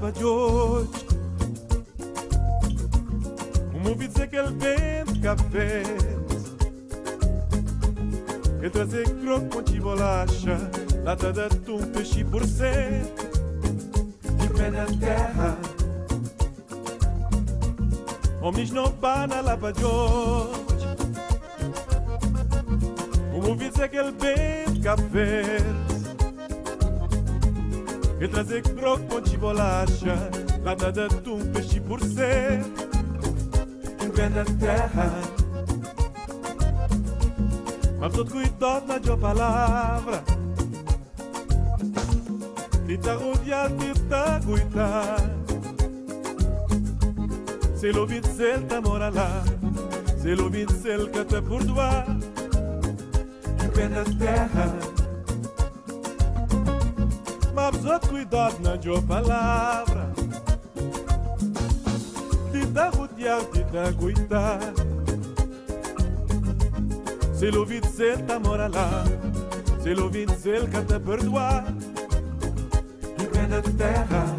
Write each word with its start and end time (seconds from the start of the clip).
Lá 0.00 0.12
para 0.12 0.26
hoje. 0.26 0.88
Ouvido 3.74 4.12
dizer 4.12 4.28
que 4.28 4.36
ele 4.36 4.54
vende 4.54 5.20
café. 5.20 5.82
Ele 8.60 8.70
trazer 8.70 9.08
croco 9.08 9.48
com 9.48 9.62
de 9.62 9.80
bolacha. 9.80 10.70
Lata 11.02 11.32
de 11.32 11.40
atum, 11.40 11.80
peixe 11.92 12.24
por 12.24 12.46
ser. 12.46 13.02
De 14.38 14.48
pé 14.50 14.70
na 14.70 14.86
terra. 14.86 15.58
Homens 18.40 18.70
não 18.70 18.92
pana 18.92 19.40
lá 19.40 19.56
para 19.56 19.74
hoje. 19.84 20.62
Ouvido 23.34 23.70
dizer 23.70 23.88
que 23.88 23.96
ele 23.96 24.12
vende 24.12 24.80
café. 24.80 25.87
Ele 28.18 28.28
trazer 28.28 28.62
croco 28.62 29.20
de 29.20 29.36
bolacha. 29.36 30.30
Lata 30.64 30.92
de 30.92 31.00
atum, 31.02 31.40
peixe 31.52 31.80
por 31.80 32.00
ser. 32.00 32.62
De 33.98 34.08
pé 34.10 34.28
na 34.28 34.44
terra. 34.44 35.38
Mas 38.00 38.12
todo 38.12 38.30
cuidado 38.30 38.86
na 38.86 39.00
tua 39.00 39.16
palavra 39.16 40.22
Tita 42.86 43.14
rodear, 43.14 43.70
tita 43.72 44.40
cuidar 44.46 45.16
Se 47.74 47.92
lo 47.92 48.06
vincel 48.06 48.66
ta 48.68 48.80
mora 48.80 49.10
lá 49.10 49.42
Se 50.22 50.36
lo 50.36 50.48
vincel 50.48 51.10
que 51.10 51.24
te 51.24 51.42
perdoar 51.42 52.06
Em 53.60 53.88
na 53.88 54.04
terra 54.04 54.87
Todo 57.88 58.06
cuidado 58.06 58.60
na 58.60 58.76
tua 58.76 59.00
palavra. 59.00 60.12
Tita 62.52 62.90
rodear, 62.90 63.42
tita 63.46 63.92
cuidar 63.94 64.60
Se 67.32 67.50
l'ouvido 67.50 67.86
cel 67.86 68.26
ta 68.26 68.38
mora 68.38 68.68
lá. 68.68 69.04
Se 69.82 69.94
l'ouvido 69.94 70.34
cel 70.34 70.68
que 70.68 70.82
te 70.82 71.00
perdoar. 71.00 71.64
E 73.18 73.24
pena 73.24 73.62
de 73.62 73.72
terra 73.72 74.36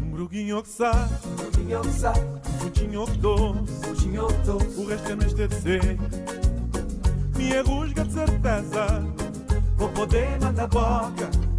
Um 0.00 0.10
gruguinho 0.12 0.62
que 0.62 0.70
sabe. 0.70 1.12
Gruguinho 1.36 1.82
que 1.82 1.92
sabe. 1.92 2.20
Um 2.64 2.70
tinho 2.70 3.04
que 3.04 3.18
doce. 3.18 3.86
Um 3.86 3.94
tinho 3.94 4.26
que 4.28 4.46
doce. 4.46 4.80
O 4.80 4.86
resto 4.86 5.12
é 5.12 5.16
neste 5.16 5.46
de 5.46 5.54
ser 5.56 5.98
Minha 7.36 7.62
rusga 7.62 8.02
de 8.02 8.12
certeza 8.14 8.86
Vou 9.76 9.90
poder 9.90 10.40
mandar 10.40 10.68
boca 10.68 11.49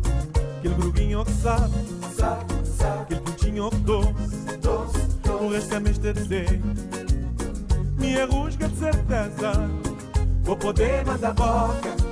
Aquele 0.61 0.75
gruguinho 0.75 1.25
que 1.25 1.31
sabe 1.31 1.73
Sabe, 2.15 2.67
sabe 2.67 3.01
Aquele 3.01 3.21
pontinho 3.21 3.69
que 3.71 3.77
doce 3.77 4.57
Doce, 4.61 4.99
doce 5.23 5.43
O 5.43 5.49
resto 5.49 5.75
é 5.75 6.13
de 6.13 6.27
ser 6.27 6.61
Minha 7.97 8.27
rusga 8.27 8.67
de 8.67 8.77
certeza. 8.77 9.53
Vou 10.43 10.55
poder 10.55 11.03
mandar 11.03 11.33
boca 11.33 12.10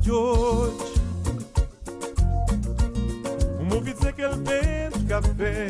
de 0.00 0.10
hoje. 0.10 0.94
Um 3.60 3.74
ouvi 3.74 3.92
dizer 3.92 4.12
que 4.12 4.22
ele 4.22 4.36
vende 4.36 5.04
café. 5.06 5.68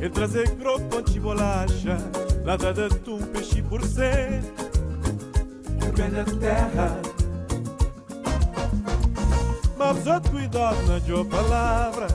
Ele 0.00 0.10
trazer 0.10 0.50
croco 0.56 0.84
com 0.90 1.00
de 1.00 1.18
bolacha 1.18 1.96
Lata 2.44 2.74
de 2.74 2.84
atum, 2.84 3.18
peixe 3.32 3.62
por 3.62 3.82
ser. 3.82 4.42
Pé 5.96 6.08
na 6.08 6.24
terra. 6.24 7.00
Mas 9.78 10.06
outro 10.06 10.30
cuidado 10.30 10.86
na 10.86 11.00
tua 11.00 11.24
palavra. 11.24 12.06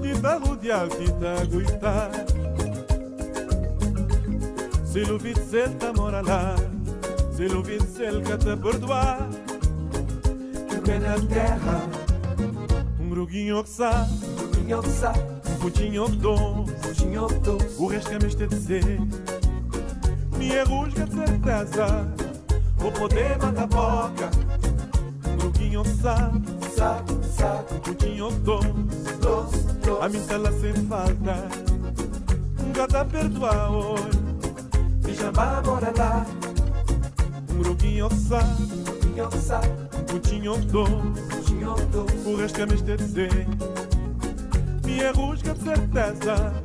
Tita 0.00 0.38
rodear, 0.38 0.88
tita 0.88 1.42
aguentar 1.42 2.10
Se 4.94 5.00
l'ouvido 5.04 5.40
cel 5.50 5.74
ta 5.74 5.92
mora 7.34 7.40
lá 7.40 7.40
Se 7.40 7.48
l'ouvido 7.48 7.86
cel 7.86 8.22
que 8.22 8.36
te 8.36 8.56
perdoar 8.56 9.28
Pé 10.84 10.98
na 10.98 11.14
terra 11.26 11.80
Um 13.00 13.08
gruguinho 13.08 13.62
que 13.64 13.70
sabe 13.70 14.12
Gruguinho 14.36 14.82
que 14.82 14.90
sabe 14.90 15.20
Um 15.48 15.58
pontinho 15.58 16.04
que 16.06 16.16
doce 16.16 16.72
Um 16.88 16.92
tinho 16.92 17.26
que 17.26 17.38
doce 17.38 17.82
O 17.82 17.86
resto 17.86 18.12
é 18.12 18.18
mesmo 18.18 18.38
de 18.40 18.46
dizer 18.48 19.00
Minha 20.36 20.64
rusga 20.64 21.06
de 21.06 21.14
certeza 21.14 22.08
Vou 22.76 22.92
poder 22.92 23.38
mandar 23.38 23.66
boca 23.66 24.30
Um 25.26 25.36
gruguinho 25.38 25.82
que 25.82 26.02
sabe 26.02 26.42
Sabe, 26.76 27.12
sabe 27.24 27.74
Um 27.74 27.80
pontinho 27.80 28.28
que 28.28 28.38
doce 28.40 28.68
Doce, 29.20 29.56
A 30.02 30.08
doce 30.08 30.18
mim 30.18 30.26
tá 30.26 30.36
lá 30.36 30.52
sem 30.52 30.74
falta 30.86 31.48
Um 32.62 32.72
gato 32.72 32.96
a 32.96 33.04
perdoar 33.04 33.72
hoje 33.72 34.18
Me 35.02 35.14
chama 35.14 35.62
bora 35.62 35.92
lá 35.96 36.26
Gruguinho 37.58 38.08
que 38.08 38.16
sabe 38.16 38.84
que 39.30 39.38
sabe 39.38 39.68
Um 39.68 40.04
pontinho 40.04 40.54
que 40.54 40.66
doce. 40.66 40.92
Um 40.92 41.42
tinho 41.44 41.74
que 41.74 41.84
doce. 41.84 42.28
O 42.28 42.36
resto 42.36 42.60
é 42.60 42.66
mesmo 42.66 42.86
de 42.86 43.46
Minha 44.84 45.12
rusga 45.12 45.54
de 45.54 45.62
certeza 45.62 46.63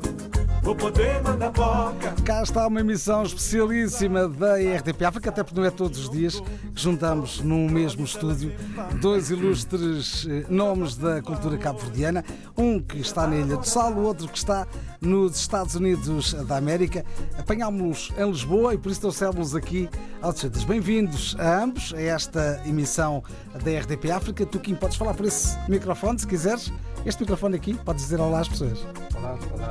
Vou 0.62 0.76
poder 0.76 1.22
mandar 1.22 1.50
boca 1.50 2.14
Cá 2.24 2.42
está 2.42 2.66
uma 2.66 2.80
emissão 2.80 3.22
especialíssima 3.22 4.28
da 4.28 4.56
RTP 4.56 5.02
África, 5.04 5.30
até 5.30 5.42
porque 5.42 5.58
não 5.58 5.66
é 5.66 5.70
todos 5.70 5.98
os 5.98 6.10
dias 6.10 6.38
que 6.38 6.80
juntamos 6.80 7.40
num 7.40 7.68
mesmo 7.68 8.04
estúdio 8.04 8.52
dois 9.00 9.30
ilustres 9.30 10.26
eh, 10.28 10.44
nomes 10.48 10.96
da 10.96 11.22
cultura 11.22 11.56
cabo-verdiana, 11.56 12.24
um 12.56 12.78
que 12.78 12.98
está 12.98 13.26
na 13.26 13.36
Ilha 13.36 13.56
do 13.56 13.66
Sal, 13.66 13.92
o 13.94 14.02
outro 14.02 14.28
que 14.28 14.36
está 14.36 14.66
nos 15.00 15.36
Estados 15.36 15.74
Unidos 15.74 16.34
da 16.34 16.56
América. 16.56 17.04
Apanhámos-los 17.38 18.12
em 18.18 18.30
Lisboa 18.30 18.74
e 18.74 18.78
por 18.78 18.92
isso 18.92 19.00
trouxemos 19.00 19.54
aqui 19.54 19.88
aos 20.20 20.38
Santos. 20.38 20.64
Bem-vindos 20.64 21.34
a 21.38 21.62
ambos 21.62 21.94
a 21.94 22.00
esta 22.00 22.62
emissão 22.66 23.22
da 23.64 23.80
RTP 23.80 24.10
África. 24.10 24.44
Tu, 24.44 24.58
Kim, 24.60 24.74
podes 24.74 24.96
falar 24.96 25.14
por 25.14 25.26
esse 25.26 25.56
microfone, 25.68 26.18
se 26.18 26.26
quiseres. 26.26 26.72
Este 27.06 27.22
microfone 27.22 27.56
aqui, 27.56 27.74
podes 27.74 28.04
dizer 28.04 28.20
olá 28.20 28.40
às 28.40 28.48
pessoas. 28.48 28.78
Olá, 29.20 29.38
olá. 29.52 29.70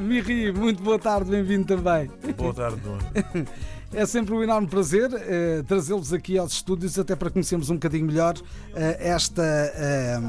Miri, 0.00 0.52
muito 0.52 0.80
boa 0.80 0.98
tarde, 0.98 1.28
bem-vindo 1.28 1.66
também. 1.66 2.08
Boa 2.36 2.54
tarde, 2.54 2.80
Nuno. 2.84 3.00
É 3.92 4.06
sempre 4.06 4.32
um 4.32 4.42
enorme 4.42 4.68
prazer 4.68 5.10
eh, 5.12 5.64
trazê-los 5.66 6.12
aqui 6.12 6.38
aos 6.38 6.52
estúdios, 6.52 6.96
até 6.98 7.16
para 7.16 7.30
conhecermos 7.30 7.68
um 7.68 7.74
bocadinho 7.74 8.06
melhor 8.06 8.36
eh, 8.76 8.96
esta 9.00 9.42
eh, 9.42 10.20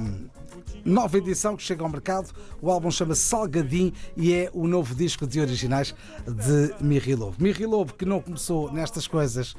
nova 0.83 1.17
edição 1.19 1.55
que 1.55 1.61
chega 1.61 1.83
ao 1.83 1.89
mercado. 1.89 2.31
O 2.61 2.71
álbum 2.71 2.89
chama-se 2.89 3.21
Salgadim 3.21 3.93
e 4.17 4.33
é 4.33 4.49
o 4.51 4.65
novo 4.65 4.95
disco 4.95 5.27
de 5.27 5.39
originais 5.39 5.93
de 6.25 6.73
Miri 6.81 7.13
Lobo. 7.13 7.35
Miri 7.37 7.67
Lobo, 7.67 7.93
que 7.93 8.05
não 8.05 8.21
começou 8.21 8.71
nestas 8.71 9.07
coisas 9.07 9.55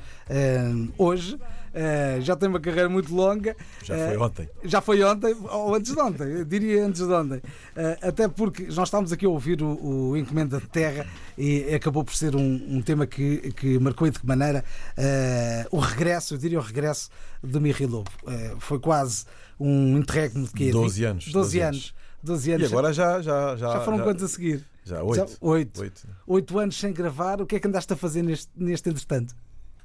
hoje, 0.99 1.39
eh, 1.75 2.19
já 2.21 2.35
tem 2.37 2.49
uma 2.49 2.61
carreira 2.61 2.89
muito 2.89 3.15
longa. 3.15 3.57
Já 3.83 3.95
Eh, 3.97 4.09
foi 4.09 4.17
ontem. 4.19 4.49
já 4.65 4.81
foi 4.81 5.03
ontem, 5.05 5.37
ou 5.51 5.75
antes 5.75 5.93
de 5.95 6.01
ontem, 6.01 6.45
diria 6.45 6.85
antes 6.87 7.07
de 7.07 7.13
ontem. 7.13 7.41
Eh, 7.77 7.99
até 8.03 8.29
porque 8.29 8.65
nós 8.65 8.89
estávamos 8.89 9.13
aqui 9.13 9.27
a 9.27 9.29
ouvir 9.29 9.63
o, 9.63 10.11
o 10.11 10.17
Encomenda 10.17 10.59
de 10.61 10.67
Terra 10.69 11.07
e 11.39 11.75
acabou 11.75 12.05
por 12.05 12.15
ser 12.15 12.35
um, 12.37 12.61
um 12.69 12.83
tema 12.83 13.07
que, 13.07 13.53
que 13.53 13.79
marcou 13.79 14.07
e 14.07 14.11
de 14.11 14.19
que 14.19 14.27
maneira 14.27 14.65
eh, 14.97 15.67
o 15.71 15.79
regresso, 15.79 16.35
eu 16.35 16.39
diria 16.39 16.59
o 16.59 16.63
regresso 16.63 17.11
do 17.43 17.61
Mirri 17.61 17.87
Lobo. 17.87 18.11
Eh, 18.27 18.55
foi 18.59 18.79
quase 18.79 19.25
um 19.59 19.99
interregno 19.99 20.45
de 20.47 20.53
quê? 20.53 20.71
12 20.71 21.05
anos, 21.05 21.25
12, 21.27 21.33
12 21.33 21.61
anos. 21.61 21.95
12 22.23 22.53
anos. 22.53 22.63
E 22.69 22.73
agora 22.73 22.93
já. 22.93 23.21
Já, 23.23 23.57
já, 23.57 23.73
já 23.75 23.81
foram 23.81 23.99
quantos 24.01 24.23
a 24.25 24.29
seguir? 24.29 24.63
Já, 24.85 25.03
oito. 25.03 25.17
Já- 25.31 25.37
oito. 25.41 25.81
Oito. 25.81 26.09
Oito 26.27 26.59
anos 26.59 26.79
sem 26.79 26.93
gravar. 26.93 27.41
O 27.41 27.47
que 27.47 27.57
é 27.57 27.61
que 27.61 27.67
andaste 27.67 27.93
a 27.93 27.97
fazer 27.97 28.23
neste, 28.23 28.51
neste 28.57 28.89
entretanto? 28.91 29.35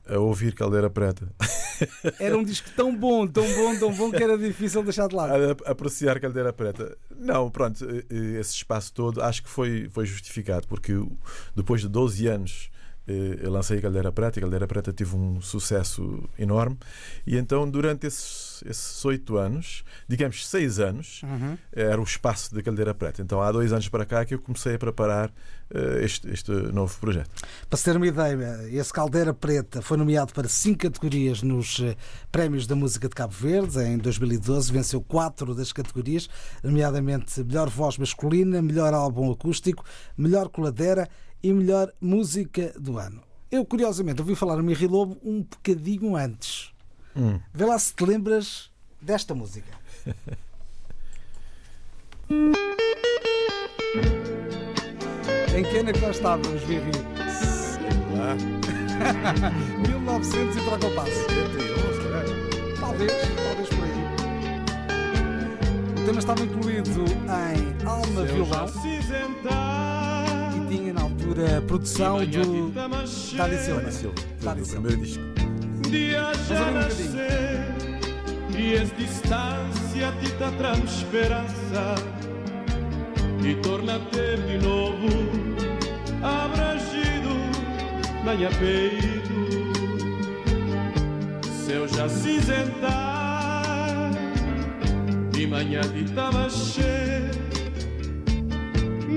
A 0.08 0.20
ouvir 0.20 0.54
Caldeira 0.54 0.90
Preta. 0.90 1.28
Era 2.20 2.38
um 2.38 2.44
disco 2.44 2.70
tão 2.76 2.96
bom, 2.96 3.28
tão 3.28 3.44
bom, 3.44 3.80
tão 3.80 3.94
bom 3.94 4.12
que 4.12 4.24
era 4.24 4.38
difícil 4.38 4.84
deixar 4.84 5.08
de 5.08 5.16
lado. 5.16 5.34
A, 5.34 5.72
apreciar 5.72 6.20
Caldeira 6.20 6.54
Preta. 6.54 6.98
Não, 7.18 7.50
pronto, 7.50 7.86
esse 8.10 8.56
espaço 8.56 8.94
todo 8.94 9.22
acho 9.22 9.44
que 9.44 9.50
foi, 9.50 9.90
foi 9.90 10.06
justificado, 10.06 10.68
porque 10.68 10.94
depois 11.56 11.82
de 11.82 11.90
12 11.90 12.28
anos 12.28 12.70
eh, 13.08 13.40
eu 13.42 13.52
lancei 13.52 13.78
a 13.78 13.82
Caldeira 13.82 14.12
Preta 14.12 14.38
e 14.38 14.40
a 14.40 14.42
Caldeira 14.42 14.68
Preta 14.68 14.94
teve 14.94 15.16
um 15.16 15.42
sucesso 15.42 16.28
enorme. 16.38 16.78
E 17.26 17.38
então, 17.38 17.70
durante 17.70 18.08
esses, 18.08 18.45
esses 18.66 19.04
oito 19.06 19.38
anos, 19.38 19.84
digamos 20.08 20.48
seis 20.48 20.80
anos, 20.80 21.22
Uhum. 21.24 21.58
era 21.72 22.00
o 22.00 22.04
espaço 22.04 22.54
da 22.54 22.62
Caldeira 22.62 22.94
Preta. 22.94 23.22
Então, 23.22 23.42
há 23.42 23.52
dois 23.52 23.72
anos 23.74 23.90
para 23.90 24.06
cá 24.06 24.24
que 24.26 24.34
eu 24.36 24.40
comecei 24.40 24.76
a 24.76 24.80
preparar 24.80 25.32
eh, 25.70 26.02
este, 26.04 26.30
este 26.30 26.52
novo 26.52 26.96
projeto. 27.00 27.30
Para 27.70 27.78
se 27.78 27.84
ter 27.86 27.96
uma 27.98 28.08
ideia, 28.08 28.60
esse 28.72 28.94
Caldeira 28.94 29.34
Preta 29.34 29.82
foi 29.82 29.98
nomeado 29.98 30.34
para 30.34 30.48
cinco 30.48 30.80
categorias 30.80 31.42
nos 31.42 31.80
eh, 31.80 31.96
Prémios 32.32 32.68
da 32.68 32.76
Música 32.76 33.10
de 33.10 33.16
Cabo 33.16 33.34
Verde. 33.34 33.80
Em 33.80 33.98
2012 33.98 34.72
venceu 34.72 35.02
quatro 35.02 35.56
das 35.56 35.72
categorias, 35.74 36.30
nomeadamente 36.64 37.44
Melhor 37.44 37.70
Voz 37.70 37.98
Masculina, 37.98 38.62
Melhor 38.62 38.94
Álbum 38.94 39.32
Acústico, 39.32 39.84
Melhor 40.18 40.50
Coladeira 40.50 41.08
e 41.42 41.52
Melhor 41.54 41.92
Música 42.00 42.74
do 42.80 42.98
Ano. 42.98 43.22
Eu, 43.52 43.64
curiosamente, 43.64 44.20
ouvi 44.22 44.36
falar 44.36 44.58
no 44.58 44.64
Mirri 44.64 44.88
Lobo 44.88 45.18
um 45.24 45.42
bocadinho 45.44 46.16
antes. 46.16 46.72
Hum. 47.16 47.40
Vê 47.54 47.66
lá 47.66 47.80
se 47.80 47.94
te 47.94 48.06
lembras 48.06 48.70
desta 49.02 49.34
música. 49.34 49.72
em 55.56 55.64
que 55.64 55.78
ano 55.78 55.90
é 55.90 55.94
que 55.94 56.02
nós 56.02 56.18
estávamos, 56.18 56.66
Mirri? 56.66 56.92
Lá, 58.18 58.36
1900 59.88 60.58
e 60.58 60.60
troca 60.62 60.88
o 60.88 60.96
passo. 60.96 61.12
71, 61.12 61.94
se 61.94 62.00
calhar. 62.04 62.26
Talvez, 62.80 63.12
talvez 63.12 63.70
por 63.70 63.84
aí. 63.84 63.92
O 66.02 66.06
tema 66.06 66.20
estava 66.20 66.44
incluído 66.44 67.06
em 67.06 67.86
Alma 67.88 68.26
Violão 68.26 68.66
e 70.54 70.68
tinha 70.68 70.94
na 70.94 71.02
altura 71.02 71.60
a 71.60 71.62
produção 71.62 72.26
do 72.26 72.70
Dani 72.72 73.08
Silva. 73.08 73.82
Do 73.82 73.92
Silva. 73.92 74.16
primeiro 74.66 74.98
disco. 74.98 75.45
Dia 75.90 76.32
um 76.50 76.72
nascer 76.74 77.66
E 78.58 78.74
es 78.74 78.96
distância 78.98 80.12
te 80.20 80.32
dá 80.40 80.52
traz 80.52 80.84
esperança 80.84 81.96
E 83.44 83.56
torna-te 83.56 84.38
de 84.48 84.58
novo 84.66 85.10
Abragido 86.24 87.36
na 88.24 88.34
minha 88.34 88.50
peito. 88.50 89.36
Seu 91.66 91.88
já 91.88 92.10
cinzentar 92.10 94.10
De 95.32 95.46
manhã 95.46 95.82
de 95.82 96.06
tabaxê 96.14 97.30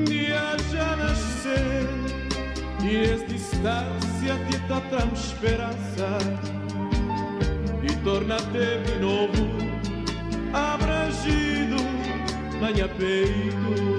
Dia 0.06 0.56
já 0.70 0.96
nascer 0.96 1.97
es 2.96 3.26
distância 3.26 4.36
te 4.50 4.58
dá 4.68 4.80
tão 4.90 5.12
esperança 5.12 6.18
E 7.82 7.92
torna-te 8.04 8.78
de 8.84 8.98
novo 9.00 9.58
Abragido 10.52 11.76
na 12.60 12.70
minha 12.72 12.88
peito. 12.88 13.98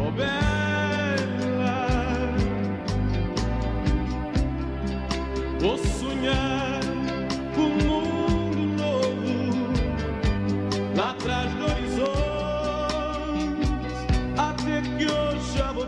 Oh 0.00 0.10
bela 0.10 0.45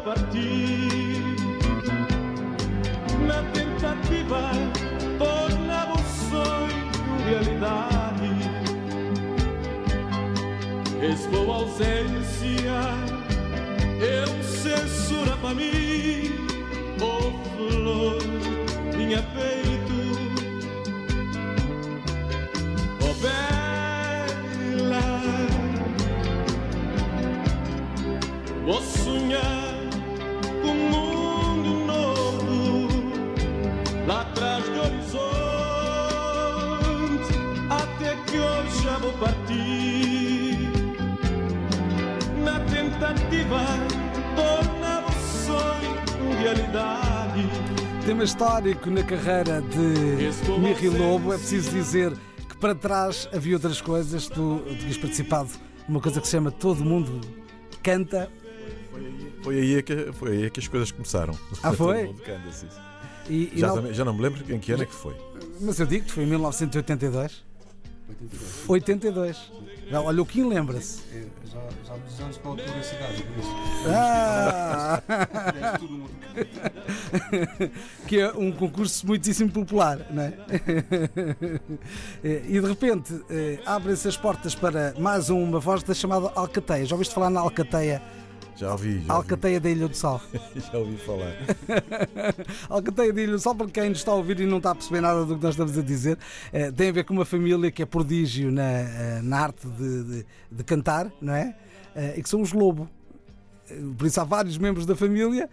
partir. 0.09 1.37
Na 3.27 3.43
tentativa, 3.53 4.51
tornar 5.19 5.93
o 5.93 5.99
sonho 6.31 6.89
realidade. 7.27 7.99
Boa 11.31 11.57
ausência, 11.57 12.81
eu 14.01 14.43
censura 14.43 15.37
para 15.37 15.55
mim. 15.55 16.47
Oh 17.01 17.33
flor, 17.57 18.19
minha 18.97 19.23
peito. 19.23 19.58
O 43.51 45.13
sonho 45.47 46.39
realidade. 46.41 47.49
Tema 48.05 48.25
histórico 48.25 48.91
na 48.91 49.03
carreira 49.03 49.61
de 49.63 50.59
Mirri 50.59 50.89
Lobo. 50.89 51.33
É 51.33 51.39
preciso 51.39 51.71
dizer 51.71 52.13
que 52.49 52.57
para 52.59 52.75
trás 52.75 53.29
havia 53.33 53.55
outras 53.57 53.81
coisas. 53.81 54.27
Tu 54.29 54.63
tinhas 54.79 54.97
participado 54.97 55.51
numa 55.89 56.01
coisa 56.01 56.21
que 56.21 56.27
se 56.27 56.33
chama 56.33 56.51
Todo 56.51 56.85
Mundo 56.85 57.21
Canta. 57.83 58.31
Foi 58.91 59.05
aí, 59.05 59.33
foi 59.43 59.59
aí, 59.61 59.77
é 59.77 59.83
que, 59.83 60.13
foi 60.13 60.31
aí 60.33 60.45
é 60.47 60.51
que 60.51 60.61
as 60.61 60.69
coisas 60.69 60.91
começaram. 60.91 61.39
Ah, 61.63 61.73
foi? 61.73 61.99
Todo 61.99 62.07
mundo 62.09 62.23
canta, 62.23 62.51
sim. 62.53 62.67
E, 63.31 63.53
e 63.55 63.61
Já, 63.61 63.75
não- 63.75 63.93
já 63.93 64.05
não 64.05 64.15
me 64.15 64.23
lembro 64.23 64.43
em 64.55 64.59
que 64.59 64.73
ano 64.73 64.83
é 64.83 64.87
que 64.87 64.95
foi. 64.95 65.15
Mas 65.61 65.79
eu 65.79 65.87
digo 65.87 66.07
que 66.07 66.13
foi 66.13 66.25
em 66.25 66.27
1982. 66.27 67.45
82. 68.67 69.53
Já, 69.91 70.01
olha, 70.03 70.23
o 70.23 70.27
Kim 70.27 70.49
lembra-se. 70.49 71.01
Já, 71.51 71.61
já 71.87 71.97
nos 71.97 72.21
anos 72.21 72.37
com 72.39 72.53
a 72.53 72.57
publicidade, 72.57 73.23
por 73.23 73.39
isso. 73.39 73.55
Ah! 73.89 75.03
É 76.39 77.71
que 78.07 78.21
é 78.21 78.31
um 78.33 78.53
concurso 78.53 79.05
muitíssimo 79.07 79.51
popular, 79.51 80.07
não 80.11 80.23
é? 80.23 80.35
E 82.23 82.61
de 82.61 82.67
repente 82.67 83.21
eh, 83.29 83.59
abrem-se 83.67 84.07
as 84.07 84.17
portas 84.17 84.55
para 84.55 84.95
mais 84.99 85.31
uma 85.31 85.59
voz 85.59 85.83
da 85.83 85.93
chamada 85.95 86.31
Alcateia. 86.35 86.87
Já 86.87 86.95
ouviste 86.95 87.13
falar 87.13 87.31
na 87.31 87.41
Alcateia? 87.41 88.01
Já 88.59 88.73
ouvi, 88.73 89.01
já, 89.07 89.13
Alcateia 89.15 89.61
da 89.61 89.71
Ilha 89.71 89.87
do 89.89 89.97
Sal. 89.97 90.21
ouvi, 90.35 90.61
já 90.73 90.79
ouvi 90.79 90.97
falar. 90.99 91.33
Alcateia 92.69 93.13
da 93.13 93.23
Ilha 93.23 93.33
do 93.33 93.39
Sal, 93.39 93.55
para 93.55 93.69
quem 93.69 93.89
nos 93.91 93.99
está 93.99 94.11
a 94.11 94.15
ouvir 94.17 94.41
e 94.41 94.47
não 94.47 94.59
está 94.59 94.73
a 94.73 94.75
perceber 94.75 95.01
nada 95.01 95.25
do 95.25 95.37
que 95.37 95.43
nós 95.43 95.53
estamos 95.55 95.79
a 95.79 95.83
dizer, 95.83 96.19
eh, 96.53 96.73
tem 96.73 96.89
a 96.89 96.93
ver 96.93 97.05
com 97.05 97.15
uma 97.15 97.25
família 97.25 97.71
que 97.71 97.83
é 97.83 97.87
prodígio 97.87 98.51
na, 98.51 98.63
eh, 98.63 99.21
na 99.23 99.39
arte 99.41 99.67
de, 99.69 100.03
de- 100.05 100.27
de 100.51 100.65
cantar, 100.65 101.11
não 101.21 101.35
é? 101.35 101.55
Eh, 101.95 102.15
E 102.19 102.23
que 102.23 102.29
são 102.29 102.41
os 102.43 102.53
Lobo. 102.53 102.89
Por 103.97 104.07
isso 104.07 104.21
há 104.21 104.25
vários 104.25 104.57
membros 104.59 104.87
da 104.87 104.97
família, 104.97 105.49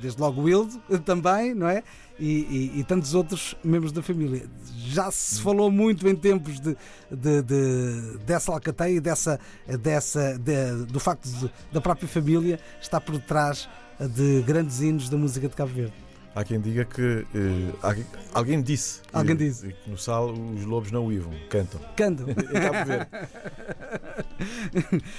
desde 0.00 0.20
logo 0.20 0.40
o 0.40 0.44
Wildo 0.44 0.78
também, 1.04 1.52
não 1.52 1.68
é? 1.68 1.82
E, 2.18 2.70
e- 2.76 2.80
e 2.80 2.84
tantos 2.84 3.12
outros 3.12 3.56
membros 3.64 3.90
da 3.90 4.00
família. 4.00 4.46
Já 4.76 5.10
se 5.10 5.40
falou 5.40 5.68
muito 5.70 6.06
em 6.08 6.14
tempos 6.14 6.60
de, 6.60 6.76
de- 7.10 7.42
de- 7.42 8.18
dessa 8.24 8.52
alcateia 8.52 9.00
dessa, 9.00 9.40
dessa, 9.80 10.38
de- 10.38 10.84
do 10.86 11.00
facto 11.00 11.28
da 11.72 11.80
própria 11.80 12.06
família 12.08 12.60
estar 12.80 13.00
por 13.00 13.18
trás 13.20 13.68
de 13.98 14.42
grandes 14.42 14.80
hinos 14.80 15.08
da 15.08 15.16
música 15.16 15.48
de 15.48 15.56
Cabo 15.56 15.72
Verde. 15.72 15.94
Há 16.34 16.42
quem 16.42 16.60
diga 16.60 16.84
que. 16.84 17.24
eh, 17.32 17.72
alguém, 17.80 18.06
alguém 18.32 18.62
disse. 18.62 19.00
Que, 19.02 19.16
Alguém 19.16 19.36
disse. 19.36 19.68
que 19.68 19.90
no 19.90 19.96
sal 19.96 20.32
os 20.32 20.64
lobos 20.64 20.90
não 20.90 21.06
uivam, 21.06 21.32
cantam. 21.48 21.80
Verde. 21.96 23.06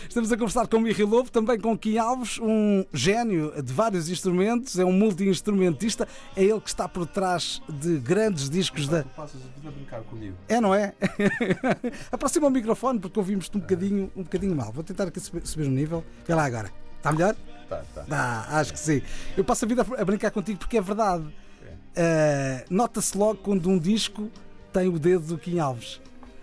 Estamos 0.10 0.31
a 0.31 0.36
conversar 0.38 0.67
com 0.67 0.77
o 0.77 0.81
Mirri 0.81 1.03
Lobo, 1.03 1.31
também 1.31 1.57
com 1.60 1.77
Kim 1.77 1.98
Alves, 1.98 2.38
um 2.41 2.86
gênio 2.93 3.53
de 3.63 3.72
vários 3.72 4.10
instrumentos, 4.10 4.77
é 4.77 4.84
um 4.84 4.91
multi-instrumentista, 4.91 6.05
é 6.36 6.43
ele 6.43 6.60
que 6.60 6.67
está 6.69 6.88
por 6.88 7.05
trás 7.07 7.62
de 7.69 7.98
grandes 7.98 8.50
discos 8.50 8.88
da. 8.88 9.03
Tu 9.03 9.10
passas 9.10 9.41
a 9.41 9.55
vida 9.57 9.69
a 9.69 9.72
brincar 9.72 10.01
comigo. 10.01 10.36
É, 10.50 10.60
não 10.60 10.75
é? 10.75 10.93
Aproxima 12.12 12.48
o 12.48 12.50
microfone 12.51 13.00
porque 13.00 13.17
ouvimos-te 13.17 13.55
um 13.55 13.62
bocadinho, 13.62 14.12
um 14.15 14.24
bocadinho 14.24 14.55
mal. 14.55 14.72
Vou 14.74 14.84
tentar 14.84 15.05
aqui 15.05 15.19
subir, 15.22 15.48
subir 15.48 15.65
o 15.65 15.72
nível. 15.72 16.03
Vê 16.27 16.36
lá 16.36 16.43
agora. 16.43 16.69
Está 16.98 17.12
melhor? 17.13 17.36
Tá, 17.69 17.84
tá. 17.93 18.05
Dá, 18.07 18.45
acho 18.60 18.74
que 18.74 18.79
sim. 18.79 19.01
Eu 19.36 19.43
passo 19.43 19.65
a 19.65 19.67
vida 19.67 19.86
a 19.98 20.05
brincar 20.05 20.31
contigo 20.31 20.60
porque 20.60 20.77
é 20.77 20.81
verdade. 20.81 21.25
Eh, 21.95 22.65
Nota-se 22.69 23.17
logo 23.17 23.36
quando 23.38 23.69
um 23.69 23.77
disco 23.79 24.29
tem 24.74 24.88
o 24.88 25.00
dedo 25.00 25.25
do 25.27 25.38
Kim 25.38 25.60
Alves. 25.60 26.01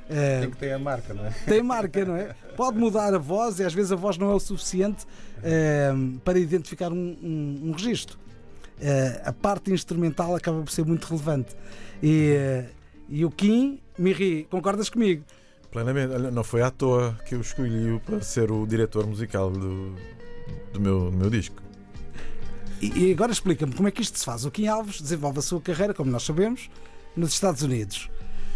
Eh, 0.08 0.40
Tem 0.40 0.50
que 0.50 0.56
ter 0.56 0.72
a 0.72 0.78
marca, 0.78 1.12
não 1.14 1.26
é? 1.26 1.30
tem 1.46 1.62
marca, 1.62 2.04
não 2.04 2.16
é? 2.16 2.34
Pode 2.56 2.78
mudar 2.78 3.14
a 3.14 3.18
voz 3.18 3.60
e 3.60 3.64
às 3.64 3.72
vezes 3.74 3.92
a 3.92 3.96
voz 3.96 4.16
não 4.18 4.30
é 4.30 4.34
o 4.34 4.40
suficiente 4.40 5.06
eh, 5.42 5.92
para 6.24 6.38
identificar 6.38 6.90
um, 6.92 7.16
um, 7.22 7.60
um 7.68 7.72
registro. 7.72 8.18
a 9.24 9.32
parte 9.32 9.70
instrumental 9.72 10.34
acaba 10.34 10.60
por 10.62 10.70
ser 10.70 10.84
muito 10.84 11.04
relevante. 11.06 11.54
E, 12.02 12.64
e 13.08 13.24
o 13.24 13.30
Kim, 13.30 13.78
Miri, 13.98 14.46
concordas 14.50 14.88
comigo? 14.90 15.22
Plenamente. 15.70 16.12
Não 16.32 16.42
foi 16.44 16.62
à 16.62 16.70
toa 16.70 17.16
que 17.26 17.34
eu 17.34 17.40
escolhi 17.40 17.98
para 18.04 18.20
ser 18.20 18.50
o 18.50 18.66
diretor 18.66 19.06
musical 19.06 19.50
do, 19.50 19.94
do, 20.72 20.80
meu, 20.80 21.10
do 21.10 21.16
meu 21.16 21.30
disco. 21.30 21.62
E, 22.80 23.08
e 23.08 23.12
agora 23.12 23.30
explica-me 23.30 23.72
como 23.74 23.88
é 23.88 23.90
que 23.90 24.02
isto 24.02 24.18
se 24.18 24.24
faz. 24.24 24.44
O 24.44 24.50
Kim 24.50 24.66
Alves 24.66 25.00
desenvolve 25.00 25.38
a 25.38 25.42
sua 25.42 25.60
carreira, 25.60 25.94
como 25.94 26.10
nós 26.10 26.24
sabemos, 26.24 26.68
nos 27.16 27.32
Estados 27.32 27.62
Unidos. 27.62 28.10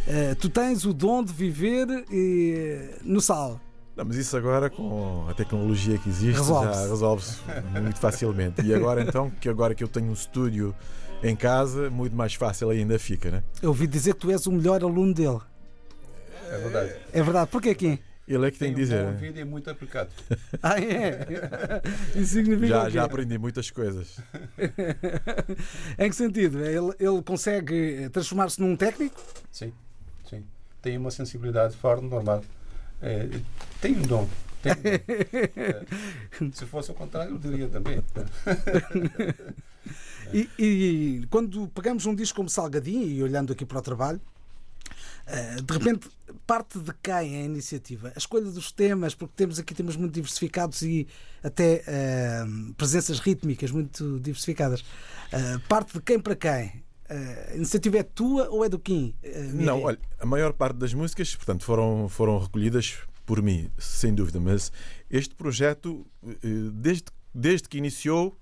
Eh, 0.07 0.35
tu 0.35 0.49
tens 0.49 0.85
o 0.85 0.93
dom 0.93 1.23
de 1.23 1.33
viver 1.33 1.87
eh, 2.13 2.99
no 3.03 3.21
sal. 3.21 3.61
Não, 3.97 4.05
mas 4.05 4.17
isso 4.17 4.37
agora 4.37 4.69
com 4.69 5.27
a 5.29 5.35
tecnologia 5.35 5.97
que 5.97 6.09
existe 6.09 6.37
Resolve-se. 6.39 6.83
já 6.83 6.89
resolve-se 6.89 7.39
muito 7.83 7.99
facilmente. 7.99 8.61
E 8.63 8.75
agora 8.75 9.03
então, 9.03 9.31
que 9.31 9.49
agora 9.49 9.75
que 9.75 9.83
eu 9.83 9.89
tenho 9.89 10.11
um 10.11 10.13
estúdio 10.13 10.75
em 11.23 11.35
casa, 11.35 11.89
muito 11.89 12.15
mais 12.15 12.35
fácil 12.35 12.69
ainda 12.71 12.99
fica, 12.99 13.31
né? 13.31 13.43
Eu 13.63 13.71
ouvi 13.71 13.87
dizer 13.87 14.15
que 14.15 14.21
tu 14.21 14.31
és 14.31 14.47
o 14.47 14.53
melhor 14.53 14.83
aluno 14.83 15.15
dele. 15.15 15.41
É 16.51 16.59
verdade. 16.59 16.95
É 17.13 17.23
verdade. 17.23 17.51
Porquê, 17.51 17.75
Kim? 17.75 17.99
Ele 18.29 18.47
é 18.47 18.51
que 18.51 18.59
tem, 18.59 18.69
Tem 18.69 18.75
um 18.75 18.79
dizer. 18.85 19.05
né? 19.05 19.11
ouvido 19.13 19.39
e 19.39 19.45
muito 19.45 19.71
aplicado. 19.71 20.11
Ah, 20.63 20.81
é? 20.81 21.27
Isso 22.19 22.33
significa 22.35 22.67
Já, 22.67 22.89
já 22.91 23.05
aprendi 23.05 23.39
muitas 23.39 23.71
coisas. 23.71 24.19
Em 25.99 26.11
que 26.11 26.17
sentido? 26.17 26.59
Ele, 26.65 26.93
ele 26.99 27.23
consegue 27.23 28.09
transformar-se 28.11 28.61
num 28.61 28.75
técnico? 28.77 29.21
Sim, 29.53 29.73
sim. 30.29 30.45
Tem 30.83 30.97
uma 30.99 31.11
sensibilidade 31.11 31.77
fora 31.77 32.01
do 32.01 32.09
normal. 32.09 32.43
É, 33.01 33.29
tem 33.81 33.97
um 33.97 34.03
dom. 34.03 34.29
Tem 34.63 34.73
um 34.73 34.75
dom. 34.77 34.91
É, 36.49 36.51
se 36.53 36.67
fosse 36.67 36.91
o 36.91 36.95
contrário, 36.95 37.33
eu 37.35 37.39
diria 37.39 37.69
também. 37.69 38.03
E, 40.33 40.49
e 40.59 41.27
quando 41.31 41.69
pegamos 41.69 42.07
um 42.07 42.15
disco 42.15 42.37
como 42.37 42.49
Salgadinho, 42.49 43.07
e 43.07 43.23
olhando 43.23 43.53
aqui 43.53 43.65
para 43.65 43.79
o 43.79 43.83
trabalho, 43.83 44.21
eh, 44.21 44.36
de 45.65 45.73
repente 45.73 46.09
parte 46.47 46.79
de 46.79 46.93
quem 47.03 47.13
é 47.37 47.43
a 47.43 47.45
iniciativa? 47.45 48.13
A 48.15 48.19
escolha 48.19 48.45
dos 48.51 48.71
temas, 48.71 49.15
porque 49.15 49.35
temos 49.37 49.59
aqui 49.59 49.75
temas 49.75 49.97
muito 49.97 50.13
diversificados 50.15 50.83
e 50.83 51.07
até 51.43 51.83
eh, 51.87 52.45
presenças 52.77 53.19
rítmicas 53.19 53.71
muito 53.73 54.21
diversificadas. 54.21 54.85
Eh, 55.33 55.59
parte 55.69 55.95
de 55.95 56.01
quem 56.01 56.21
para 56.21 56.37
quem? 56.37 56.85
Eh, 57.09 57.49
a 57.53 57.57
iniciativa 57.57 57.99
é 57.99 58.03
tua 58.05 58.49
ou 58.51 58.65
é 58.65 58.69
do 58.69 58.79
Kim? 58.79 59.15
Eh? 59.23 59.51
Não, 59.53 59.83
olha, 59.83 59.99
a 60.21 60.27
maior 60.27 60.53
parte 60.53 60.77
das 60.77 60.95
músicas, 60.95 61.35
portanto, 61.35 61.65
foram, 61.65 62.09
foram 62.09 62.39
recolhidas 62.39 62.99
por 63.25 63.43
mim, 63.43 63.69
sem 63.79 64.15
dúvida, 64.15 64.39
mas 64.39 64.71
este 65.11 65.35
projeto, 65.35 66.07
eh, 66.25 66.31
desde, 66.73 67.05
desde 67.35 67.69
que 67.69 67.79
iniciou, 67.79 68.39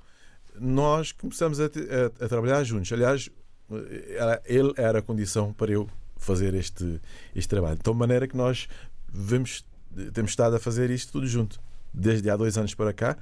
nós 0.61 1.13
começamos 1.13 1.59
a, 1.61 1.65
a- 1.65 2.25
a 2.25 2.29
trabalhar 2.29 2.63
juntos. 2.65 2.93
Aliás, 2.93 3.31
eh, 3.71 4.43
ele 4.45 4.73
era 4.77 4.99
a 4.99 5.03
condição 5.03 5.53
para 5.55 5.73
eu 5.73 5.89
fazer 6.17 6.55
este, 6.55 7.01
este 7.35 7.49
trabalho. 7.49 7.77
De 7.77 7.83
tal 7.83 7.95
maneira 7.95 8.27
que 8.27 8.37
nós 8.37 8.69
vemos, 9.13 9.65
temos 10.13 10.33
estado 10.33 10.57
a 10.57 10.61
fazer 10.61 10.91
isto 10.91 11.13
tudo 11.13 11.27
junto. 11.27 11.61
Desde 11.93 12.29
há 12.31 12.37
dois 12.37 12.59
anos 12.59 12.75
para 12.75 12.93
cá, 12.93 13.17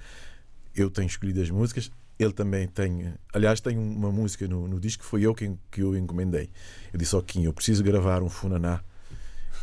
eu 0.75 0.90
tenho 0.90 1.06
escolhido 1.06 1.42
as 1.42 1.50
músicas, 1.50 1.90
ele 2.18 2.32
também 2.32 2.66
tem. 2.66 3.12
Aliás, 3.32 3.61
tem 3.61 3.76
uma 3.76 4.11
música 4.11 4.46
no, 4.46 4.66
no 4.68 4.80
disco 4.80 5.02
que 5.02 5.08
foi 5.08 5.22
eu 5.22 5.34
quem 5.34 5.58
que 5.70 5.82
eu 5.82 5.96
encomendei. 5.96 6.50
Eu 6.92 6.99
disse 6.99 7.14
ao 7.14 7.22
Kim: 7.22 7.44
Eu 7.44 7.52
preciso 7.52 7.82
gravar 7.82 8.22
um 8.22 8.28
Funaná. 8.28 8.82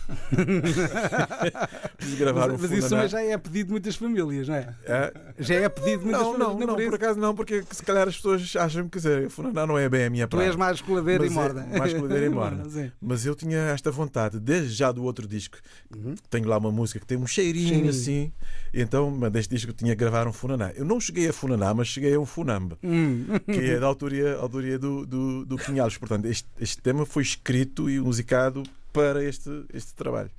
gravar 2.17 2.49
um 2.49 2.53
mas, 2.53 2.61
mas 2.61 2.71
isso 2.71 3.07
já 3.07 3.21
é 3.21 3.37
pedido 3.37 3.67
de 3.67 3.71
muitas 3.71 3.95
famílias, 3.95 4.47
não 4.47 4.55
é? 4.55 4.73
É, 4.85 5.13
Já 5.39 5.55
é 5.55 5.69
pedido 5.69 5.99
de 5.99 6.05
muitas 6.05 6.21
não, 6.21 6.31
famílias. 6.33 6.55
não, 6.57 6.63
é 6.63 6.67
não, 6.67 6.75
por 6.89 6.95
acaso 6.95 7.19
não, 7.19 7.35
porque 7.35 7.63
se 7.71 7.83
calhar 7.83 8.07
as 8.07 8.15
pessoas 8.15 8.55
acham 8.55 8.87
que 8.89 8.97
dizer, 8.97 9.29
Funaná 9.29 9.65
não 9.67 9.77
é 9.77 9.87
bem 9.89 10.05
a 10.05 10.09
minha 10.09 10.27
Tu 10.27 10.31
praia. 10.35 10.47
és 10.49 10.55
mais 10.55 10.81
coladeira 10.81 11.25
e 11.25 11.29
Mas 11.29 11.37
é 11.37 11.41
morda. 11.53 11.77
mais 11.77 11.93
coladeira 11.93 12.25
e 12.25 12.29
morda. 12.29 12.93
Mas 13.01 13.25
eu 13.25 13.35
tinha 13.35 13.57
esta 13.57 13.91
vontade, 13.91 14.39
desde 14.39 14.73
já 14.73 14.91
do 14.91 15.03
outro 15.03 15.27
disco, 15.27 15.57
Uhum. 15.95 16.15
tenho 16.29 16.47
lá 16.47 16.57
uma 16.57 16.71
música 16.71 16.99
que 16.99 17.05
tem 17.07 17.17
um 17.17 17.25
cheirinho, 17.27 17.67
Cheirinho. 17.69 17.89
assim, 17.89 18.31
então 18.73 19.09
mas 19.09 19.31
deste 19.31 19.55
disco 19.55 19.71
eu 19.71 19.75
tinha 19.75 19.91
que 19.95 19.99
gravar 19.99 20.27
um 20.27 20.33
Funaná. 20.33 20.71
Eu 20.75 20.85
não 20.85 20.99
cheguei 20.99 21.27
a 21.29 21.33
Funaná, 21.33 21.73
mas 21.73 21.87
cheguei 21.87 22.13
a 22.13 22.19
um 22.19 22.25
Funamba, 22.25 22.77
Hum. 22.83 23.25
que 23.45 23.71
é 23.71 23.79
da 23.79 23.85
autoria, 23.87 24.35
autoria 24.35 24.77
do, 24.77 25.05
do, 25.05 25.45
do 25.45 25.55
Alves. 25.81 25.97
Portanto, 25.97 26.25
este, 26.25 26.47
este 26.59 26.81
tema 26.81 27.05
foi 27.05 27.23
escrito 27.23 27.89
e 27.89 27.99
musicado 27.99 28.63
para 28.93 29.23
este, 29.23 29.49
este 29.73 29.93
trabalho. 29.93 30.29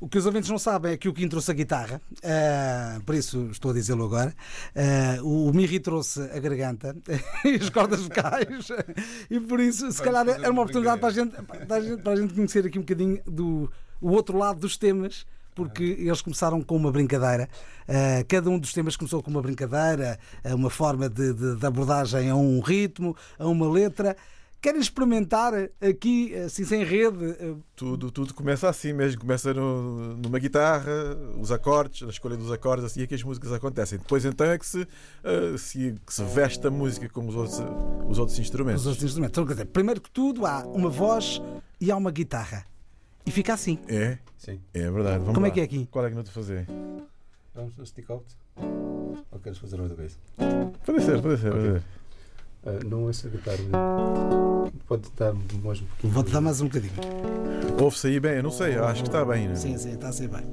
O 0.00 0.08
que 0.08 0.16
os 0.16 0.26
ouvintes 0.26 0.48
não 0.48 0.58
sabem 0.60 0.92
é 0.92 0.96
que 0.96 1.08
o 1.08 1.12
Kim 1.12 1.28
trouxe 1.28 1.50
a 1.50 1.54
guitarra, 1.54 2.00
ah, 2.22 3.00
por 3.04 3.16
isso 3.16 3.48
estou 3.50 3.72
a 3.72 3.74
dizê-lo 3.74 4.04
agora. 4.04 4.32
Ah, 4.76 5.20
o 5.24 5.52
Miri 5.52 5.80
trouxe 5.80 6.20
a 6.22 6.38
garganta 6.38 6.96
e 7.44 7.56
as 7.56 7.68
cordas 7.68 8.02
vocais, 8.02 8.68
e 9.28 9.40
por 9.40 9.58
isso, 9.58 9.90
se 9.90 10.00
calhar, 10.00 10.24
fazer 10.24 10.40
era 10.40 10.52
uma 10.52 10.62
oportunidade 10.62 11.00
para 11.00 11.08
a, 11.08 11.12
gente, 11.12 11.32
para, 11.66 11.76
a 11.76 11.80
gente, 11.80 12.02
para 12.02 12.12
a 12.12 12.16
gente 12.16 12.32
conhecer 12.32 12.64
aqui 12.64 12.78
um 12.78 12.82
bocadinho 12.82 13.20
do 13.26 13.68
o 14.00 14.10
outro 14.10 14.38
lado 14.38 14.60
dos 14.60 14.76
temas. 14.76 15.26
Porque 15.52 15.82
eles 15.98 16.22
começaram 16.22 16.62
com 16.62 16.76
uma 16.76 16.92
brincadeira, 16.92 17.48
Ah, 17.88 18.22
cada 18.28 18.48
um 18.48 18.56
dos 18.60 18.72
temas 18.72 18.96
começou 18.96 19.20
com 19.20 19.28
uma 19.32 19.42
brincadeira, 19.42 20.16
uma 20.44 20.70
forma 20.70 21.08
de, 21.08 21.34
de- 21.34 21.56
de 21.56 21.66
abordagem 21.66 22.30
a 22.30 22.36
um 22.36 22.60
ritmo, 22.60 23.16
a 23.36 23.48
uma 23.48 23.68
letra. 23.68 24.16
Querem 24.60 24.80
experimentar 24.80 25.52
aqui, 25.80 26.34
assim, 26.34 26.64
sem 26.64 26.82
rede, 26.82 27.16
ah, 27.40 27.54
Tudo, 27.76 28.10
tudo 28.10 28.34
começa 28.34 28.68
assim 28.68 28.92
mesmo, 28.92 29.20
começa 29.20 29.54
no- 29.54 30.16
numa 30.16 30.36
guitarra, 30.40 30.90
os 31.40 31.52
acordes, 31.52 32.02
a 32.02 32.10
escolha 32.10 32.36
dos 32.36 32.50
acordes, 32.50 32.84
assim 32.84 33.02
é 33.02 33.06
que 33.06 33.14
as 33.14 33.22
músicas 33.22 33.52
acontecem. 33.52 33.98
Depois 33.98 34.24
então 34.24 34.44
é 34.48 34.58
que 34.58 34.66
se, 34.66 34.86
ah, 35.22 35.56
se, 35.56 35.94
que 36.04 36.12
se 36.12 36.24
veste 36.24 36.66
a 36.66 36.70
música 36.72 37.08
como 37.08 37.28
os 37.28 37.36
outros, 37.36 37.60
os 38.08 38.18
outros 38.18 38.36
instrumentos. 38.40 38.80
os 38.80 38.88
outros 38.88 39.04
instrumentos. 39.04 39.32
Então, 39.34 39.46
quer 39.46 39.52
dizer, 39.52 39.66
primeiro 39.66 40.00
que 40.00 40.10
tudo, 40.10 40.44
há 40.44 40.66
uma 40.66 40.90
voz 40.90 41.40
e 41.80 41.92
há 41.92 41.96
uma 41.96 42.10
guitarra. 42.10 42.64
E 43.24 43.30
fica 43.30 43.54
assim. 43.54 43.78
É, 43.86 44.18
Sim. 44.36 44.60
é 44.74 44.90
verdade. 44.90 45.18
Vamos 45.20 45.34
Como 45.34 45.46
é 45.46 45.50
lá. 45.50 45.54
que 45.54 45.60
é 45.60 45.62
aqui? 45.62 45.86
Qual 45.88 46.04
é 46.04 46.08
que 46.08 46.16
não 46.16 46.24
te 46.24 46.32
fazer? 46.32 46.66
Vamos 47.54 47.76
no 47.76 47.86
stick 47.86 48.10
out? 48.10 48.24
Ou 48.56 49.38
queres 49.40 49.58
fazer 49.58 49.80
outra 49.80 49.94
vez? 49.94 50.18
Pode 50.84 51.02
ser, 51.04 51.22
pode 51.22 51.40
ser. 51.40 51.52
Pode 51.52 51.68
Ok. 51.68 51.72
ser. 51.80 51.82
Ah, 52.68 52.84
não 52.84 53.08
essa 53.08 53.28
guitarra. 53.30 53.56
Pode 54.86 55.10
dar 55.16 55.32
mais 55.32 55.80
um 55.80 55.86
pouquinho. 55.86 56.12
Vou-te 56.12 56.30
dar 56.30 56.40
mais 56.42 56.60
um 56.60 56.66
bocadinho. 56.66 56.92
Ouve-se 57.80 58.08
aí 58.08 58.20
bem, 58.20 58.36
eu 58.36 58.42
não 58.42 58.50
sei, 58.50 58.76
acho 58.76 59.02
que 59.02 59.08
está 59.08 59.24
bem. 59.24 59.48
Né? 59.48 59.54
Sim, 59.54 59.78
sim, 59.78 59.92
está 59.92 60.08
a 60.08 60.12
ser 60.12 60.28
bem. 60.28 60.44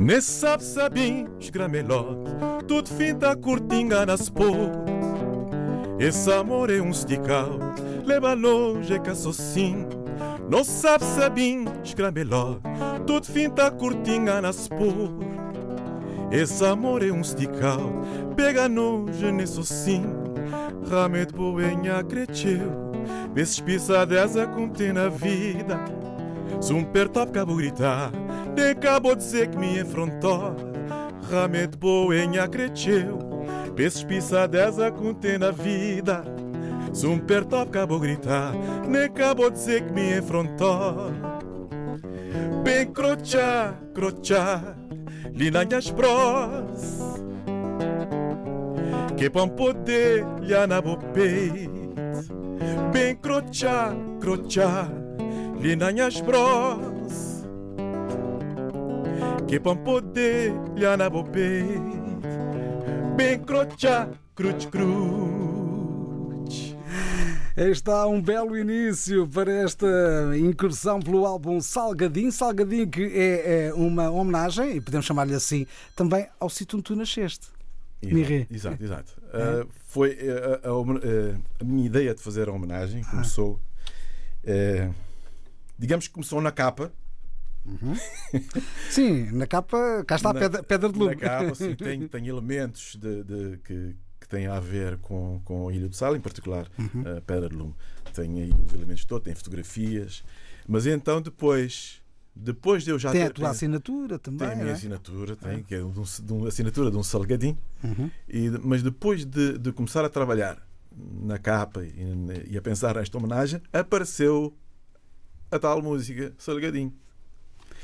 Nesse 0.00 0.30
sabe 0.30 0.64
sabim, 0.64 1.26
esgramelote, 1.38 2.30
tudo 2.66 2.88
finta 2.88 3.36
curtinga 3.36 4.06
nas 4.06 4.30
pot. 4.30 4.72
Esse 5.98 6.32
amor 6.32 6.70
é 6.70 6.80
um 6.80 6.90
stick 6.90 7.28
out, 7.28 7.82
leva 8.06 8.32
longe 8.32 8.98
que 8.98 9.14
sozinho. 9.14 9.86
Não 10.48 10.64
sabe 10.64 11.04
sabim, 11.04 11.66
esgramelote, 11.84 12.62
tudo 13.06 13.26
finta 13.26 13.70
curtinga 13.70 14.40
nas 14.40 14.68
pot. 14.68 15.12
Esse 16.32 16.64
amor 16.64 17.04
é 17.04 17.12
um 17.12 17.22
stick 17.22 17.62
out, 17.62 18.34
pega 18.34 18.70
nojo 18.70 19.30
nesse 19.30 19.52
sozinho. 19.52 20.18
Ramet 20.88 21.30
boenha 21.34 22.02
cresceu, 22.04 22.72
vezes 23.34 23.60
pisadeza 23.60 24.46
contém 24.46 24.94
na 24.94 25.10
vida. 25.10 25.78
Cabo 27.32 27.56
gritar, 27.56 28.12
nem 28.56 28.70
acabou 28.70 29.14
de 29.14 29.22
dizer 29.22 29.48
que 29.48 29.58
me 29.58 29.80
enfrentou. 29.80 30.54
Realmente 31.30 31.76
boenha 31.76 32.46
cresceu, 32.48 33.18
vezes 33.74 34.04
pisadeza 34.04 34.90
contém 34.90 35.38
na 35.38 35.50
vida. 35.50 36.22
Se 36.92 37.06
um 37.06 37.18
pertop 37.18 37.70
cabo 37.70 38.00
nem 38.88 39.04
acabou 39.04 39.50
de 39.50 39.56
dizer 39.56 39.86
que 39.86 39.92
me 39.92 40.18
enfrentou. 40.18 41.12
Bem 42.64 42.86
crochá, 42.92 43.74
crochá, 43.94 44.76
linhas 45.32 45.90
pros. 45.90 47.00
Que 49.16 49.30
pão 49.30 49.48
poder 49.48 50.26
lhe 50.40 50.66
na 50.66 50.80
bo 50.80 50.96
peito. 50.96 51.94
Bem 52.92 53.14
crochá, 53.16 53.94
crochá, 54.20 54.88
linhas 55.60 56.20
bros. 56.20 57.44
Que 59.46 59.60
pão 59.60 59.76
poder 59.76 60.52
lhe 60.76 60.96
na 60.96 61.10
bo 61.10 61.24
peito. 61.24 62.00
Bem 63.16 63.38
crochá, 63.40 64.08
cruch, 64.34 64.68
cruch. 64.68 65.50
Está 67.56 68.06
um 68.06 68.22
belo 68.22 68.56
início 68.56 69.28
para 69.28 69.52
esta 69.52 69.86
incursão 70.38 71.00
pelo 71.00 71.26
álbum 71.26 71.60
Salgadinho. 71.60 72.32
Salgadinho 72.32 72.88
que 72.88 73.02
é, 73.02 73.66
é 73.66 73.74
uma 73.74 74.10
homenagem, 74.10 74.76
e 74.76 74.80
podemos 74.80 75.04
chamar-lhe 75.04 75.34
assim, 75.34 75.66
também 75.94 76.26
ao 76.38 76.48
sítio 76.48 76.78
onde 76.78 76.84
tu 76.84 76.96
nasceste. 76.96 77.48
Mirré. 78.02 78.46
Exato, 78.50 78.82
exato. 78.82 79.12
Uh, 79.26 79.68
foi 79.88 80.12
uh, 80.12 80.66
a, 80.66 80.68
a, 80.68 80.78
uh, 80.80 81.42
a, 81.60 81.64
minha 81.64 81.84
ideia 81.84 82.14
de 82.14 82.22
fazer 82.22 82.48
a 82.48 82.52
homenagem 82.52 83.04
começou. 83.04 83.60
Digamos 85.80 86.06
que 86.06 86.12
começou 86.12 86.40
na 86.42 86.52
capa. 86.52 86.92
Uhum. 87.64 87.94
sim, 88.90 89.30
na 89.32 89.46
capa, 89.46 90.04
cá 90.06 90.16
está 90.16 90.32
na, 90.32 90.38
a 90.38 90.42
pedra, 90.42 90.62
pedra 90.62 90.92
de 90.92 90.98
lume. 90.98 91.14
Na 91.14 91.20
capa, 91.20 91.54
sim, 91.54 91.74
tem, 91.76 92.06
tem 92.06 92.28
elementos 92.28 92.96
de, 92.96 93.24
de 93.24 93.58
que, 93.64 93.96
que 94.20 94.28
têm 94.28 94.46
a 94.46 94.60
ver 94.60 94.98
com, 94.98 95.40
com 95.42 95.68
a 95.68 95.72
Ilha 95.72 95.88
do 95.88 95.96
Sal, 95.96 96.14
em 96.14 96.20
particular 96.20 96.70
uhum. 96.78 97.16
a 97.16 97.20
Pedra 97.22 97.48
de 97.48 97.56
Lume. 97.56 97.74
Tem 98.12 98.42
aí 98.42 98.52
os 98.66 98.74
elementos 98.74 99.04
todos, 99.06 99.24
tem 99.24 99.34
fotografias. 99.34 100.22
Mas 100.68 100.86
então 100.86 101.22
depois 101.22 102.02
depois 102.36 102.84
de 102.84 102.90
eu 102.90 102.98
já 102.98 103.10
tem 103.10 103.22
ter, 103.22 103.26
a 103.26 103.30
tua 103.30 103.44
tem, 103.44 103.50
assinatura 103.50 104.18
também. 104.18 104.46
Tem 104.46 104.50
a 104.50 104.56
minha 104.56 104.70
é? 104.70 104.72
assinatura, 104.72 105.34
tem, 105.34 105.62
que 105.62 105.74
é 105.74 105.78
de, 105.78 106.32
uma 106.32 106.48
assinatura 106.48 106.90
de 106.90 106.96
um 106.96 107.02
salgadinho. 107.02 107.58
Uhum. 107.82 108.10
E, 108.28 108.50
mas 108.62 108.82
depois 108.82 109.24
de, 109.24 109.58
de, 109.58 109.72
começar 109.72 110.04
a 110.04 110.08
trabalhar 110.08 110.62
na 110.94 111.38
capa 111.38 111.84
e, 111.84 112.50
e, 112.50 112.58
a 112.58 112.62
pensar 112.62 112.96
nesta 112.96 113.16
homenagem, 113.16 113.60
apareceu 113.72 114.54
a 115.50 115.58
tal 115.58 115.82
música 115.82 116.32
Salgadinho. 116.38 116.92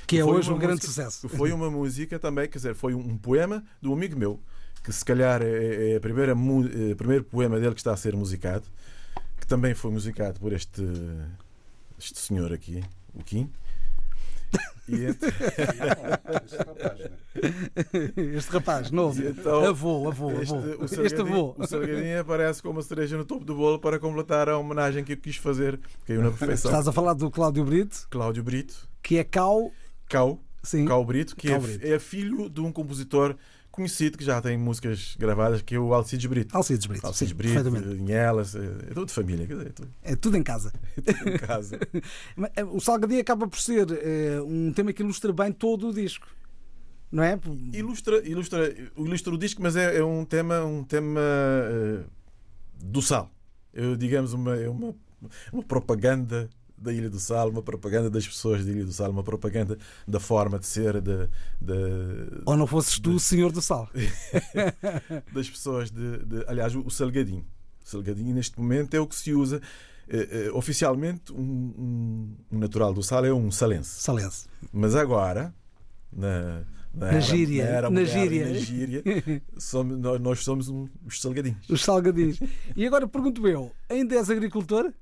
Que 0.07 0.19
é 0.19 0.25
hoje 0.25 0.53
um 0.53 0.59
grande 0.59 0.85
sucesso. 0.85 1.29
Foi 1.29 1.51
uma 1.53 1.69
música 1.69 2.19
também, 2.19 2.49
quer 2.49 2.59
dizer, 2.59 2.75
foi 2.75 2.95
um 2.95 3.19
poema 3.19 3.65
de 3.83 3.89
um 3.89 3.93
amigo 3.93 4.17
meu, 4.17 4.41
que 4.85 4.93
se 4.93 5.05
calhar 5.05 5.43
é, 5.43 5.47
é 5.47 5.93
é 5.95 5.97
o 5.97 6.97
primeiro 6.97 7.25
poema 7.25 7.59
dele 7.59 7.75
que 7.75 7.81
está 7.81 7.93
a 7.93 7.97
ser 7.97 8.15
musicado, 8.15 8.65
que 9.41 9.47
também 9.47 9.75
foi 9.75 9.91
musicado 9.91 10.39
por 10.39 10.53
este, 10.53 10.83
este 11.99 12.21
senhor 12.21 12.53
aqui, 12.53 12.85
o 13.13 13.25
Kim. 13.25 13.51
Entre... 14.89 15.33
este 18.37 18.53
rapaz, 18.53 18.91
novo, 18.91 19.21
então, 19.21 19.65
avô, 19.65 20.09
avô, 20.09 20.31
avô. 20.31 20.41
Este, 20.85 21.01
este 21.03 21.21
avô. 21.21 21.57
O 21.59 21.67
Salgadinho 21.67 22.21
aparece 22.21 22.63
como 22.63 22.75
uma 22.75 22.83
cereja 22.83 23.17
no 23.17 23.25
topo 23.25 23.45
do 23.45 23.55
bolo 23.57 23.81
para 23.81 23.99
completar 23.99 24.49
a 24.49 24.57
homenagem 24.57 25.03
que 25.03 25.15
eu 25.15 25.17
quis 25.17 25.37
fazer. 25.37 25.81
Caiu 26.07 26.23
na 26.23 26.31
perfeição. 26.31 26.71
Estás 26.71 26.87
a 26.87 26.93
falar 26.93 27.15
do 27.15 27.31
Cláudio 27.31 27.65
Brito? 27.65 28.07
Cláudio 28.11 28.45
Brito. 28.45 28.89
Que 29.03 29.19
é 29.19 29.25
Cau. 29.25 29.73
Cau. 30.09 30.41
Sim. 30.63 30.85
Cau 30.85 31.05
Brito, 31.05 31.35
que 31.37 31.51
é, 31.51 31.59
Brito. 31.59 31.87
é 31.87 31.99
filho 31.99 32.49
de 32.49 32.61
um 32.61 32.73
compositor 32.73 33.37
conhecido 33.77 34.17
que 34.17 34.25
já 34.25 34.41
tem 34.41 34.57
músicas 34.57 35.15
gravadas, 35.19 35.61
que 35.61 35.75
é 35.75 35.79
o 35.79 35.93
Alcides 35.93 36.25
Brito. 36.27 36.57
Alcides 36.57 36.87
Brito. 36.87 37.07
Alcides 37.07 37.31
Sim, 37.31 37.37
Brito, 37.37 37.95
Inhelas, 37.95 38.57
é, 38.57 38.65
é 38.65 38.95
tudo 38.95 39.07
de 39.07 39.13
família. 39.13 39.45
É 39.45 39.47
tudo, 39.47 39.89
é 40.03 40.17
tudo 40.17 40.37
em 40.37 40.43
casa. 40.43 40.73
É 41.07 41.13
tudo 41.13 41.31
em 41.31 41.39
casa. 41.39 41.79
Eh, 42.57 42.65
o 42.65 42.81
Salgadinho 42.81 43.21
acaba 43.21 43.47
por 43.47 43.59
ser 43.59 43.87
é, 43.93 44.41
um 44.41 44.73
tema 44.73 44.93
que 44.93 45.03
ilustra 45.03 45.33
bem 45.33 45.53
todo 45.53 45.89
o 45.89 45.93
disco. 45.93 46.27
Não 47.13 47.23
é? 47.23 47.39
Ilustra, 47.73 48.27
ilustra, 48.27 48.75
ilustra 48.97 49.35
o 49.35 49.39
disco, 49.39 49.63
mas 49.63 49.77
é, 49.77 49.99
é 49.99 50.05
um 50.05 50.25
tema, 50.25 50.65
um 50.65 50.83
tema 50.83 51.21
uh, 51.21 52.05
do 52.83 53.01
sal. 53.01 53.31
Eu, 53.73 53.97
digamos, 53.97 54.33
uma, 54.33 54.57
é 54.57 54.69
uma, 54.69 54.95
uma 55.53 55.63
propaganda 55.63 56.49
da 56.79 56.93
Ilha 56.93 57.09
do 57.09 57.19
Sal, 57.19 57.49
uma 57.49 57.63
propaganda 57.63 58.11
das 58.11 58.27
pessoas 58.27 58.65
da 58.65 58.71
Ilha 58.71 58.85
do 58.85 58.93
Sal, 58.93 59.11
uma 59.11 59.23
propaganda 59.25 59.79
da 60.07 60.21
forma 60.21 60.59
de 60.59 60.67
ser. 60.67 61.01
De, 61.01 61.29
de 61.61 62.43
Ou 62.45 62.57
não 62.57 62.67
fosses 62.67 62.99
tu 62.99 63.13
o 63.13 63.21
senhor 63.21 63.51
do 63.53 63.63
sal? 63.63 63.89
das 65.33 65.49
pessoas 65.49 65.91
de, 65.91 66.19
de, 66.25 66.45
Aliás, 66.47 66.75
o 66.75 66.91
Salgadinho. 66.91 67.47
O 67.85 67.89
Salgadinho, 67.89 68.35
neste 68.35 68.59
momento, 68.59 68.95
é 68.95 69.01
o 69.01 69.07
que 69.07 69.15
se 69.15 69.33
usa. 69.33 69.61
Eh, 70.09 70.47
eh, 70.47 70.51
oficialmente, 70.53 71.33
um, 71.33 71.37
um, 71.37 72.37
um, 72.53 72.59
natural 72.59 72.95
do 72.95 73.03
sal 73.03 73.25
é 73.25 73.33
um 73.33 73.51
salense. 73.51 74.01
Salense. 74.01 74.47
Mas 74.73 74.95
agora, 74.95 75.53
na, 76.13 76.63
na, 76.95 77.13
na 77.13 77.21
gíria, 77.21 77.65
na, 77.65 77.71
era 77.71 77.91
na 77.91 78.05
gíria, 78.05 78.47
na 78.47 78.55
gíria 78.55 79.03
somos, 79.59 79.99
nós, 79.99 80.21
nós 80.21 80.45
somos 80.45 80.69
um, 80.69 80.87
os 81.05 81.21
salgadinhos. 81.21 81.69
Os 81.69 81.83
salgadinhos. 81.83 82.39
E 82.77 82.87
agora 82.87 83.09
pergunto 83.09 83.49
eu: 83.49 83.73
ainda 83.89 84.15
és 84.15 84.31
agricultor? 84.31 84.93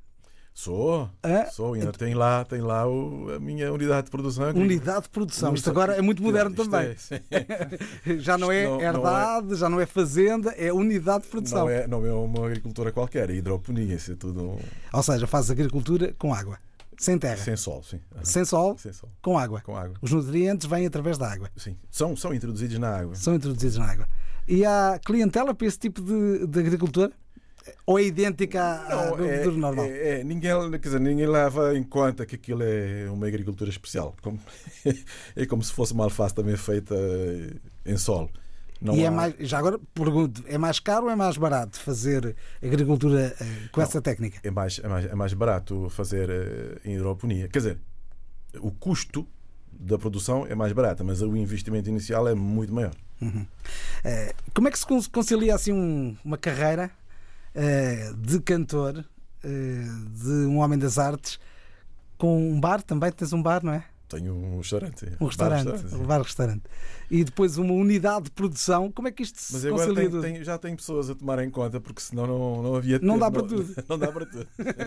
Sou, 0.57 1.11
é? 1.21 1.47
sou, 1.47 1.75
ainda 1.75 1.91
tem 1.91 2.15
lá, 2.15 2.45
tem 2.45 2.61
lá 2.61 2.87
o, 2.87 3.35
a 3.35 3.41
minha 3.41 3.73
unidade 3.73 4.05
de 4.05 4.11
produção. 4.13 4.51
Unidade 4.51 5.03
de 5.03 5.09
produção, 5.09 5.53
isto 5.53 5.69
agora 5.69 5.95
é 5.95 6.01
muito 6.01 6.23
moderno 6.23 6.55
também. 6.55 6.95
É, 7.31 8.19
já 8.19 8.39
não 8.39 8.53
é 8.53 8.65
não, 8.65 8.81
herdade, 8.81 9.47
não 9.47 9.53
é, 9.53 9.57
já 9.57 9.69
não 9.69 9.81
é 9.81 9.87
fazenda, 9.87 10.51
é 10.53 10.73
unidade 10.73 11.25
de 11.25 11.31
produção. 11.31 11.65
Não 11.65 11.69
é, 11.69 11.87
não 11.89 12.07
é 12.07 12.13
uma 12.13 12.47
agricultura 12.47 12.93
qualquer, 12.93 13.31
é 13.31 13.35
hidroponia, 13.35 13.97
isso 13.97 14.13
é 14.13 14.15
tudo. 14.15 14.57
Ou 14.93 15.03
seja, 15.03 15.27
faz 15.27 15.51
agricultura 15.51 16.15
com 16.17 16.33
água. 16.33 16.59
Sem 16.97 17.19
terra. 17.19 17.37
Sem 17.37 17.57
sol, 17.57 17.83
sim. 17.83 18.01
Sem, 18.23 18.45
sol, 18.45 18.79
Sem 18.79 18.93
sol, 18.93 19.11
com 19.21 19.37
água. 19.37 19.61
Com 19.61 19.77
água. 19.77 19.97
Os 20.01 20.13
nutrientes 20.13 20.69
vêm 20.69 20.87
através 20.87 21.19
da 21.19 21.31
água. 21.33 21.51
Sim, 21.57 21.77
são, 21.91 22.17
são 22.17 22.33
introduzidos 22.33 22.79
na 22.79 22.97
água. 22.97 23.17
São 23.17 23.35
introduzidos 23.35 23.77
na 23.77 23.87
água. 23.91 24.07
E 24.47 24.65
há 24.65 25.01
clientela 25.05 25.53
para 25.53 25.67
esse 25.67 25.79
tipo 25.79 26.01
de, 26.01 26.47
de 26.47 26.61
agricultura? 26.61 27.13
Ou 27.87 27.99
é 27.99 28.05
idêntica 28.05 28.63
à 28.63 29.11
do, 29.11 29.25
é, 29.25 29.43
do 29.43 29.53
normal? 29.53 29.85
É, 29.85 30.21
é, 30.21 30.25
ninguém, 30.25 30.53
quer 30.73 30.79
dizer, 30.79 31.01
ninguém 31.01 31.27
leva 31.27 31.77
em 31.77 31.83
conta 31.83 32.27
que 32.27 32.35
aquilo 32.35 32.63
é 32.63 33.09
uma 33.11 33.27
agricultura 33.27 33.71
especial. 33.71 34.15
Como, 34.23 34.39
é 35.37 35.47
como 35.47 35.63
se 35.63 35.73
fosse 35.73 35.93
uma 35.93 36.05
alface 36.05 36.35
também 36.35 36.57
feita 36.57 36.95
em 37.85 37.97
solo. 37.97 38.31
Não 38.81 38.95
e 38.95 39.01
é 39.01 39.05
há... 39.05 39.07
é 39.07 39.11
mais, 39.11 39.35
já 39.41 39.59
agora 39.59 39.79
pergunto, 39.95 40.45
é 40.47 40.59
mais 40.59 40.79
caro 40.79 41.07
ou 41.07 41.11
é 41.11 41.17
mais 41.17 41.37
barato 41.37 41.81
fazer 41.81 42.37
agricultura 42.63 43.35
eh, 43.41 43.69
com 43.73 43.81
não, 43.81 43.87
essa 43.87 44.03
técnica? 44.03 44.41
É 44.43 44.51
mais, 44.51 44.79
é, 44.83 44.89
mais, 44.89 45.05
é 45.07 45.15
mais 45.15 45.33
barato 45.33 45.89
fazer 45.89 46.29
eh, 46.29 46.81
em 46.85 46.95
hidroponia. 46.95 47.49
Quer 47.49 47.59
dizer, 47.59 47.79
o 48.61 48.71
custo 48.71 49.27
da 49.73 49.99
produção 49.99 50.47
é 50.47 50.55
mais 50.55 50.73
barato, 50.73 51.05
mas 51.05 51.23
o 51.23 51.37
investimento 51.37 51.89
inicial 51.89 52.29
é 52.29 52.35
muito 52.35 52.73
maior. 52.75 52.95
Uhum. 53.21 53.43
Uh, 53.43 54.35
como 54.53 54.69
é 54.69 54.71
que 54.71 54.79
se 54.79 54.87
concilia 55.11 55.55
assim 55.55 55.73
um, 55.73 56.17
uma 56.25 56.37
carreira 56.37 56.85
eh, 56.85 57.04
de 58.17 58.41
cantor, 58.41 59.05
eh, 59.45 59.85
de 60.23 60.31
um 60.47 60.59
homem 60.59 60.79
das 60.79 60.99
artes, 60.99 61.39
com 62.17 62.51
um 62.51 62.59
bar 62.59 62.83
também. 62.83 63.13
Tens 63.13 63.33
um 63.33 63.43
bar, 63.43 63.63
não 63.63 63.73
é? 63.73 63.85
Tenho 64.09 64.35
um 64.35 64.59
restaurante. 64.59 65.07
Um 65.21 65.27
restaurante, 65.27 65.65
bar-restaurante. 65.65 66.03
Um 66.03 66.07
bar-restaurante. 66.07 66.63
E 67.11 67.25
depois 67.25 67.59
uma 67.59 67.73
unidade 67.73 68.25
de 68.25 68.31
produção. 68.31 68.91
Como 68.91 69.09
é 69.09 69.13
que 69.13 69.23
isto 69.23 69.39
Mas 69.53 69.63
se 69.63 69.69
agora? 69.69 69.95
Tem, 69.95 70.21
tem, 70.21 70.45
já 70.45 70.57
tem 70.57 70.77
pessoas 70.77 71.11
a 71.11 71.15
tomar 71.15 71.43
em 71.43 71.51
conta, 71.51 71.81
porque 71.81 72.01
senão 72.01 72.27
não, 72.27 72.63
não 72.63 72.77
havia 72.77 72.99
Não 73.01 73.19
dá 73.19 73.31
para 73.31 73.43
não, 73.43 73.49
tudo. 73.49 73.75
Não 73.89 73.99
dá 73.99 74.13
para 74.13 74.27
tudo. 74.27 74.47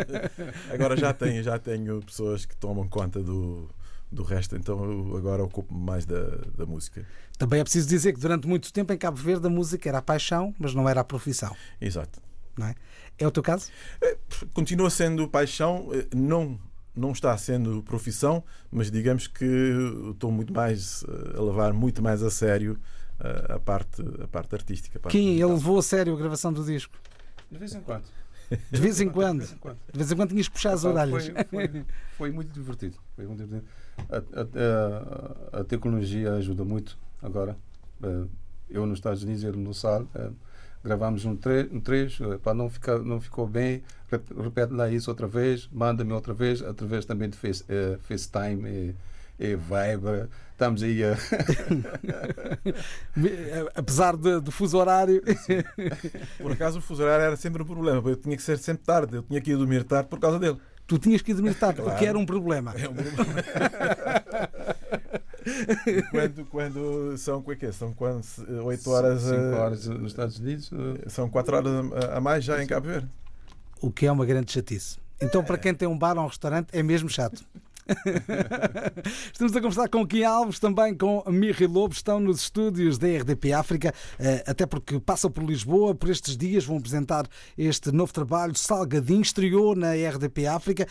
agora 0.73 0.97
já 0.97 1.13
tenho, 1.13 1.43
já 1.43 1.59
tenho 1.59 2.01
pessoas 2.01 2.45
que 2.45 2.55
tomam 2.55 2.87
conta 2.87 3.21
do, 3.21 3.69
do 4.11 4.23
resto, 4.23 4.55
então 4.55 4.83
eu 4.83 5.17
agora 5.17 5.43
ocupo-me 5.43 5.81
mais 5.81 6.05
da, 6.05 6.23
da 6.55 6.65
música. 6.65 7.05
Também 7.37 7.59
é 7.59 7.63
preciso 7.63 7.87
dizer 7.87 8.13
que 8.13 8.19
durante 8.19 8.47
muito 8.47 8.71
tempo 8.71 8.93
em 8.93 8.97
Cabo 8.97 9.17
Verde 9.17 9.45
a 9.47 9.49
música 9.49 9.89
era 9.89 9.97
a 9.97 10.01
paixão, 10.01 10.53
mas 10.57 10.73
não 10.73 10.87
era 10.87 11.01
a 11.01 11.03
profissão. 11.03 11.55
Exato 11.81 12.26
não 12.57 12.67
é? 12.67 12.75
É 13.17 13.27
o 13.27 13.31
teu 13.31 13.43
caso? 13.43 13.71
É, 14.01 14.17
continua 14.53 14.89
sendo 14.89 15.27
paixão, 15.27 15.89
é, 15.93 16.07
não 16.15 16.59
não 16.95 17.11
está 17.11 17.37
sendo 17.37 17.83
profissão, 17.83 18.43
mas 18.71 18.89
digamos 18.89 19.27
que 19.27 19.45
estou 20.11 20.31
muito 20.31 20.51
mais 20.51 21.05
a 21.37 21.41
levar 21.41 21.71
muito 21.71 22.01
mais 22.01 22.23
a 22.23 22.31
sério 22.31 22.79
a 23.49 23.59
parte, 23.59 24.01
a 24.23 24.27
parte 24.27 24.55
artística. 24.55 24.97
A 24.97 25.01
parte 25.01 25.11
Quem 25.11 25.33
ele 25.33 25.45
levou 25.45 25.79
a 25.79 25.83
sério 25.83 26.13
a 26.13 26.17
gravação 26.17 26.51
do 26.51 26.63
disco? 26.63 26.97
De 27.51 27.57
vez 27.57 27.73
em 27.73 27.81
quando. 27.81 28.05
De 28.71 28.79
vez 28.79 29.01
em 29.01 29.09
quando. 29.09 29.45
De 29.45 29.97
vez 29.97 30.11
em 30.11 30.15
quando 30.15 30.29
tinhas 30.29 30.47
que 30.47 30.53
puxar 30.53 30.73
as 30.73 30.85
orelhas. 30.85 31.27
Foi, 31.27 31.43
foi, 31.43 31.85
foi, 32.17 32.31
muito 32.31 32.53
divertido. 32.53 32.97
Foi 33.15 33.25
muito 33.25 33.43
divertido. 33.43 33.71
A, 34.09 34.17
a, 34.17 35.57
a, 35.57 35.61
a, 35.61 35.63
tecnologia 35.63 36.33
ajuda 36.33 36.63
muito 36.63 36.97
agora. 37.21 37.57
Eh, 38.03 38.25
eu 38.69 38.85
nos 38.85 38.99
Estados 38.99 39.23
Unidos, 39.23 39.43
ele 39.43 39.57
no 39.57 39.73
SAL 39.73 40.07
gravamos 40.83 41.25
um, 41.25 41.35
tre 41.35 41.69
um 41.71 41.79
trecho, 41.79 42.33
eh, 42.33 42.37
para 42.37 42.53
não 42.53 42.69
ficar 42.69 42.99
não 42.99 43.19
ficou 43.19 43.47
bem, 43.47 43.83
repete 44.09 44.73
lá 44.73 44.89
isso 44.89 45.09
outra 45.09 45.27
vez, 45.27 45.67
manda-me 45.71 46.13
outra 46.13 46.33
vez, 46.33 46.61
através 46.61 47.05
também 47.05 47.29
de 47.29 47.37
face, 47.37 47.63
uh, 47.63 47.99
FaceTime 47.99 48.67
e, 48.67 48.95
e 49.39 49.55
Viber. 49.55 50.27
Estamos 50.51 50.81
aí 50.81 51.03
a. 51.03 51.15
Apesar 53.75 54.17
de, 54.17 54.39
do 54.39 54.51
fuso 54.51 54.77
horário. 54.77 55.21
Por 56.41 56.51
acaso 56.51 56.79
o 56.79 56.81
fuso 56.81 57.03
horário 57.03 57.25
era 57.25 57.35
sempre 57.35 57.61
um 57.61 57.65
problema, 57.65 58.01
eu 58.09 58.15
tinha 58.15 58.35
que 58.35 58.41
ser 58.41 58.57
sempre 58.57 58.83
tarde, 58.83 59.17
eu 59.17 59.23
tinha 59.23 59.39
que 59.39 59.51
ir 59.51 59.57
dormir 59.57 59.83
tarde 59.83 60.09
por 60.09 60.19
causa 60.19 60.39
dele. 60.39 60.57
Tu 60.87 60.97
tinhas 60.97 61.21
que 61.21 61.31
ir 61.31 61.35
dormir 61.35 61.53
tarde, 61.53 61.81
claro. 61.81 61.91
porque 61.91 62.05
era 62.05 62.17
um 62.17 62.25
problema. 62.25 62.73
É 62.75 62.89
um 62.89 62.93
problema. 62.95 63.43
quando, 66.11 66.45
quando 66.45 67.17
são 67.17 67.39
o 67.39 67.55
que 67.55 67.71
São 67.71 67.93
quando, 67.93 68.21
8 68.63 68.89
horas. 68.89 69.21
5 69.23 69.35
horas 69.55 69.87
nos 69.87 70.11
Estados 70.11 70.39
Unidos? 70.39 70.71
Eh, 70.71 71.09
são 71.09 71.29
4 71.29 71.55
horas 71.55 71.71
a 72.13 72.19
mais 72.19 72.43
já 72.43 72.61
em 72.63 72.67
Cabo 72.67 72.87
Verde. 72.87 73.07
O 73.81 73.91
que 73.91 74.05
é 74.05 74.11
uma 74.11 74.25
grande 74.25 74.51
chatice. 74.51 74.97
Então, 75.21 75.43
para 75.43 75.57
quem 75.57 75.73
tem 75.73 75.87
um 75.87 75.97
bar 75.97 76.17
ou 76.17 76.23
um 76.23 76.27
restaurante, 76.27 76.69
é 76.71 76.83
mesmo 76.83 77.09
chato. 77.09 77.43
Estamos 79.31 79.55
a 79.55 79.61
conversar 79.61 79.87
com 79.89 80.05
Kim 80.05 80.23
Alves, 80.23 80.59
também 80.59 80.95
com 80.95 81.23
Mirri 81.27 81.67
Lobo, 81.67 81.93
estão 81.93 82.19
nos 82.19 82.41
estúdios 82.41 82.97
da 82.97 83.07
RDP 83.07 83.53
África, 83.53 83.93
eh, 84.19 84.43
até 84.45 84.65
porque 84.65 84.99
passam 84.99 85.31
por 85.31 85.43
Lisboa, 85.43 85.95
por 85.95 86.09
estes 86.09 86.35
dias 86.35 86.65
vão 86.65 86.77
apresentar 86.77 87.25
este 87.57 87.91
novo 87.91 88.11
trabalho, 88.11 88.55
Salgadinho, 88.55 89.21
estreou 89.21 89.75
na 89.75 89.93
RDP 89.93 90.47
África, 90.47 90.87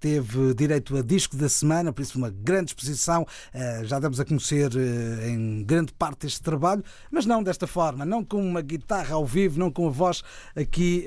teve 0.00 0.54
direito 0.54 0.96
a 0.96 1.02
disco 1.02 1.36
da 1.36 1.48
semana, 1.48 1.92
por 1.92 2.02
isso 2.02 2.16
uma 2.16 2.30
grande 2.30 2.70
exposição, 2.70 3.26
eh, 3.52 3.82
já 3.84 3.98
demos 3.98 4.18
a 4.18 4.24
conhecer 4.24 4.70
eh, 4.74 5.28
em 5.30 5.64
grande 5.64 5.92
parte 5.92 6.26
este 6.26 6.42
trabalho, 6.42 6.82
mas 7.10 7.26
não 7.26 7.42
desta 7.42 7.66
forma, 7.66 8.06
não 8.06 8.24
com 8.24 8.42
uma 8.42 8.62
guitarra 8.62 9.14
ao 9.14 9.26
vivo, 9.26 9.58
não 9.58 9.70
com 9.70 9.86
a 9.86 9.90
voz 9.90 10.22
aqui 10.56 11.06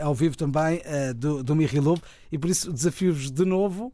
ao 0.00 0.14
vivo 0.14 0.36
também 0.36 0.80
do, 1.16 1.42
do 1.42 1.56
Mirri 1.56 1.80
Lobo, 1.80 2.02
e 2.30 2.38
por 2.38 2.48
isso 2.48 2.72
desafio-vos 2.72 3.30
de 3.30 3.44
novo 3.44 3.92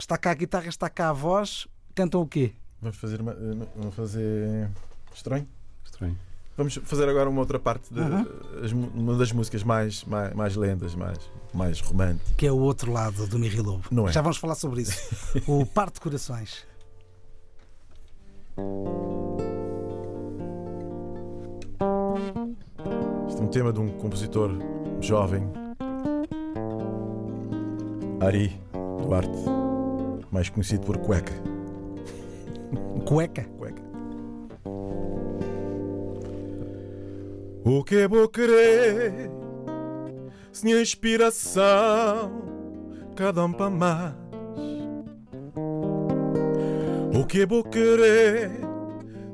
Está 0.00 0.16
cá 0.16 0.30
a 0.30 0.34
guitarra, 0.34 0.66
está 0.66 0.88
cá 0.88 1.10
a 1.10 1.12
voz. 1.12 1.68
Cantam 1.94 2.22
o 2.22 2.26
quê? 2.26 2.54
Vamos 2.80 2.96
fazer 2.96 3.20
uma, 3.20 3.36
vamos 3.76 3.94
fazer 3.94 4.70
estranho. 5.14 5.46
Estranho. 5.84 6.18
Vamos 6.56 6.80
fazer 6.84 7.06
agora 7.06 7.28
uma 7.28 7.40
outra 7.40 7.58
parte 7.58 7.92
de 7.92 8.00
uma 8.94 9.14
das 9.18 9.30
músicas 9.30 9.62
mais, 9.62 10.02
mais, 10.04 10.34
mais 10.34 10.56
lendas, 10.56 10.94
mais, 10.94 11.18
mais 11.52 11.80
românticas. 11.80 12.32
Que 12.34 12.46
é 12.46 12.52
o 12.52 12.56
outro 12.56 12.90
lado 12.90 13.26
do 13.26 13.38
Mirri 13.38 13.60
Lobo. 13.60 13.84
Não 13.90 14.08
é? 14.08 14.12
Já 14.12 14.22
vamos 14.22 14.38
falar 14.38 14.54
sobre 14.54 14.80
isso. 14.80 14.98
o 15.46 15.66
Par 15.66 15.90
de 15.90 16.00
Corações. 16.00 16.66
Este 23.28 23.38
é 23.38 23.44
um 23.44 23.48
tema 23.48 23.70
de 23.70 23.80
um 23.80 23.90
compositor 23.98 24.50
jovem, 25.02 25.42
Ari 28.22 28.58
Duarte 29.02 29.69
mais 30.30 30.48
conhecido 30.48 30.86
por 30.86 30.98
Cueca. 30.98 31.32
Cueca? 33.04 33.44
Cueca. 33.58 33.82
O 37.64 37.84
que 37.84 38.08
vou 38.08 38.28
querer 38.28 39.30
sem 40.52 40.80
inspiração, 40.80 42.42
cada 43.14 43.44
um 43.44 43.52
para 43.52 43.70
mais? 43.70 44.14
O 47.14 47.26
que 47.26 47.44
vou 47.44 47.62
querer 47.64 48.50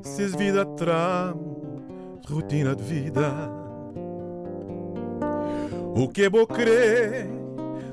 se 0.01 0.23
a 0.23 0.27
vida 0.27 0.65
tramo, 0.65 1.81
rotina 2.27 2.75
de 2.75 2.83
vida? 2.83 3.31
O 5.95 6.07
que 6.09 6.29
vou 6.29 6.45
querer 6.45 7.27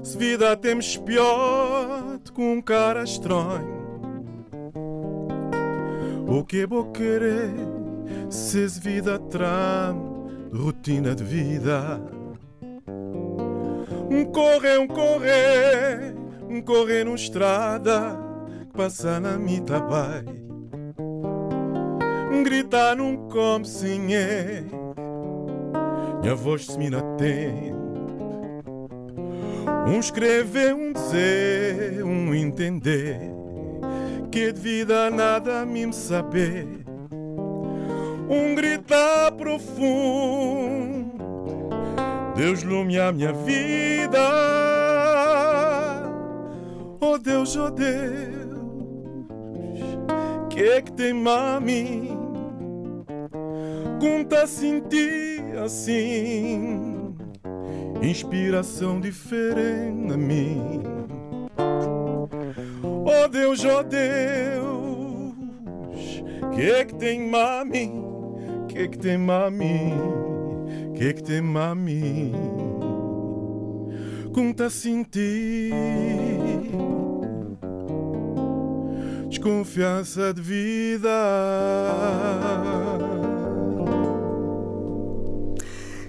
se 0.02 0.18
vida 0.18 0.56
temos 0.56 0.96
pior 0.98 2.03
com 2.34 2.52
um 2.52 2.60
cara 2.60 3.04
estranho. 3.04 3.84
O 6.26 6.44
que 6.44 6.66
vou 6.66 6.90
querer 6.90 7.50
se 8.28 8.66
vida 8.66 9.18
trama 9.18 10.12
rotina 10.52 11.14
de 11.14 11.22
vida? 11.22 12.00
Um 14.10 14.24
correr, 14.26 14.78
um 14.78 14.88
correr, 14.88 16.14
um 16.48 16.60
correr 16.60 17.04
numa 17.04 17.16
estrada 17.16 18.18
que 18.70 18.76
passa 18.76 19.20
na 19.20 19.38
mita 19.38 19.80
um 22.32 22.42
gritar 22.42 22.96
num 22.96 23.28
como 23.28 23.64
é 23.64 24.64
Minha 26.20 26.34
voz 26.34 26.66
se 26.66 26.78
me 26.78 26.90
tem 27.16 27.73
um 29.86 30.00
escrever, 30.00 30.74
um 30.74 30.92
dizer, 30.92 32.02
um 32.04 32.34
entender 32.34 33.20
Que 34.30 34.52
de 34.52 34.60
vida 34.60 35.10
nada 35.10 35.64
mim 35.66 35.92
saber. 35.92 36.66
Um 38.28 38.54
gritar 38.54 39.32
profundo 39.32 41.04
Deus 42.34 42.64
lume 42.64 42.98
a 42.98 43.12
minha 43.12 43.32
vida. 43.32 44.18
Oh 47.00 47.16
Deus, 47.16 47.56
oh 47.56 47.70
Deus 47.70 48.18
Que 50.50 50.62
é 50.62 50.82
que 50.82 50.92
tem 50.92 51.12
a 51.28 51.60
mim? 51.60 52.18
Como 54.00 54.24
tá 54.24 54.46
sentir 54.46 55.42
assim 55.64 56.93
inspiração 58.04 59.00
diferente 59.00 60.12
a 60.12 60.16
mim. 60.16 60.82
Oh 62.82 63.28
Deus, 63.28 63.64
oh 63.64 63.82
Deus, 63.82 65.34
que 66.54 66.70
é 66.70 66.84
que 66.84 66.94
tem 66.94 67.28
mami? 67.28 67.92
Que 68.68 68.78
é 68.78 68.88
que 68.88 68.98
tem 68.98 69.18
mami? 69.18 69.92
Que 70.94 71.08
é 71.08 71.12
que 71.12 71.22
tem 71.22 71.40
mami? 71.40 72.32
Como 74.32 74.52
tá 74.52 74.68
sentir 74.68 75.72
desconfiança 79.28 80.32
de 80.32 80.40
vida. 80.40 81.08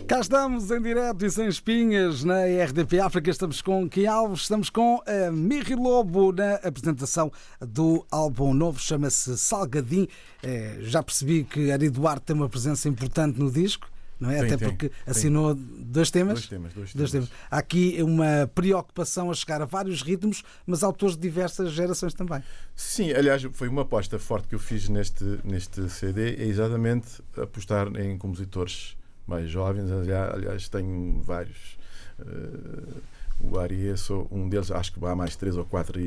Cá 0.07 0.19
estamos 0.19 0.69
em 0.69 0.79
direto 0.79 1.25
e 1.25 1.31
sem 1.31 1.47
espinhas 1.47 2.23
na 2.23 2.43
RDP 2.45 2.99
África. 2.99 3.31
Estamos 3.31 3.59
com 3.59 3.89
Kim 3.89 4.05
Alves, 4.05 4.41
estamos 4.41 4.69
com 4.69 5.01
a 5.07 5.31
Mirri 5.31 5.73
Lobo 5.73 6.31
na 6.31 6.55
apresentação 6.55 7.31
do 7.59 8.05
álbum 8.11 8.53
novo, 8.53 8.79
chama-se 8.79 9.35
Salgadim. 9.35 10.07
É, 10.43 10.77
já 10.81 11.01
percebi 11.01 11.43
que 11.43 11.71
Ari 11.71 11.89
Duarte 11.89 12.25
tem 12.27 12.35
uma 12.35 12.47
presença 12.47 12.87
importante 12.87 13.39
no 13.39 13.49
disco. 13.49 13.89
Não 14.19 14.29
é? 14.29 14.41
Até 14.41 14.57
tem, 14.57 14.69
porque 14.69 14.89
tem. 14.89 14.97
assinou 15.07 15.55
dois 15.55 16.11
temas. 16.11 16.35
Dois 16.35 16.47
temas, 16.47 16.73
dois 16.73 16.93
Dois 16.93 17.11
temas. 17.11 17.29
temas. 17.29 17.47
Há 17.49 17.57
aqui 17.57 17.97
uma 18.01 18.49
preocupação 18.53 19.31
a 19.31 19.33
chegar 19.33 19.61
a 19.61 19.65
vários 19.65 20.03
ritmos, 20.03 20.43
mas 20.67 20.83
autores 20.83 21.15
de 21.15 21.21
diversas 21.23 21.71
gerações 21.71 22.13
também. 22.13 22.43
Sim, 22.75 23.11
aliás, 23.11 23.41
foi 23.53 23.67
uma 23.67 23.81
aposta 23.81 24.19
forte 24.19 24.47
que 24.47 24.55
eu 24.55 24.59
fiz 24.59 24.87
neste, 24.87 25.39
neste 25.43 25.89
CD, 25.89 26.35
é 26.35 26.45
exatamente 26.45 27.21
apostar 27.35 27.87
em 27.99 28.17
compositores 28.17 28.95
mais 29.27 29.49
jovens. 29.49 29.89
Aliás, 29.91 30.69
tenho 30.69 31.21
vários. 31.21 31.77
Uh, 32.19 33.01
o 33.39 33.59
Ari 33.59 33.97
sou 33.97 34.27
um 34.31 34.47
deles, 34.47 34.71
acho 34.71 34.93
que 34.93 35.05
há 35.05 35.15
mais 35.15 35.35
três 35.35 35.57
ou 35.57 35.65
quatro 35.65 35.99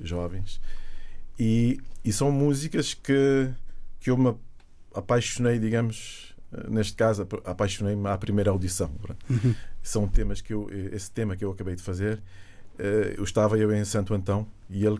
jovens. 0.00 0.60
E, 1.38 1.80
e 2.04 2.12
são 2.12 2.30
músicas 2.30 2.94
que, 2.94 3.50
que 4.00 4.10
eu 4.10 4.16
me 4.16 4.34
apaixonei, 4.94 5.58
digamos, 5.58 6.34
eh, 6.52 6.70
neste 6.70 6.94
caso, 6.94 7.26
apaixonei-me 7.44 8.08
à 8.08 8.16
primeira 8.16 8.50
audição. 8.50 8.90
Uhum. 9.28 9.54
São 9.82 10.08
temas 10.08 10.40
que 10.40 10.54
eu, 10.54 10.68
esse 10.92 11.10
tema 11.10 11.36
que 11.36 11.44
eu 11.44 11.50
acabei 11.50 11.76
de 11.76 11.82
fazer, 11.82 12.20
eh, 12.78 13.14
eu 13.18 13.24
estava 13.24 13.58
eu 13.58 13.72
em 13.74 13.84
Santo 13.84 14.14
Antão 14.14 14.46
e 14.70 14.84
ele 14.84 14.98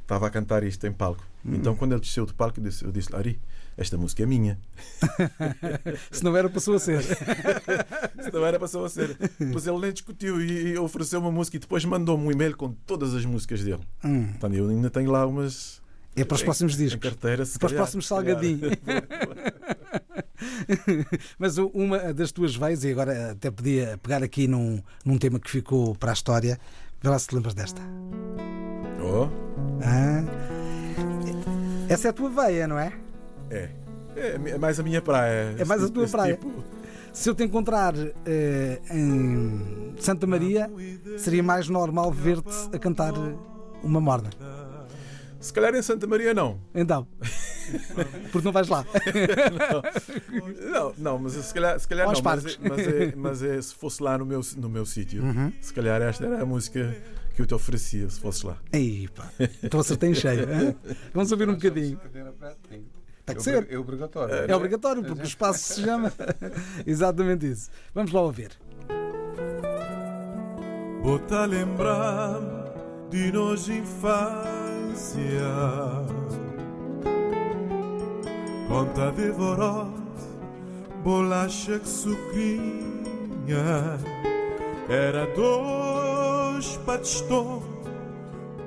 estava 0.00 0.26
a 0.26 0.30
cantar 0.30 0.62
isto 0.62 0.86
em 0.86 0.92
palco. 0.92 1.24
Uhum. 1.44 1.56
Então, 1.56 1.76
quando 1.76 1.92
ele 1.92 2.00
desceu 2.00 2.24
do 2.24 2.32
palco, 2.32 2.58
eu 2.58 2.64
disse, 2.64 2.84
eu 2.84 2.92
disse 2.92 3.14
Ari, 3.14 3.38
esta 3.76 3.96
música 3.96 4.22
é 4.22 4.26
minha. 4.26 4.58
Se 6.10 6.22
não 6.22 6.36
era, 6.36 6.48
passou 6.48 6.74
a 6.74 6.78
ser. 6.78 7.02
Se 8.22 8.32
não 8.32 8.46
era, 8.46 8.58
passou 8.58 8.84
a 8.84 8.88
ser. 8.88 9.16
Mas 9.52 9.66
ele 9.66 9.78
nem 9.78 9.92
discutiu 9.92 10.40
e 10.40 10.78
ofereceu 10.78 11.20
uma 11.20 11.32
música 11.32 11.56
e 11.56 11.60
depois 11.60 11.84
mandou-me 11.84 12.26
um 12.26 12.32
e-mail 12.32 12.56
com 12.56 12.72
todas 12.86 13.14
as 13.14 13.24
músicas 13.24 13.62
dele. 13.64 13.82
Hum. 14.04 14.28
Então 14.36 14.52
eu 14.52 14.68
ainda 14.68 14.90
tenho 14.90 15.10
lá 15.10 15.26
umas. 15.26 15.82
É 16.16 16.24
para 16.24 16.36
os 16.36 16.42
próximos 16.42 16.76
discos. 16.76 17.02
Carteira, 17.02 17.44
para 17.58 17.66
os 17.66 17.72
próximos 17.72 18.06
salgadinhos. 18.06 18.72
Mas 21.38 21.58
uma 21.58 22.14
das 22.14 22.30
tuas 22.30 22.54
veias, 22.54 22.84
e 22.84 22.92
agora 22.92 23.32
até 23.32 23.50
podia 23.50 23.98
pegar 24.00 24.22
aqui 24.22 24.46
num, 24.46 24.80
num 25.04 25.18
tema 25.18 25.40
que 25.40 25.50
ficou 25.50 25.96
para 25.96 26.12
a 26.12 26.14
história, 26.14 26.58
vê 27.02 27.08
lá 27.08 27.18
se 27.18 27.26
te 27.26 27.34
lembras 27.34 27.54
desta. 27.54 27.82
Oh. 29.02 29.28
Ah. 29.82 30.24
Essa 31.88 32.08
é 32.08 32.10
a 32.10 32.12
tua 32.12 32.30
veia, 32.30 32.68
não 32.68 32.78
é? 32.78 32.92
É. 33.54 33.70
É 34.16 34.58
mais 34.58 34.78
a 34.78 34.82
minha 34.82 35.02
praia. 35.02 35.54
É 35.58 35.64
mais 35.64 35.82
a 35.82 35.88
tua 35.88 36.06
praia. 36.06 36.36
Tipo. 36.36 36.64
Se 37.12 37.30
eu 37.30 37.34
te 37.34 37.44
encontrar 37.44 37.94
uh, 37.94 38.10
em 38.90 39.94
Santa 39.98 40.26
Maria, 40.26 40.70
seria 41.16 41.42
mais 41.42 41.68
normal 41.68 42.10
ver-te 42.10 42.74
a 42.74 42.78
cantar 42.78 43.12
uma 43.82 44.00
morda. 44.00 44.30
Se 45.38 45.52
calhar 45.52 45.74
em 45.74 45.82
Santa 45.82 46.06
Maria 46.06 46.32
não. 46.32 46.60
Então. 46.74 47.06
Porque 48.32 48.44
não 48.44 48.50
vais 48.50 48.66
lá. 48.68 48.84
não, 49.52 50.70
não, 50.70 50.94
não, 50.98 51.18
mas 51.18 51.34
se 51.34 51.54
calhar, 51.54 51.78
se 51.78 51.86
calhar 51.86 52.06
não. 52.06 52.20
Mas, 52.20 52.46
é, 52.46 52.58
mas, 52.60 52.78
é, 52.78 53.14
mas 53.14 53.42
é, 53.42 53.62
se 53.62 53.74
fosse 53.74 54.02
lá 54.02 54.18
no 54.18 54.26
meu, 54.26 54.40
no 54.56 54.68
meu 54.68 54.84
sítio, 54.84 55.22
uhum. 55.22 55.52
se 55.60 55.72
calhar 55.72 56.00
esta 56.02 56.24
era 56.24 56.42
a 56.42 56.46
música 56.46 56.96
que 57.34 57.42
eu 57.42 57.46
te 57.46 57.54
oferecia 57.54 58.08
se 58.08 58.18
fosses 58.20 58.42
lá. 58.42 58.56
Ei, 58.72 59.08
pá, 59.14 59.30
então 59.62 59.80
acertei 59.80 60.10
em 60.10 60.14
cheio. 60.14 60.46
Vamos 61.12 61.30
ouvir 61.30 61.48
um 61.48 61.54
bocadinho. 61.54 62.00
Tem 63.26 63.36
que 63.36 63.42
ser. 63.42 63.66
É 63.70 63.78
obrigatório. 63.78 64.34
É, 64.34 64.50
é 64.50 64.56
obrigatório, 64.56 65.02
porque 65.02 65.22
o 65.22 65.26
espaço 65.26 65.74
se 65.74 65.82
chama 65.82 66.12
exatamente 66.86 67.50
isso. 67.50 67.70
Vamos 67.94 68.12
lá 68.12 68.20
ouvir. 68.20 68.50
Vou-te 71.02 71.46
lembrar 71.46 72.40
de 73.10 73.30
nós 73.32 73.68
em 73.68 73.82
Conta 78.68 79.12
de 79.12 79.30
vorot, 79.30 79.90
bolacha 81.02 81.78
que 81.78 81.88
sucrinha. 81.88 82.94
Era 84.88 85.26
dois 85.34 86.76
para 86.78 86.98
testou, 86.98 87.62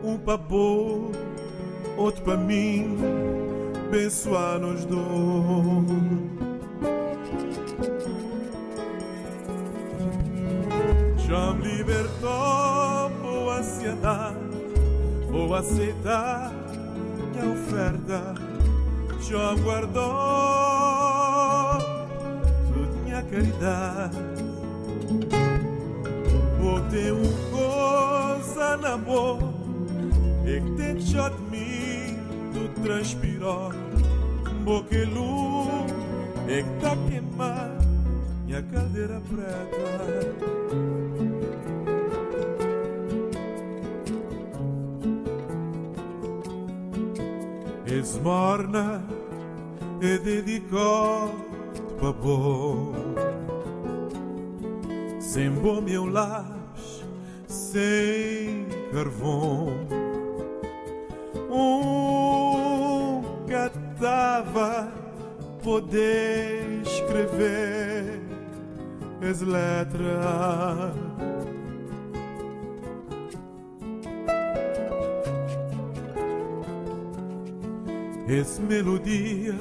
um 0.03 0.17
para 0.17 0.37
boi, 0.37 1.11
outro 1.97 2.23
para 2.23 2.37
mim, 2.37 2.97
bençoar 3.89 4.59
nos 4.59 4.85
dois. 4.85 4.97
Já 11.27 11.53
me 11.53 11.67
libertou 11.77 13.09
boa 13.21 13.59
ansiedade, 13.59 14.37
vou 15.29 15.53
aceitar 15.55 16.51
minha 17.31 17.51
oferta. 17.53 18.35
Já 19.21 19.55
guardou 19.55 20.03
toda 22.73 23.01
minha 23.03 23.21
caridade. 23.23 24.17
Botei 26.61 27.11
uma 27.11 27.33
coisa 27.51 28.77
na 28.77 28.97
boca, 28.97 29.45
e 30.45 30.61
tem 30.77 30.99
tu 32.77 32.83
transpirou. 32.83 33.71
Boquelu, 34.63 35.67
e 36.47 36.63
que 36.63 36.81
tá 36.81 36.95
queimando 37.09 37.87
minha 38.45 38.61
caldeira 38.63 39.21
preta. 39.29 40.67
esmorna 47.89 49.01
e 50.01 50.17
dedicou-te 50.19 51.81
para 51.97 52.11
bom. 52.11 52.93
Sem 55.19 55.49
bom 55.51 55.81
meu 55.81 56.05
lápis, 56.05 57.05
sem 57.47 58.67
carvão. 58.91 60.06
Poder 65.63 66.81
escrever 66.83 68.21
as 69.29 69.41
letras. 69.41 70.95
Esse 78.27 78.61
melodia 78.61 79.55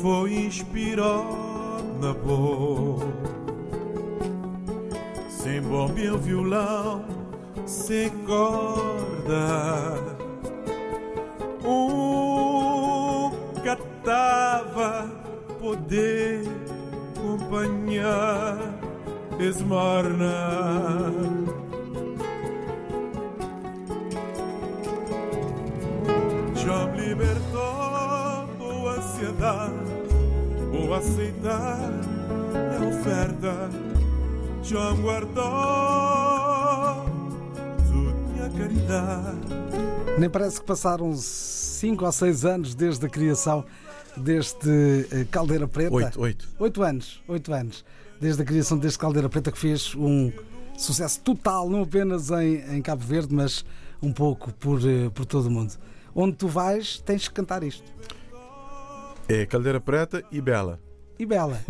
foi 0.00 0.34
inspirado 0.34 1.82
na 2.00 2.12
boa. 2.12 3.06
Sem 5.28 5.60
bomba 5.62 6.00
e 6.00 6.16
violão, 6.18 7.04
sem 7.66 8.10
corda. 8.26 9.96
Um 11.64 12.21
catava 14.02 15.08
poder 15.60 16.42
acompanhar 17.16 18.58
esmorna. 19.38 21.12
Já 26.56 26.86
me 26.86 27.00
libertou 27.00 28.46
boa 28.58 28.96
ansiedade, 28.96 29.74
vou 30.72 30.94
aceitar 30.94 31.90
a 32.54 32.84
oferta. 32.88 33.70
Já 34.62 34.92
guardou 34.92 35.42
minha 38.32 38.50
caridade. 38.50 39.62
Nem 40.18 40.28
parece 40.28 40.60
que 40.60 40.66
passaram 40.66 41.14
5 41.14 42.04
ou 42.04 42.12
6 42.12 42.44
anos 42.44 42.74
desde 42.74 43.06
a 43.06 43.08
criação 43.08 43.64
deste 44.16 44.68
eh, 45.10 45.26
Caldeira 45.30 45.66
Preta. 45.66 45.94
Oito, 45.94 46.20
oito. 46.20 46.48
Oito 46.58 46.82
anos, 46.82 47.22
oito 47.28 47.52
anos. 47.52 47.84
Desde 48.20 48.42
a 48.42 48.44
criação 48.44 48.78
deste 48.78 48.98
Caldeira 48.98 49.28
Preta 49.28 49.50
que 49.50 49.58
fez 49.58 49.94
um 49.94 50.32
sucesso 50.76 51.20
total, 51.20 51.68
não 51.68 51.82
apenas 51.82 52.30
em, 52.30 52.76
em 52.76 52.82
Cabo 52.82 53.04
Verde, 53.04 53.34
mas 53.34 53.64
um 54.02 54.12
pouco 54.12 54.52
por, 54.54 54.80
eh, 54.88 55.10
por 55.10 55.24
todo 55.24 55.46
o 55.46 55.50
mundo. 55.50 55.74
Onde 56.14 56.36
tu 56.36 56.48
vais, 56.48 56.98
tens 56.98 57.28
que 57.28 57.34
cantar 57.34 57.62
isto. 57.62 57.84
É 59.28 59.46
Caldeira 59.46 59.80
Preta 59.80 60.24
e 60.30 60.40
Bela. 60.40 60.80
E 61.18 61.24
Bela. 61.24 61.60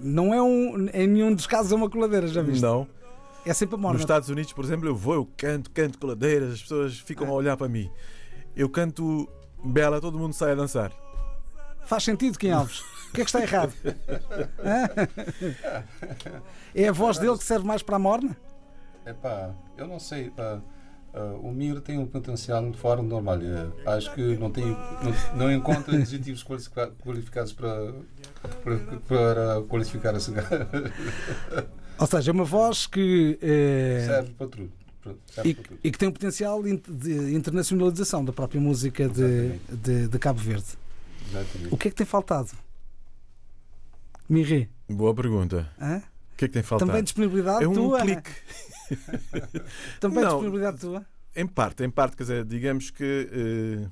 não 0.00 0.32
é 0.34 0.42
um, 0.42 0.88
em 0.92 1.06
nenhum 1.06 1.34
dos 1.34 1.46
casos 1.46 1.72
é 1.72 1.74
uma 1.74 1.88
coladeira, 1.88 2.26
já 2.26 2.42
viste? 2.42 2.62
Não. 2.62 2.86
É 3.44 3.54
sempre 3.54 3.76
a 3.76 3.78
morna. 3.78 3.94
Nos 3.94 4.02
Estados 4.02 4.28
Unidos, 4.28 4.52
por 4.52 4.64
exemplo, 4.64 4.88
eu 4.88 4.96
vou, 4.96 5.14
eu 5.14 5.28
canto, 5.36 5.70
canto 5.70 5.98
coladeiras, 5.98 6.54
as 6.54 6.62
pessoas 6.62 6.98
ficam 6.98 7.28
a 7.28 7.32
olhar 7.32 7.56
para 7.56 7.68
mim. 7.68 7.88
Eu 8.56 8.68
canto 8.68 9.28
Bela, 9.66 10.00
todo 10.00 10.18
mundo 10.18 10.32
sai 10.32 10.52
a 10.52 10.54
dançar. 10.54 10.92
Faz 11.84 12.02
sentido, 12.04 12.38
Kim 12.38 12.50
Alves. 12.50 12.80
O 12.80 13.12
que 13.12 13.20
é 13.20 13.24
que 13.24 13.30
está 13.30 13.40
errado? 13.40 13.72
É 16.74 16.88
a 16.88 16.92
voz 16.92 17.18
dele 17.18 17.38
que 17.38 17.44
serve 17.44 17.66
mais 17.66 17.82
para 17.82 17.96
a 17.96 17.98
morna? 17.98 18.36
Epá, 19.06 19.54
eu 19.78 19.86
não 19.86 19.98
sei. 19.98 20.30
pá, 20.30 20.60
ah, 21.14 21.34
o 21.42 21.50
Mir 21.50 21.80
tem 21.80 21.98
um 21.98 22.06
potencial 22.06 22.60
muito 22.60 22.76
fora 22.76 23.00
do 23.00 23.08
normal. 23.08 23.38
Eh, 23.40 23.90
acho 23.96 24.12
que 24.14 24.36
não, 24.36 24.50
tem, 24.50 24.64
não, 24.66 25.36
não 25.36 25.52
encontra 25.52 25.96
adjetivos 25.96 26.42
qualifica- 26.42 26.90
qualificados 27.02 27.52
para, 27.54 27.94
para, 28.62 28.76
para 29.08 29.62
qualificar 29.68 30.14
esse 30.16 30.30
gajo. 30.32 30.48
Ou 31.98 32.06
seja, 32.06 32.30
é 32.30 32.34
uma 32.34 32.44
voz 32.44 32.86
que. 32.86 33.38
eh, 33.40 34.04
Serve 34.06 34.30
para 34.34 34.48
tudo. 34.48 34.70
Pronto, 35.34 35.48
e, 35.48 35.56
e 35.84 35.90
que 35.92 35.98
tem 35.98 36.08
um 36.08 36.12
potencial 36.12 36.62
de 36.62 37.34
internacionalização 37.34 38.24
da 38.24 38.32
própria 38.32 38.60
música 38.60 39.08
de, 39.08 39.58
de, 39.70 40.08
de 40.08 40.18
Cabo 40.18 40.40
Verde. 40.40 40.66
Exatamente. 41.28 41.74
O 41.74 41.76
que 41.76 41.88
é 41.88 41.90
que 41.90 41.96
tem 41.96 42.06
faltado? 42.06 42.50
Mirri, 44.28 44.68
Boa 44.88 45.14
pergunta. 45.14 45.70
hã? 45.80 45.98
O 46.32 46.36
que 46.36 46.44
é 46.44 46.48
que 46.48 46.54
tem 46.54 46.62
faltado? 46.62 46.88
também 46.88 47.02
disponibilidade 47.02 47.64
é 47.64 47.68
um 47.68 47.72
tua? 47.74 48.00
clique. 48.00 48.30
Também 50.00 50.22
Não. 50.22 50.30
disponibilidade 50.30 50.78
tua? 50.80 51.06
Em 51.34 51.46
parte, 51.46 51.82
em 51.84 51.90
parte, 51.90 52.16
quer 52.16 52.22
dizer, 52.24 52.44
digamos 52.44 52.90
que 52.90 53.28
eh, 53.32 53.88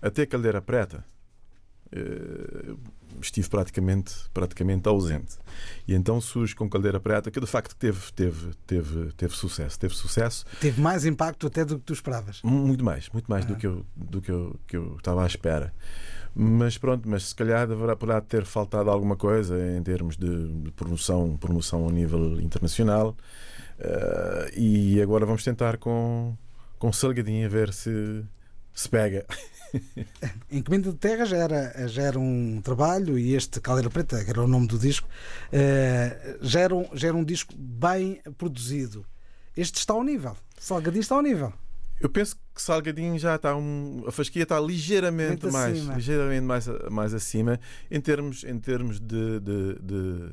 até 0.00 0.26
Caldeira 0.26 0.60
Preta 0.62 1.04
eh, 1.92 2.74
estive 3.20 3.48
praticamente, 3.48 4.14
praticamente 4.32 4.88
ausente. 4.88 5.36
E 5.86 5.94
então 5.94 6.20
surge 6.20 6.54
com 6.54 6.68
Caldeira 6.68 6.98
Preta, 7.00 7.30
que 7.30 7.40
de 7.40 7.46
facto 7.46 7.74
teve, 7.76 8.12
teve, 8.12 8.50
teve, 8.66 9.12
teve 9.12 9.34
sucesso. 9.34 9.78
Teve 9.78 9.94
sucesso 9.94 10.44
Teve 10.60 10.80
mais 10.80 11.04
impacto 11.04 11.46
até 11.46 11.64
do 11.64 11.78
que 11.78 11.84
tu 11.84 11.92
esperavas. 11.92 12.40
muito 12.42 12.84
mais, 12.84 13.08
muito 13.10 13.26
mais 13.30 13.44
Ah. 13.44 13.48
do, 13.48 13.56
que 13.56 13.66
eu, 13.66 13.84
do 13.96 14.22
que 14.22 14.30
eu, 14.30 14.60
que 14.66 14.76
eu 14.76 14.96
estava 14.96 15.22
à 15.22 15.26
espera. 15.26 15.72
Mas 16.34 16.78
pronto, 16.78 17.06
mas 17.08 17.28
se 17.28 17.34
calhar 17.34 17.66
deverá, 17.68 17.94
poderá 17.94 18.20
ter 18.20 18.44
faltado 18.46 18.88
alguma 18.90 19.16
coisa 19.16 19.54
em 19.76 19.82
termos 19.82 20.16
de, 20.16 20.48
de 20.62 20.70
promoção, 20.72 21.36
promoção 21.36 21.86
a 21.88 21.92
nível 21.92 22.40
internacional. 22.40 23.14
Eh, 23.78 24.52
e 24.56 25.02
agora 25.02 25.26
vamos 25.26 25.44
tentar 25.44 25.76
com, 25.76 26.34
com 26.78 26.92
Salgadinho 26.92 27.44
a 27.44 27.48
ver 27.50 27.72
se 27.72 28.24
se 28.74 28.88
pega. 28.88 29.24
Encomenda 30.50 30.90
de 30.90 30.98
Terra 30.98 31.24
já 31.24 31.36
era, 31.38 31.88
já 31.88 32.02
era 32.02 32.18
um 32.18 32.60
trabalho 32.62 33.18
e 33.18 33.34
este 33.34 33.60
Caldeira 33.60 33.88
Preta, 33.90 34.22
que 34.24 34.30
era 34.30 34.42
o 34.42 34.46
nome 34.48 34.66
do 34.66 34.78
disco, 34.78 35.08
eh, 35.50 36.36
já, 36.42 36.60
era 36.60 36.74
um, 36.74 36.86
já 36.94 37.08
era 37.08 37.16
um 37.16 37.24
disco 37.24 37.54
bem 37.56 38.20
produzido. 38.36 39.04
Este 39.56 39.78
está 39.78 39.94
ao 39.94 40.02
nível. 40.04 40.36
Salgadinho 40.58 41.00
está 41.00 41.14
ao 41.14 41.22
nível. 41.22 41.52
Eu 42.00 42.08
penso 42.08 42.36
que 42.54 42.60
Salgadinho 42.60 43.18
já 43.18 43.36
está 43.36 43.54
um, 43.56 44.02
a 44.06 44.12
fasquia 44.12 44.42
está 44.42 44.58
ligeiramente 44.60 45.46
mais, 45.46 45.78
acima. 45.78 45.94
ligeiramente 45.94 46.42
mais, 46.44 46.66
mais 46.90 47.14
acima 47.14 47.60
em 47.90 48.00
termos, 48.00 48.44
em 48.44 48.58
termos 48.58 48.98
de, 48.98 49.38
de- 49.40 49.78
de- 49.80 50.30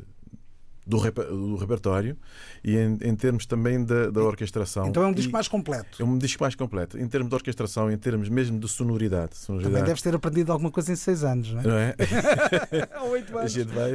do, 0.89 0.97
do 1.11 1.55
repertório 1.55 2.17
e 2.63 2.75
em, 2.75 2.97
em 3.01 3.15
termos 3.15 3.45
também 3.45 3.83
da, 3.85 4.09
da 4.09 4.21
orquestração. 4.23 4.87
Então 4.87 5.03
é 5.03 5.07
um 5.07 5.13
disco 5.13 5.29
E- 5.29 5.33
mais 5.33 5.47
completo. 5.47 6.01
é 6.01 6.05
um 6.05 6.17
disco 6.17 6.43
mais 6.43 6.55
completo, 6.55 6.97
em 6.97 7.07
termos 7.07 7.29
de 7.29 7.35
orquestração, 7.35 7.91
em 7.91 7.97
termos 7.97 8.27
mesmo 8.29 8.59
de 8.59 8.67
sonoridade. 8.67 9.29
Também 9.29 9.61
sonoridade 9.61 9.85
deves 9.85 10.01
ter 10.01 10.15
aprendido 10.15 10.51
alguma 10.51 10.71
coisa 10.71 10.91
em 10.91 10.95
seis 10.95 11.23
anos, 11.23 11.53
não 11.53 11.61
é? 11.61 11.63
não 11.63 11.77
é? 11.77 11.95
Há 12.93 13.03
oito 13.03 13.37
A 13.37 13.47
gente 13.47 13.67
vai. 13.71 13.91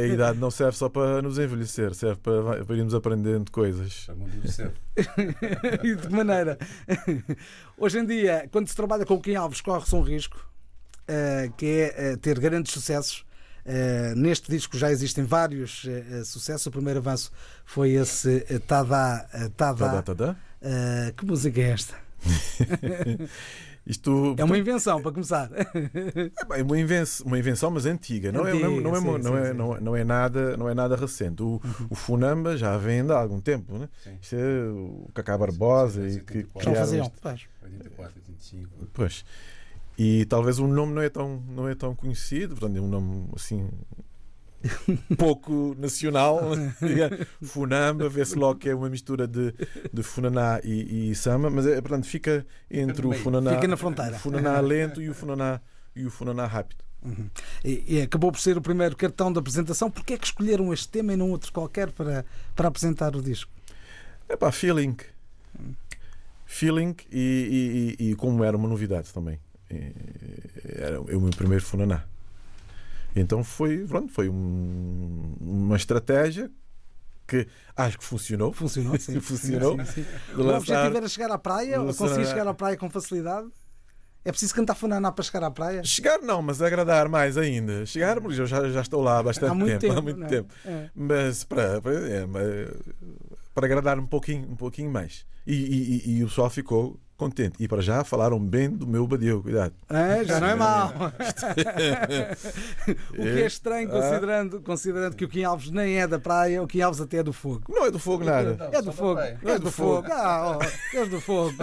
A 0.00 0.06
idade 0.06 0.38
não 0.38 0.50
serve 0.50 0.76
só 0.76 0.88
para 0.88 1.22
nos 1.22 1.38
envelhecer, 1.38 1.94
serve 1.94 2.20
para, 2.20 2.64
para 2.64 2.76
irmos 2.76 2.94
aprendendo 2.94 3.50
coisas. 3.50 4.06
E 5.84 5.94
de 5.94 6.08
que 6.08 6.12
maneira? 6.14 6.58
Hoje 7.76 7.98
em 7.98 8.06
dia, 8.06 8.48
quando 8.50 8.68
se 8.68 8.74
trabalha 8.76 9.04
com 9.04 9.14
o 9.14 9.20
Kim 9.20 9.34
Alves, 9.34 9.60
corre-se 9.60 9.94
um 9.94 10.00
risco, 10.00 10.38
eh, 11.06 11.50
que 11.56 11.66
é 11.66 11.94
eh, 12.12 12.16
ter 12.16 12.38
grandes 12.38 12.72
sucessos. 12.72 13.24
Eh, 13.68 14.14
neste 14.14 14.48
disco 14.50 14.78
já 14.78 14.92
existem 14.92 15.24
vários 15.24 15.84
eh, 15.88 16.04
eh, 16.20 16.24
sucessos. 16.24 16.66
O 16.66 16.70
primeiro 16.70 17.00
avanço 17.00 17.32
foi 17.64 17.90
esse 17.92 18.40
Tada, 18.66 19.26
Tada, 19.56 19.78
Tadá, 19.78 20.02
tadá. 20.02 20.36
Uh, 20.62 21.12
que 21.14 21.24
música 21.26 21.60
é 21.60 21.70
esta? 21.70 21.94
Isto 23.86 24.34
É 24.36 24.42
uma 24.42 24.58
invenção, 24.58 25.00
para 25.00 25.12
começar. 25.12 25.48
é 25.52 26.62
uma 26.62 26.78
invenção, 26.78 27.26
uma 27.26 27.38
invenção, 27.38 27.70
mas 27.70 27.86
antiga. 27.86 28.32
Não, 28.32 28.44
é, 28.44 28.50
é, 28.50 28.54
é, 28.54 28.58
é, 28.58 28.66
é, 29.96 30.00
é 30.00 30.04
nada, 30.04 30.56
não 30.56 30.68
é 30.68 30.74
nada 30.74 30.96
recente. 30.96 31.40
O, 31.40 31.60
o 31.88 31.94
Funamba 31.94 32.56
já 32.56 32.76
vem 32.76 33.08
há 33.08 33.14
algum 33.14 33.40
tempo. 33.40 33.78
Né? 33.78 33.88
Sim. 34.02 34.18
Isto 34.20 34.34
é 34.34 34.68
o 34.70 35.08
Cacá 35.14 35.38
Barbosa 35.38 36.00
Sim, 36.02 36.06
e 36.08 36.12
sim, 36.14 36.20
que 36.20 36.32
sim, 36.40 36.46
Já 36.56 36.60
Criaram 36.60 36.80
faziam. 36.80 37.06
este- 37.06 37.20
Pois. 37.20 37.40
84, 37.62 38.14
85. 38.16 38.70
Pois. 38.92 39.24
E 39.98 40.24
talvez 40.26 40.58
o 40.58 40.66
nome 40.66 40.92
não 40.92 41.02
é 41.02 41.08
tão, 41.08 41.42
não 41.48 41.68
é 41.68 41.74
tão 41.74 41.94
conhecido, 41.94 42.54
portanto 42.56 42.76
é 42.76 42.80
um 42.80 42.88
nome 42.88 43.28
assim 43.34 43.68
pouco 45.16 45.74
nacional. 45.78 46.40
Funamba, 47.42 48.08
vê-se 48.08 48.36
logo 48.36 48.58
que 48.58 48.68
é 48.68 48.74
uma 48.74 48.88
mistura 48.90 49.26
de, 49.26 49.54
de 49.92 50.02
Funaná 50.02 50.60
e, 50.64 51.10
e 51.10 51.14
Samba, 51.14 51.48
mas 51.50 51.66
é, 51.66 51.80
portanto 51.80 52.06
fica 52.06 52.46
entre 52.70 53.06
o. 53.06 53.12
Funaná, 53.12 53.54
Fica 53.54 53.68
na 53.68 53.76
fronteira. 53.76 54.18
Funaná 54.18 54.60
lento 54.60 55.00
e 55.00 55.08
o 55.08 55.14
Funaná, 55.14 55.60
e 55.94 56.04
o 56.04 56.10
Funaná 56.10 56.46
rápido. 56.46 56.84
Uhum. 57.02 57.30
E, 57.64 57.84
e 57.98 58.02
acabou 58.02 58.32
por 58.32 58.40
ser 58.40 58.58
o 58.58 58.60
primeiro 58.60 58.96
cartão 58.96 59.32
de 59.32 59.38
apresentação. 59.38 59.90
Porquê 59.90 60.14
é 60.14 60.18
que 60.18 60.26
escolheram 60.26 60.72
este 60.72 60.88
tema 60.88 61.12
e 61.12 61.16
não 61.16 61.30
outro 61.30 61.52
qualquer 61.52 61.90
para, 61.92 62.24
para 62.54 62.68
apresentar 62.68 63.14
o 63.14 63.22
disco? 63.22 63.50
É 64.28 64.36
pá, 64.36 64.50
feeling. 64.50 64.96
Feeling 66.44 66.94
e, 67.12 67.94
e- 67.98 68.04
e- 68.04 68.10
e 68.10 68.14
como 68.16 68.42
era 68.42 68.56
uma 68.56 68.68
novidade 68.68 69.12
também. 69.12 69.38
Eh, 69.70 69.92
Era 70.78 71.00
o 71.00 71.20
meu 71.20 71.30
primeiro 71.30 71.64
Funaná. 71.64 72.04
Então 73.14 73.42
foi, 73.42 73.86
pronto, 73.86 74.12
foi 74.12 74.28
um- 74.28 75.34
uma 75.40 75.76
estratégia 75.76 76.50
que 77.26 77.46
acho 77.76 77.98
que 77.98 78.04
funcionou. 78.04 78.52
Funcionou, 78.52 78.96
sim. 79.00 79.18
Funcionou. 79.20 79.78
Sim, 79.86 80.02
sim. 80.02 80.06
De 80.34 80.40
O 80.42 80.54
objetivo 80.54 80.96
era 80.96 81.08
chegar 81.08 81.30
à 81.30 81.38
praia, 81.38 81.78
conseguir 81.96 82.26
chegar 82.26 82.46
à 82.46 82.54
praia 82.54 82.76
com 82.76 82.88
facilidade? 82.90 83.48
É 84.24 84.30
preciso 84.32 84.54
cantar 84.54 84.74
funaná 84.74 85.12
para 85.12 85.22
chegar 85.24 85.44
à 85.44 85.50
praia? 85.52 85.84
Chegar 85.84 86.18
não, 86.20 86.42
mas 86.42 86.60
agradar 86.60 87.08
mais 87.08 87.38
ainda. 87.38 87.86
Chegar, 87.86 88.20
porque 88.20 88.40
eu 88.40 88.46
já, 88.46 88.68
já 88.70 88.80
estou 88.80 89.00
lá 89.00 89.18
há 89.18 89.22
bastante 89.22 89.52
Há 89.52 89.54
muito 89.54 89.78
tempo. 89.78 89.98
há 89.98 90.02
muito 90.02 90.24
é? 90.24 90.26
tempo. 90.26 90.52
É. 90.64 90.90
Mas 90.94 91.44
para, 91.44 91.80
para, 91.80 91.92
é, 91.94 92.26
para 93.54 93.66
agradar 93.66 93.98
um 94.00 94.06
pouquinho, 94.06 94.50
um 94.50 94.56
pouquinho 94.56 94.90
mais. 94.90 95.24
E, 95.46 95.54
e- 95.54 95.96
e- 96.10 96.18
e 96.18 96.24
o 96.24 96.26
pessoal 96.28 96.50
ficou 96.50 96.98
contente. 97.16 97.56
E 97.62 97.66
para 97.68 97.80
já 97.80 98.04
falaram 98.04 98.38
bem 98.38 98.68
do 98.70 98.86
meu 98.86 99.06
Badio, 99.06 99.42
cuidado. 99.42 99.72
É, 99.88 100.24
já 100.24 100.38
não 100.40 100.48
é 100.48 100.54
mau. 100.54 100.92
o 103.10 103.22
que 103.22 103.28
é 103.28 103.42
É. 103.42 103.46
estranho, 103.46 103.88
Ah. 103.88 103.92
considerando, 103.92 104.60
considerando 104.60 105.16
que 105.16 105.24
o 105.24 105.28
Kim 105.28 105.44
Alves 105.44 105.70
nem 105.70 105.98
é 106.00 106.06
da 106.06 106.18
praia, 106.18 106.62
o 106.62 106.66
Kim 106.66 106.80
Alves 106.80 107.00
até 107.00 107.18
é 107.18 107.22
do 107.22 107.32
fogo. 107.32 107.62
Não 107.68 107.86
é 107.86 107.90
do 107.90 107.98
fogo 107.98 108.24
nada. 108.24 108.56
Não, 108.58 108.66
É 108.78 108.82
do 108.82 108.92
fogo. 108.92 109.14
praia. 109.16 109.38
És 109.44 109.60
do 109.60 109.70
fogo. 109.72 110.06
Ah, 110.12 110.58
oh, 110.58 110.96
és 110.96 111.08
do 111.08 111.20
fogo. 111.20 111.54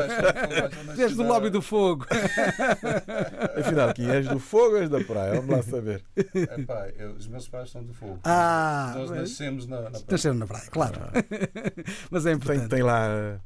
És 0.97 1.15
do 1.15 1.23
lobby 1.23 1.49
do 1.49 1.61
fogo. 1.61 2.05
Afinal, 3.59 3.93
quem 3.93 4.09
és 4.09 4.27
do 4.27 4.39
fogo 4.39 4.75
ou 4.75 4.81
és 4.81 4.89
da 4.89 5.01
praia? 5.03 5.35
Vamos 5.41 5.49
lá 5.55 5.61
saber. 5.63 6.03
Epá, 6.15 6.87
eu- 6.97 7.11
os 7.13 7.27
meus 7.27 7.47
pais 7.47 7.69
são 7.71 7.83
do 7.83 7.93
fogo. 7.93 8.19
Ah, 8.23 8.93
Nós 8.95 9.09
mas- 9.09 9.19
nascemos 9.19 9.67
na, 9.67 9.81
na 9.81 9.89
praia. 9.91 10.05
Nasceram 10.09 10.35
na 10.35 10.47
praia, 10.47 10.65
claro. 10.69 10.93
Mas 12.09 12.25
é 12.25 12.29
Tem, 12.29 12.35
importante. 12.37 12.69
tem 12.69 12.83
lá 12.83 13.39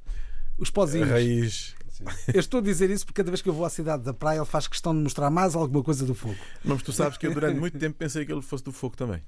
Os 0.58 0.70
a 0.70 0.72
pozinhos. 0.72 1.10
raiz. 1.10 1.76
Sim. 1.98 2.04
Eu 2.34 2.40
estou 2.40 2.60
a 2.60 2.64
dizer 2.64 2.90
isso 2.92 3.06
porque 3.06 3.22
cada 3.22 3.32
vez 3.32 3.42
que 3.42 3.50
eu 3.50 3.54
vou 3.54 3.66
à 3.66 3.70
cidade 3.70 4.04
da 4.04 4.14
praia 4.14 4.38
ele 4.38 4.46
faz 4.46 4.68
questão 4.68 4.94
de 4.96 5.02
mostrar 5.02 5.30
mais 5.30 5.56
alguma 5.56 5.84
coisa 5.84 6.06
do 6.06 6.14
fogo. 6.14 6.36
Mas 6.64 6.84
tu 6.84 6.92
sabes 6.92 7.18
que 7.18 7.26
eu 7.28 7.34
durante 7.34 7.60
muito 7.60 7.78
tempo 7.80 7.98
pensei 7.98 8.26
que 8.26 8.32
ele 8.32 8.42
fosse 8.42 8.64
do 8.64 8.72
fogo 8.72 8.96
também. 8.96 9.22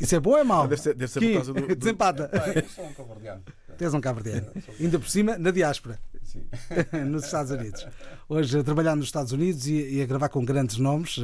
Isso 0.00 0.14
é 0.16 0.20
bom 0.20 0.30
ou 0.30 0.38
é 0.38 0.44
mau? 0.44 0.66
Deve 0.66 0.80
ser, 0.82 0.94
deve 0.94 1.10
ser 1.12 1.20
por 1.20 1.32
causa 1.34 1.52
do. 1.52 1.66
do- 1.68 1.74
desempata. 1.76 2.24
Epá, 2.32 2.48
eu 2.48 2.68
sou 2.68 2.84
um 2.84 2.92
cavardiano. 2.92 3.42
Tens 3.78 3.94
um 3.94 4.00
cabo-verdiano. 4.00 4.50
Ainda 4.80 4.98
por 4.98 5.08
cima, 5.08 5.38
na 5.38 5.50
diáspora. 5.50 5.98
nos 7.06 7.24
Estados 7.24 7.50
Unidos. 7.50 7.86
Hoje 8.28 8.58
a 8.58 8.64
trabalhar 8.64 8.96
nos 8.96 9.06
Estados 9.06 9.32
Unidos 9.32 9.66
e, 9.66 9.96
e 9.96 10.02
a 10.02 10.06
gravar 10.06 10.28
com 10.28 10.44
grandes 10.44 10.78
nomes 10.78 11.18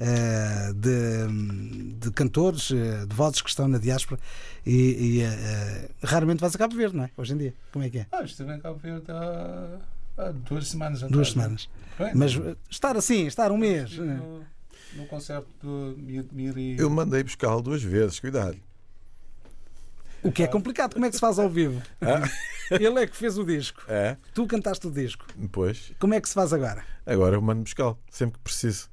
eh, 0.00 0.72
de, 0.74 1.94
de 1.98 2.10
cantores, 2.12 2.70
eh, 2.70 3.06
de 3.06 3.14
vozes 3.14 3.40
que 3.42 3.48
estão 3.48 3.66
na 3.68 3.78
diáspora 3.78 4.20
e, 4.66 5.20
e, 5.22 6.06
raramente 6.06 6.40
vais 6.40 6.54
a 6.54 6.58
Cabo 6.58 6.76
Verde, 6.76 6.96
não 6.96 7.04
é? 7.04 7.10
Hoje 7.16 7.34
em 7.34 7.36
dia. 7.38 7.54
Como 7.72 7.84
é 7.84 7.90
que 7.90 7.98
é? 7.98 8.06
Ah, 8.12 8.22
estive 8.22 8.52
em 8.54 8.60
Cabo 8.60 8.78
Verde 8.78 9.10
há, 9.10 9.78
há 10.18 10.30
duas 10.32 10.68
semanas 10.68 10.98
atrás. 10.98 11.12
Duas 11.12 11.30
semanas. 11.30 11.68
Bem, 11.98 12.12
Mas 12.14 12.32
estar 12.70 12.96
assim, 12.96 13.26
estar 13.26 13.50
um 13.52 13.56
mês. 13.56 13.90
estive 13.90 14.06
no, 14.06 14.44
no 14.96 15.06
concerto 15.06 15.48
do 15.62 15.94
Mi- 15.98 16.28
Miri. 16.32 16.76
Eu 16.78 16.88
mandei 16.90 17.22
buscá-lo 17.22 17.60
duas 17.62 17.82
vezes, 17.82 18.20
cuidado. 18.20 18.56
O 20.24 20.32
que 20.32 20.42
é 20.42 20.46
complicado, 20.46 20.94
como 20.94 21.04
é 21.06 21.08
que 21.10 21.14
se 21.16 21.20
faz 21.20 21.38
ao 21.38 21.48
vivo? 21.48 21.80
Ah. 22.00 22.22
Ele 22.70 22.98
é 23.00 23.06
que 23.06 23.16
fez 23.16 23.36
o 23.38 23.44
disco. 23.44 23.82
É? 23.86 24.16
Tu 24.32 24.46
cantaste 24.46 24.86
o 24.86 24.90
disco. 24.90 25.26
Depois, 25.36 25.92
Como 26.00 26.14
é 26.14 26.20
que 26.20 26.28
se 26.28 26.34
faz 26.34 26.52
agora? 26.52 26.82
agora 27.06 27.36
eu 27.36 27.42
mando 27.42 27.62
buscá-lo, 27.62 27.98
sempre 28.10 28.38
que 28.38 28.44
preciso. 28.44 28.88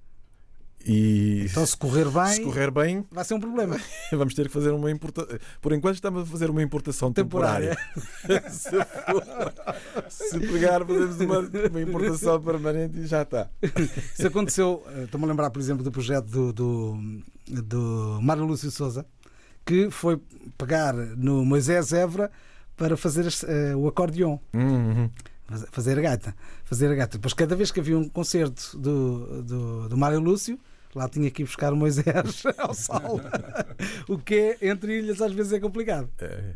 E 0.83 1.45
Então, 1.49 1.63
se 1.63 1.77
correr 1.77 2.09
bem, 2.09 2.25
se 2.33 2.41
correr 2.41 2.71
bem, 2.71 3.05
vai 3.11 3.23
ser 3.23 3.35
um 3.35 3.39
problema. 3.39 3.79
vamos 4.11 4.33
ter 4.33 4.47
que 4.47 4.53
fazer 4.53 4.71
uma 4.71 4.89
importação. 4.89 5.37
Por 5.61 5.73
enquanto, 5.73 5.93
estamos 5.95 6.23
a 6.23 6.25
fazer 6.25 6.49
uma 6.49 6.61
importação 6.63 7.13
temporária. 7.13 7.77
Temporária. 8.25 8.49
se, 8.49 8.69
for- 8.71 9.53
se 10.09 10.39
pegar, 10.39 10.83
fazemos 10.85 11.19
uma, 11.21 11.39
uma 11.69 11.81
importação 11.81 12.41
permanente 12.41 12.97
e 12.97 13.05
já 13.05 13.21
está. 13.21 13.47
Isso 14.17 14.25
aconteceu, 14.27 14.83
eh, 14.95 15.03
estou-me 15.03 15.25
a 15.27 15.29
lembrar, 15.29 15.51
por 15.51 15.59
exemplo, 15.59 15.83
do 15.83 15.91
projeto 15.91 16.25
do, 16.25 16.51
do, 16.51 16.97
do 17.47 18.19
Mário 18.23 18.43
Lúcio 18.43 18.71
Souza, 18.71 19.05
que 19.65 19.89
foi 19.89 20.19
pegar 20.57 20.93
no 20.93 21.43
Moisés 21.45 21.93
Évora 21.93 22.31
para 22.75 22.97
fazer 22.97 23.25
eh, 23.47 23.75
o 23.75 23.87
acordeon, 23.87 24.37
Uhum. 24.53 25.09
faz- 25.47 25.65
fazer 25.71 25.97
a 25.99 26.01
gaita. 26.01 26.35
Fazer 26.63 26.91
a 26.91 26.95
gaita. 26.95 27.17
Depois, 27.17 27.33
cada 27.33 27.55
vez 27.55 27.71
que 27.71 27.79
havia 27.79 27.97
um 27.97 28.07
concerto 28.09 28.77
do, 28.77 29.43
do, 29.43 29.89
do 29.89 29.97
Mário 29.97 30.19
Lúcio, 30.19 30.57
lá 30.95 31.07
tinha 31.07 31.29
que 31.29 31.43
ir 31.43 31.45
buscar 31.45 31.71
o 31.73 31.75
Moisés 31.75 32.05
ao 32.57 32.73
solo. 32.73 33.21
o 34.09 34.17
que 34.17 34.35
é, 34.61 34.67
entre 34.69 34.99
ilhas 34.99 35.21
às 35.21 35.31
vezes 35.31 35.53
é 35.53 35.59
complicado. 35.59 36.09
É. 36.19 36.53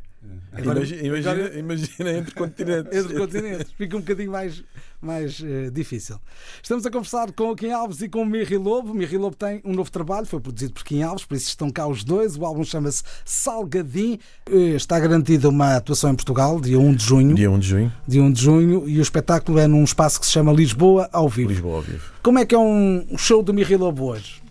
Agora- 0.53 0.79
imagina, 0.79 1.17
agora- 1.19 1.59
imagina 1.59 2.11
entre 2.11 2.33
continentes. 2.33 2.97
entre 2.97 3.17
continentes. 3.17 3.71
Fica 3.73 3.95
um 3.97 3.99
bocadinho 3.99 4.31
mais, 4.31 4.63
mais 5.05 5.41
eh, 5.41 5.69
difícil. 5.69 6.17
Estamos 6.61 6.85
a 6.85 6.91
conversar 6.91 7.31
com 7.31 7.51
o 7.51 7.55
Kim 7.55 7.71
Alves 7.71 8.01
e 8.01 8.09
com 8.09 8.21
o 8.21 8.25
Mirri 8.25 8.57
Lobo. 8.57 8.93
Mirri 8.93 9.17
Lobo 9.17 9.35
tem 9.35 9.61
um 9.63 9.73
novo 9.73 9.91
trabalho, 9.91 10.25
foi 10.25 10.39
produzido 10.39 10.73
por 10.73 10.83
Kim 10.83 11.03
Alves, 11.03 11.23
por 11.23 11.35
isso 11.35 11.47
estão 11.47 11.69
cá 11.69 11.87
os 11.87 12.03
dois. 12.03 12.35
O 12.35 12.45
álbum 12.45 12.63
chama-se 12.63 13.03
Salgadim. 13.23 14.19
Eh, 14.49 14.75
Está 14.75 14.99
garantida 14.99 15.47
uma 15.47 15.75
atuação 15.75 16.11
em 16.11 16.15
Portugal, 16.15 16.59
dia 16.59 16.79
1 16.79 16.95
de 16.95 17.03
junho. 17.03 17.35
Dia 17.35 17.49
1 17.51 17.59
de 17.59 17.67
junho, 17.67 17.93
Dia 18.07 18.23
1 18.23 18.31
de 18.31 18.41
junho, 18.41 18.89
e 18.89 18.99
o 18.99 19.01
espetáculo 19.01 19.59
é 19.59 19.67
num 19.67 19.83
espaço 19.83 20.19
que 20.19 20.25
se 20.25 20.31
chama 20.31 20.51
Lisboa 20.51 21.09
ao 21.13 21.29
vivo. 21.29 21.49
Lisboa 21.49 21.75
ao 21.77 21.81
vivo. 21.81 22.03
Como 22.23 22.39
é 22.39 22.45
que 22.45 22.55
é 22.55 22.59
um 22.59 23.05
show 23.17 23.43
do 23.43 23.53
Mirri 23.53 23.77
Lobo 23.77 24.05
hoje? 24.05 24.41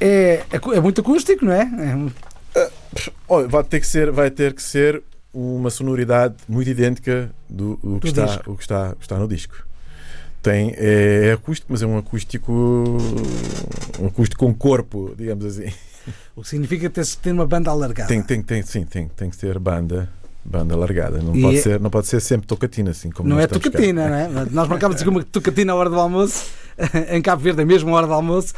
É, 0.00 0.44
é, 0.50 0.76
é 0.76 0.80
muito 0.80 1.00
acústico, 1.00 1.44
não 1.44 1.52
é? 1.52 1.62
É 1.62 2.70
Olha, 3.28 3.48
vai 3.48 3.64
ter 3.64 3.80
que 3.80 3.86
ser, 3.86 4.10
vai 4.10 4.30
ter 4.30 4.52
que 4.52 4.62
ser 4.62 5.02
uma 5.32 5.70
sonoridade 5.70 6.34
muito 6.48 6.68
idêntica 6.68 7.30
do, 7.48 7.76
do 7.82 7.94
que, 8.00 8.00
Do 8.00 8.08
está, 8.08 8.26
disco. 8.26 8.52
o 8.52 8.56
que 8.56 8.62
está, 8.62 8.94
que 8.94 9.02
está 9.02 9.18
no 9.18 9.26
disco. 9.28 9.54
Tem, 10.42 10.74
é, 10.76 11.28
é 11.28 11.32
acústico, 11.32 11.68
mas 11.70 11.82
é 11.82 11.86
um 11.86 11.96
acústico 11.96 12.52
um 14.00 14.06
acústico 14.06 14.44
com 14.44 14.52
corpo, 14.54 15.14
digamos 15.16 15.44
assim. 15.44 15.72
o 16.34 16.42
que 16.42 16.48
significa 16.48 16.90
ter, 16.90 17.06
ter 17.16 17.32
uma 17.32 17.46
banda 17.46 17.70
alargada. 17.70 18.08
Tem, 18.08 18.20
tem, 18.22 18.42
tem, 18.42 18.62
sim, 18.62 18.84
tem, 18.84 19.08
tem 19.08 19.30
que 19.30 19.36
ser 19.36 19.58
banda, 19.60 20.08
banda 20.44 20.76
largada. 20.76 21.18
Não 21.22 21.34
E 21.36 21.40
pode, 21.42 21.56
é- 21.58 21.60
ser, 21.62 21.80
não 21.80 21.90
pode 21.90 22.08
ser 22.08 22.20
sempre 22.20 22.46
tocatina, 22.46 22.90
assim 22.90 23.10
como 23.10 23.28
Não 23.28 23.38
é 23.38 23.46
tocatina, 23.46 24.08
não 24.08 24.40
é? 24.40 24.46
Nós 24.50 24.68
marcámos 24.68 25.00
aqui 25.00 25.08
uma 25.08 25.22
tocatina 25.22 25.72
à 25.72 25.76
hora 25.76 25.88
do 25.88 25.98
almoço, 25.98 26.50
em 27.10 27.22
Cabo 27.22 27.40
Verde, 27.42 27.62
a 27.62 27.66
mesma 27.66 27.92
hora 27.92 28.06
do 28.08 28.12
almoço, 28.12 28.52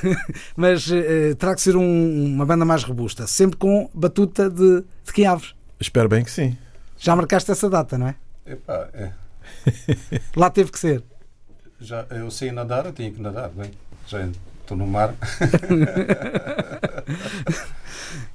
mas 0.56 0.90
eh, 0.90 1.34
terá 1.34 1.54
que 1.54 1.60
ser 1.60 1.76
um- 1.76 2.34
uma 2.34 2.46
banda 2.46 2.64
mais 2.64 2.82
robusta, 2.82 3.26
sempre 3.26 3.56
com 3.58 3.90
batuta 3.94 4.48
de, 4.48 4.82
de. 5.04 5.55
Espero 5.80 6.08
bem 6.08 6.24
que 6.24 6.30
sim. 6.30 6.56
Já 6.98 7.14
marcaste 7.14 7.50
essa 7.50 7.68
data, 7.68 7.98
não 7.98 8.08
é? 8.08 8.14
Epá, 8.46 8.88
é. 8.94 9.10
Lá 10.36 10.48
teve 10.50 10.70
que 10.72 10.78
ser. 10.78 11.02
Já, 11.80 12.06
eu 12.10 12.30
sei 12.30 12.50
nadar, 12.52 12.86
eu 12.86 12.92
tenho 12.92 13.12
que 13.12 13.20
nadar, 13.20 13.50
bem. 13.50 13.70
Já 14.06 14.26
estou 14.62 14.76
no 14.76 14.86
mar. 14.86 15.14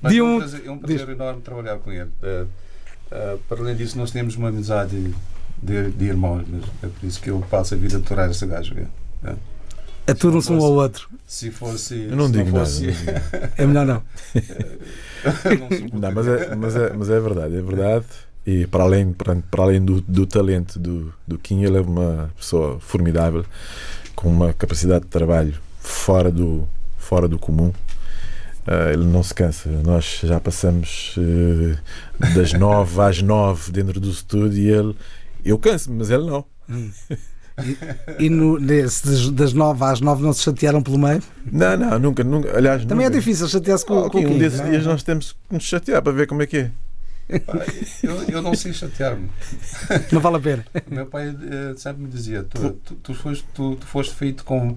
Mas 0.02 0.14
De 0.14 0.20
é 0.20 0.24
um- 0.24 0.38
prazer, 0.40 0.62
é 0.66 0.72
um 0.72 0.78
prazer 0.78 1.10
enorme 1.10 1.42
trabalhar 1.42 1.78
com 1.80 1.92
ele. 1.92 2.10
Eh, 2.22 2.46
eh, 3.12 3.38
para 3.48 3.60
além 3.62 3.76
disso, 3.76 3.98
nós 3.98 4.12
temos 4.12 4.36
uma 4.36 4.50
amizade 4.50 5.14
de, 5.62 5.92
de 5.92 6.06
irmãos 6.06 6.48
mesmo. 6.48 6.72
É 6.84 6.88
por 6.88 7.06
isso 7.06 7.20
que 7.22 7.30
eu 7.30 7.40
passo 7.50 7.74
a 7.74 7.78
vida 7.78 7.98
a 7.98 8.00
aturar 8.00 8.30
esse 8.30 8.46
gajo. 8.46 8.76
é. 9.24 9.36
Aturam-se 10.08 10.52
um 10.52 10.58
ao 10.58 10.72
outro. 10.74 11.08
Se 11.28 11.52
fosse. 11.52 11.96
Eu 12.10 12.16
não 12.16 12.26
se 12.26 12.32
digo 12.34 12.50
fosse, 12.50 12.86
não 12.88 12.92
digo 12.92 13.06
nada. 13.12 13.54
É 13.58 13.66
melhor 13.66 13.86
não. 13.86 14.04
não 15.94 16.12
mas, 16.12 16.28
é, 16.28 16.56
mas, 16.56 16.76
é, 16.76 16.94
mas 16.94 17.10
é 17.10 17.20
verdade, 17.20 17.58
é 17.58 17.62
verdade. 17.62 18.06
E 18.46 18.66
para 18.68 18.84
além, 18.84 19.14
para, 19.14 19.36
para 19.36 19.64
além 19.64 19.84
do, 19.84 20.02
do 20.02 20.26
talento 20.26 20.80
do, 20.80 21.14
do 21.28 21.38
Kim, 21.38 21.64
ele 21.64 21.78
é 21.78 21.82
uma 21.82 22.32
pessoa 22.36 22.80
formidável, 22.80 23.46
com 24.16 24.30
uma 24.30 24.52
capacidade 24.54 25.06
de 25.06 25.12
trabalho 25.12 25.54
fora 25.80 26.32
do, 26.32 26.68
fora 26.98 27.28
do 27.28 27.38
comum. 27.38 27.72
Ah, 28.66 28.92
ele 28.92 29.06
não 29.06 29.24
se 29.24 29.34
cansa. 29.34 29.70
Nós 29.84 30.22
já 30.24 30.40
passamos 30.40 31.16
eh, 31.18 31.78
das 32.34 32.54
nove 32.54 33.02
às 33.02 33.22
nove 33.22 33.72
dentro 33.72 34.00
do 34.00 34.10
estúdio 34.10 34.64
e 34.64 34.70
ele. 34.70 34.96
Eu 35.44 35.58
canso, 35.58 35.92
mas 35.92 36.10
ele 36.10 36.26
não. 36.26 36.46
E 38.20 38.30
no, 38.30 38.58
nesse, 38.60 39.06
das- 39.06 39.30
das 39.30 39.54
9 39.54 39.84
às 39.84 40.02
9 40.02 40.24
não 40.24 40.34
se 40.34 40.42
chatearam 40.44 40.82
pelo 40.82 40.98
meio? 40.98 41.22
Não, 41.52 41.78
não, 41.78 42.00
nunca. 42.00 42.24
nunca 42.24 42.56
aliás, 42.58 42.84
Também 42.86 43.06
é 43.06 43.10
nunca. 43.10 43.20
difícil 43.20 43.48
chatear-se 43.48 43.86
com, 43.86 43.94
Oh, 44.06 44.10
com 44.10 44.20
um 44.20 44.38
desses 44.38 44.60
não 44.60 44.68
é? 44.68 44.70
dias 44.72 44.86
nós 44.86 45.04
temos 45.04 45.34
que 45.34 45.54
nos 45.54 45.64
chatear 45.64 46.02
para 46.02 46.12
ver 46.14 46.28
como 46.28 46.42
é 46.42 46.48
que 46.48 46.58
é. 46.58 46.72
Eu, 48.04 48.24
eu 48.24 48.42
não 48.42 48.54
sei 48.56 48.74
chatear-me. 48.74 49.30
Não 50.12 50.20
vale 50.20 50.36
a 50.38 50.40
pena. 50.40 50.66
Meu 50.90 51.06
pai 51.06 51.30
eh, 51.30 51.74
sempre 51.78 52.04
me 52.04 52.10
dizia: 52.10 52.44
tu, 52.44 52.72
tu, 52.84 52.96
tu, 52.96 53.14
foste, 53.14 53.46
tu, 53.54 53.76
tu 53.78 53.86
foste 53.86 54.14
feito 54.16 54.44
com. 54.44 54.76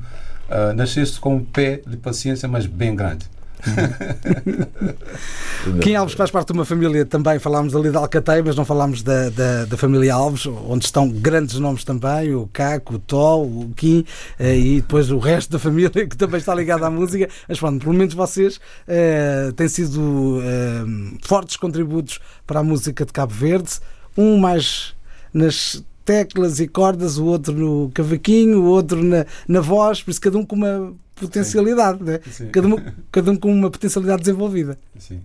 ah, 0.49 0.73
nasceste 0.73 1.19
com 1.19 1.35
um 1.37 1.45
pé 1.45 1.81
de 1.85 1.97
paciência, 1.97 2.47
mas 2.49 2.67
bem 2.67 2.95
grande. 2.95 3.27
Kim 5.81 5.95
Alves 5.95 6.15
faz 6.15 6.31
parte 6.31 6.49
de 6.49 6.53
uma 6.55 6.65
família 6.65 7.05
também, 7.05 7.39
falámos 7.39 7.75
ali 7.75 7.91
de 7.91 7.97
Alcateia, 7.97 8.43
mas 8.45 8.57
não 8.57 8.65
falámos 8.65 9.03
da, 9.03 9.31
da, 9.31 9.65
da 9.65 9.77
família 9.77 10.15
Alves, 10.15 10.47
onde 10.47 10.85
estão 10.85 11.09
grandes 11.09 11.59
nomes 11.59 11.85
também, 11.85 12.35
o 12.35 12.49
Caco, 12.53 12.95
o 12.95 12.99
Tó, 12.99 13.43
o 13.43 13.73
Kim 13.75 14.05
eh, 14.39 14.57
e 14.57 14.81
depois 14.81 15.11
o 15.11 15.19
resto 15.19 15.53
da 15.53 15.59
família 15.59 15.91
que 15.91 16.17
também 16.17 16.39
está 16.39 16.55
ligada 16.55 16.87
à 16.87 16.91
música. 16.91 17.29
Mas 17.49 17.59
pronto, 17.59 17.83
pelo 17.83 17.95
menos 17.95 18.15
vocês 18.15 18.61
eh, 18.87 19.53
têm 19.57 19.69
sido 19.69 20.41
eh, 20.43 21.19
fortes 21.23 21.57
contributos 21.57 22.21
para 22.47 22.61
a 22.61 22.65
música 22.65 23.05
de 23.05 23.13
Cabo 23.13 23.33
Verde, 23.33 23.73
um 24.17 24.37
mais 24.37 24.95
nas 25.33 25.83
teclas 26.05 26.61
e 26.61 26.69
cordas, 26.69 27.19
o 27.19 27.25
outro 27.25 27.55
no 27.55 27.91
cavaquinho, 27.93 28.63
o 28.63 28.67
outro 28.67 29.03
na, 29.03 29.25
na 29.49 29.61
voz, 29.61 30.03
por 30.03 30.11
isso 30.11 30.21
cada 30.21 30.37
um 30.37 30.45
com 30.45 30.55
uma 30.55 30.93
potencialidade, 31.15 32.03
né? 32.03 32.21
Sim. 32.31 32.49
cada, 32.51 32.69
um, 32.69 32.77
cada 33.13 33.31
um 33.31 33.37
com 33.37 33.53
uma 33.53 33.71
potencialidade 33.71 34.23
desenvolvida. 34.23 34.79
Sim. 34.99 35.21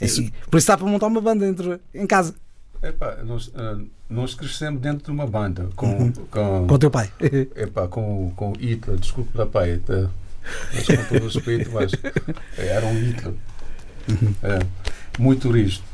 Isso- 0.00 0.22
E 0.22 0.32
por 0.50 0.56
isso 0.58 0.66
dá 0.66 0.76
para 0.78 0.86
montar 0.86 1.06
uma 1.06 1.20
banda 1.20 1.44
dentro, 1.46 1.78
em 1.94 2.06
casa, 2.06 2.34
Epá, 2.82 3.18
nós, 3.24 3.50
ah, 3.54 3.78
nós 4.08 4.34
crescemos 4.34 4.80
dentro 4.80 5.04
de 5.04 5.10
uma 5.10 5.26
banda 5.26 5.68
com, 5.76 6.10
com, 6.30 6.66
com 6.66 6.74
o 6.74 6.78
teu 6.78 6.90
pai. 6.90 7.10
epá, 7.54 7.86
com, 7.86 8.32
com 8.34 8.52
Hitler, 8.52 8.96
desculpe 8.96 9.36
lá, 9.36 9.44
pai, 9.44 9.76
tá? 9.84 10.08
mas 10.72 10.86
com 10.86 10.96
todo 11.04 11.22
o 11.22 11.24
respeito, 11.28 11.70
mas 11.72 11.92
eh, 12.56 12.66
era 12.66 12.86
um 12.86 12.94
Hitler. 12.94 13.34
É, 14.42 14.58
muito 15.20 15.48
rígido. 15.50 15.84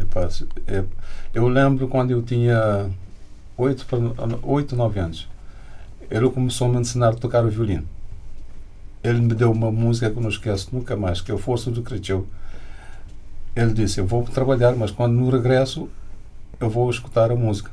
Epá, 0.00 0.28
é, 0.66 0.84
eu 1.34 1.46
lembro 1.48 1.88
quando 1.88 2.12
eu 2.12 2.22
tinha 2.22 2.88
8, 3.58 3.86
8 4.42 4.76
9 4.76 5.00
anos, 5.00 5.28
ele 6.10 6.30
começou 6.30 6.68
a 6.68 6.70
me 6.72 6.78
ensinar 6.80 7.08
a 7.08 7.14
tocar 7.14 7.44
o 7.44 7.50
violino. 7.50 7.86
Ele 9.04 9.20
me 9.20 9.34
deu 9.34 9.52
uma 9.52 9.70
música 9.70 10.10
que 10.10 10.16
eu 10.16 10.22
não 10.22 10.30
esqueço 10.30 10.70
nunca 10.72 10.96
mais, 10.96 11.20
que 11.20 11.30
é 11.30 11.34
o 11.34 11.38
Força 11.38 11.70
do 11.70 11.82
Creteu. 11.82 12.26
Ele 13.54 13.72
disse: 13.74 14.00
Eu 14.00 14.06
vou 14.06 14.24
trabalhar, 14.24 14.74
mas 14.74 14.90
quando 14.90 15.12
no 15.12 15.28
regresso 15.30 15.88
eu 16.58 16.70
vou 16.70 16.88
escutar 16.90 17.30
a 17.30 17.36
música. 17.36 17.70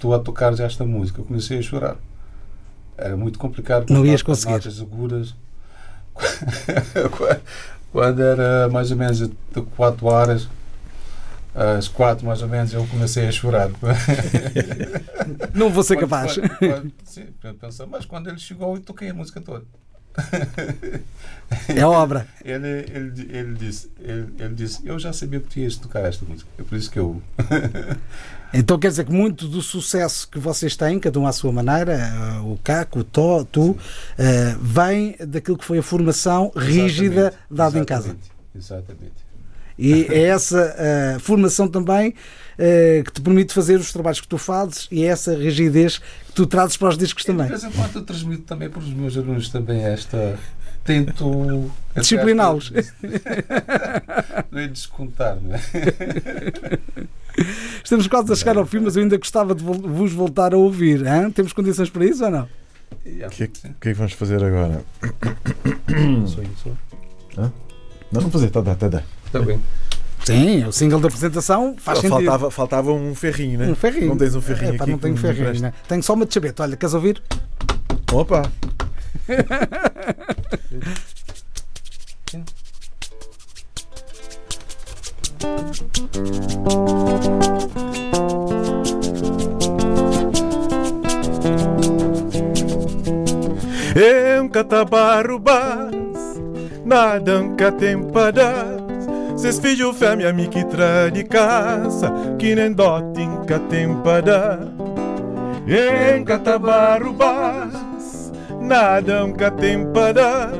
Tu 0.00 0.12
a 0.12 0.18
tocares 0.18 0.58
esta 0.60 0.84
música. 0.84 1.20
Eu 1.20 1.24
comecei 1.26 1.58
a 1.58 1.62
chorar. 1.62 1.96
Era 2.96 3.16
muito 3.16 3.38
complicado. 3.38 3.90
Não 3.92 4.04
ias 4.04 4.16
as 4.16 4.22
conseguir. 4.22 4.52
Notas 4.54 4.80
agudas. 4.80 5.34
quando 7.92 8.20
era 8.22 8.68
mais 8.70 8.90
ou 8.90 8.96
menos 8.96 9.18
de 9.18 9.30
4 9.76 10.06
horas, 10.06 10.48
às 11.54 11.88
4 11.88 12.26
mais 12.26 12.42
ou 12.42 12.48
menos, 12.48 12.72
eu 12.72 12.86
comecei 12.86 13.26
a 13.28 13.32
chorar. 13.32 13.70
Não 15.54 15.70
vou 15.70 15.82
ser 15.82 15.96
Quando- 15.96 16.00
capaz. 16.10 16.34
quando- 16.38 16.58
quando- 16.58 16.92
sim, 17.04 17.26
pensei, 17.60 17.86
mas 17.86 18.04
quando 18.04 18.28
ele 18.28 18.38
chegou, 18.38 18.74
eu 18.76 18.80
toquei 18.82 19.10
a 19.10 19.14
música 19.14 19.40
toda. 19.40 19.64
É 21.68 21.84
obra. 21.84 22.26
Ele, 22.44 22.66
ele, 22.66 23.28
ele, 23.30 23.54
disse, 23.54 23.90
ele, 24.00 24.28
ele 24.38 24.54
disse, 24.54 24.80
eu 24.84 24.98
já 24.98 25.12
sabia 25.12 25.40
que 25.40 25.48
tu 25.48 25.58
ias 25.58 25.76
tocar 25.76 26.00
esta 26.00 26.24
música. 26.24 26.48
É 26.58 26.62
por 26.62 26.76
isso 26.76 26.90
que 26.90 26.98
eu. 26.98 27.20
Então 28.54 28.78
quer 28.78 28.88
dizer 28.88 29.06
que 29.06 29.12
muito 29.12 29.48
do 29.48 29.62
sucesso 29.62 30.28
que 30.28 30.38
vocês 30.38 30.76
têm, 30.76 31.00
cada 31.00 31.18
um 31.18 31.26
à 31.26 31.32
sua 31.32 31.50
maneira, 31.50 31.94
eh, 31.94 32.40
o 32.44 32.58
Caco, 32.62 32.98
o 32.98 33.04
Tó, 33.04 33.44
tu, 33.44 33.74
eh, 34.18 34.54
vem 34.60 35.16
daquilo 35.26 35.56
que 35.56 35.64
foi 35.64 35.78
a 35.78 35.82
formação 35.82 36.52
rígida 36.54 37.28
Exatamente, 37.28 37.46
dada 37.50 37.78
em 37.78 37.84
casa. 37.84 38.08
exatamente, 38.08 38.30
Exatamente. 38.54 39.12
E 39.78 40.04
é 40.10 40.24
essa 40.24 40.74
eh, 40.76 41.16
formação 41.18 41.66
também 41.66 42.14
eh, 42.58 43.02
que 43.04 43.12
te 43.12 43.20
permite 43.20 43.52
fazer 43.54 43.78
os 43.80 43.92
trabalhos 43.92 44.20
que 44.20 44.28
tu 44.28 44.38
fazes 44.38 44.86
e 44.90 45.04
é 45.04 45.08
essa 45.08 45.34
rigidez 45.36 45.98
que 45.98 46.32
tu 46.34 46.46
trazes 46.46 46.76
para 46.76 46.88
os 46.90 46.98
discos 46.98 47.24
também. 47.24 47.46
De 47.46 47.52
vez 47.52 47.64
em 47.64 47.70
quando 47.70 47.96
eu 47.96 48.02
transmito 48.02 48.42
também 48.42 48.68
para 48.70 48.80
os 48.80 48.88
meus 48.92 49.16
alunos 49.16 49.48
também 49.48 49.82
esta. 49.84 50.38
Tento. 50.84 51.70
Discipliná-los. 51.96 52.72
Não 54.50 54.58
é 54.60 54.66
descontar, 54.66 55.36
não 55.40 55.54
é? 55.54 55.60
Estamos 57.82 58.06
quase 58.08 58.32
a 58.32 58.36
chegar 58.36 58.56
ao 58.56 58.66
fim, 58.66 58.80
mas 58.80 58.96
eu 58.96 59.02
ainda 59.02 59.16
gostava 59.16 59.54
de 59.54 59.62
vos 59.62 60.12
voltar 60.12 60.52
a 60.52 60.56
ouvir. 60.56 61.06
hã? 61.06 61.30
Temos 61.30 61.52
condições 61.52 61.88
para 61.88 62.04
isso 62.04 62.24
ou 62.24 62.30
não? 62.30 62.42
O 62.44 63.30
que, 63.30 63.44
é 63.44 63.46
que- 63.46 63.66
é 63.66 63.70
que 63.80 63.92
vamos 63.94 64.12
fazer 64.12 64.42
agora? 64.42 64.84
Sou 66.26 66.42
isso. 66.42 66.76
Não, 67.36 67.52
não 68.20 68.30
fazer, 68.30 68.50
tá, 68.50 68.62
tá, 68.62 68.74
tá, 68.74 68.90
tá. 68.90 69.02
Está 69.26 69.40
bem. 69.40 69.60
Sim, 70.24 70.64
o 70.64 70.72
single 70.72 71.00
da 71.00 71.08
apresentação 71.08 71.74
faz 71.76 71.98
sentido. 71.98 72.16
faltava, 72.16 72.50
faltava 72.50 72.92
um 72.92 73.14
ferrinho, 73.14 73.58
né? 73.58 73.66
Um 73.68 73.74
ferrinho. 73.74 74.08
Não 74.08 74.16
tens 74.16 74.34
um 74.34 74.40
ferrinho 74.40 74.74
É, 74.74 74.76
pá, 74.76 74.84
aqui 74.84 74.92
não 74.92 74.98
tenho 74.98 75.14
me 75.14 75.20
ferrinho, 75.20 75.60
né? 75.60 75.72
Tenho 75.88 76.02
só 76.02 76.14
uma 76.14 76.24
de 76.24 76.34
chabete. 76.34 76.62
Olha, 76.62 76.76
queres 76.76 76.94
ouvir? 76.94 77.22
Opa! 78.12 78.50
Um 94.40 94.48
catabarro 94.48 95.38
bas, 95.38 95.90
nada 96.84 97.40
um 97.40 97.56
catempadas. 97.56 98.81
Ses 99.36 99.58
filhos 99.58 99.96
fêmea 99.96 100.32
me 100.32 100.46
que 100.46 100.64
de 101.12 101.24
casa, 101.24 102.12
que 102.38 102.54
nem 102.54 102.72
dote 102.72 103.20
em 103.20 103.44
catempada. 103.44 104.60
É 105.66 106.16
um 106.18 106.24
catabarro 106.24 107.12
bas, 107.12 108.32
nada 108.60 109.24
um 109.24 109.32
catempadas. 109.32 110.52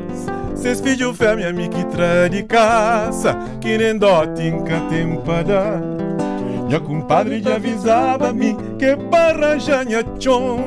Ses 0.54 0.80
filhos 0.80 1.16
fêmea 1.16 1.52
me 1.52 1.68
que 1.68 1.84
de 2.30 2.42
casa, 2.44 3.36
que 3.60 3.76
nem 3.78 3.96
dote 3.98 4.42
em 4.42 4.62
catempada. 4.64 5.92
Minha 6.72 6.80
compadre 6.80 7.42
já 7.42 7.56
avisava-me 7.56 8.56
que 8.78 8.96
para 9.10 9.58
janha 9.58 10.02
chon 10.18 10.58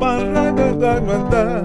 Parada 0.00 0.72
da 0.72 0.92
aguentar 0.94 1.62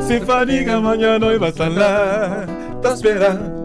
Sem 0.00 0.20
fadiga 0.20 0.76
amanhã 0.76 1.18
nós 1.18 1.38
vai 1.38 1.50
estar 1.50 1.68
lá 1.68 2.46
Tá 2.80 2.94
esperando 2.94 3.59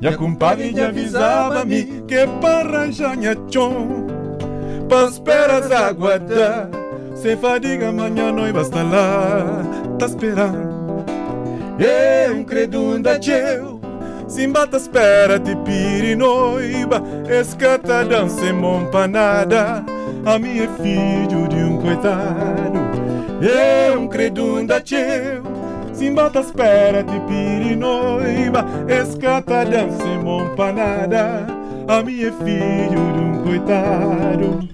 Minha 0.00 0.16
compadre 0.16 0.72
já 0.74 0.88
avisava-me 0.88 2.02
Que 2.08 2.26
para 2.40 2.90
janha 2.90 3.36
chon 3.50 4.06
Para 4.88 5.08
esperas 5.08 5.70
aguardar 5.70 6.70
Sem 7.14 7.36
fadiga 7.36 7.90
amanhã 7.90 8.32
vai 8.34 8.62
estar 8.62 8.82
lá 8.82 9.62
Tá 9.98 10.06
esperando. 10.06 11.04
É 11.78 12.30
um 12.32 12.42
credo 12.42 12.98
da 12.98 13.18
teu 13.18 13.78
Simbata 14.26 14.78
espera 14.78 15.38
te 15.38 15.54
piri 15.56 16.16
noiba 16.16 17.02
Escata 17.28 18.02
dança 18.02 18.46
e 18.46 18.52
monpanada 18.54 19.84
A 20.24 20.38
minha 20.38 20.64
é 20.64 20.68
filho 20.82 21.48
de 21.48 21.56
um 21.56 21.78
coitado. 21.78 22.80
É 23.42 23.96
um 23.96 24.06
credo 24.08 24.66
da 24.66 24.80
teu 24.80 25.49
Simbata 26.00 26.40
espera 26.40 27.02
te 27.04 27.20
piri 27.28 27.76
noiba 27.76 28.64
Escata 28.88 29.66
dança 29.66 30.02
e 30.02 30.16
monpanada 30.16 31.46
A 31.86 32.02
minha 32.02 32.28
é 32.28 32.32
filho 32.32 33.12
de 33.12 33.20
um 33.20 33.42
coitado. 33.44 34.66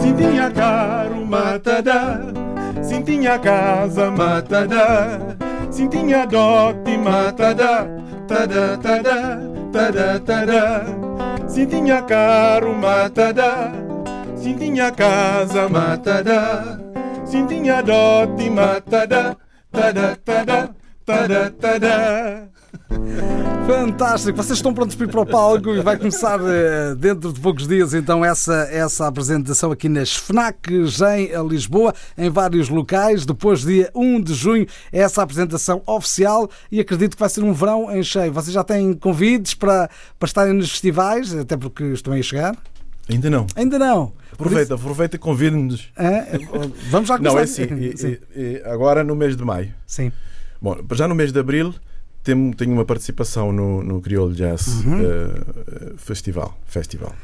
Sintinha 0.00 0.50
caro 0.52 1.26
matada 1.26 2.32
Sintinha 2.82 3.38
casa 3.38 4.10
matada 4.10 5.36
Sintinha 5.70 6.26
dote 6.28 6.96
matada 6.96 7.86
Tada 8.26 8.78
tada 8.78 9.38
tada 9.70 10.20
tada. 10.20 10.86
Sintinha 11.46 12.00
caro 12.00 12.74
matada 12.74 13.70
Sintinha 14.34 14.90
casa 14.92 15.68
matada 15.68 16.80
Sintinha 17.26 17.82
dote 17.82 18.48
matada 18.48 19.43
Fantástico, 23.66 24.36
vocês 24.36 24.58
estão 24.58 24.74
prontos 24.74 24.94
para 24.94 25.06
ir 25.06 25.10
para 25.10 25.20
o 25.20 25.26
palco 25.26 25.70
e 25.70 25.80
vai 25.80 25.96
começar 25.96 26.38
eh, 26.40 26.94
dentro 26.96 27.32
de 27.32 27.40
poucos 27.40 27.66
dias 27.66 27.94
então 27.94 28.24
essa, 28.24 28.68
essa 28.70 29.06
apresentação 29.06 29.72
aqui 29.72 29.88
nas 29.88 30.14
FNACs 30.14 31.00
em 31.00 31.30
Lisboa, 31.48 31.94
em 32.16 32.28
vários 32.28 32.68
locais. 32.68 33.24
Depois, 33.24 33.62
dia 33.62 33.90
1 33.94 34.20
de 34.20 34.34
junho, 34.34 34.66
essa 34.92 35.22
apresentação 35.22 35.82
oficial 35.86 36.48
e 36.70 36.78
acredito 36.78 37.16
que 37.16 37.20
vai 37.20 37.28
ser 37.28 37.42
um 37.42 37.52
verão 37.52 37.90
em 37.90 38.02
cheio. 38.02 38.32
Vocês 38.32 38.52
já 38.52 38.62
têm 38.62 38.92
convites 38.92 39.54
para, 39.54 39.88
para 40.18 40.26
estarem 40.26 40.52
nos 40.52 40.70
festivais, 40.70 41.34
até 41.34 41.56
porque 41.56 41.84
estão 41.84 42.12
aí 42.12 42.20
a 42.20 42.22
chegar? 42.22 42.56
Ainda 43.08 43.30
não. 43.30 43.46
Ainda 43.56 43.78
não. 43.78 44.12
Aproveita, 44.34 44.74
aproveita 44.74 45.16
e 45.16 45.18
convide-nos. 45.18 45.90
Hã? 45.98 46.24
Vamos 46.90 47.08
já 47.08 47.16
começar. 47.16 47.20
Não, 47.20 47.38
é 47.38 47.42
assim. 47.42 47.62
e- 47.74 48.20
e- 48.36 48.62
agora 48.64 49.02
no 49.02 49.14
mês 49.16 49.36
de 49.36 49.44
maio. 49.44 49.72
Sim. 49.86 50.12
Bom, 50.60 50.76
já 50.92 51.06
no 51.08 51.14
mês 51.14 51.32
de 51.32 51.38
abril 51.38 51.74
tenho, 52.22 52.54
tenho 52.54 52.72
uma 52.72 52.84
participação 52.84 53.52
no, 53.52 53.82
no 53.82 54.00
Creole 54.00 54.34
Jazz 54.34 54.66
Uhum. 54.84 55.00
eh, 55.00 55.92
Festival. 55.96 56.58
Festival. 56.66 57.14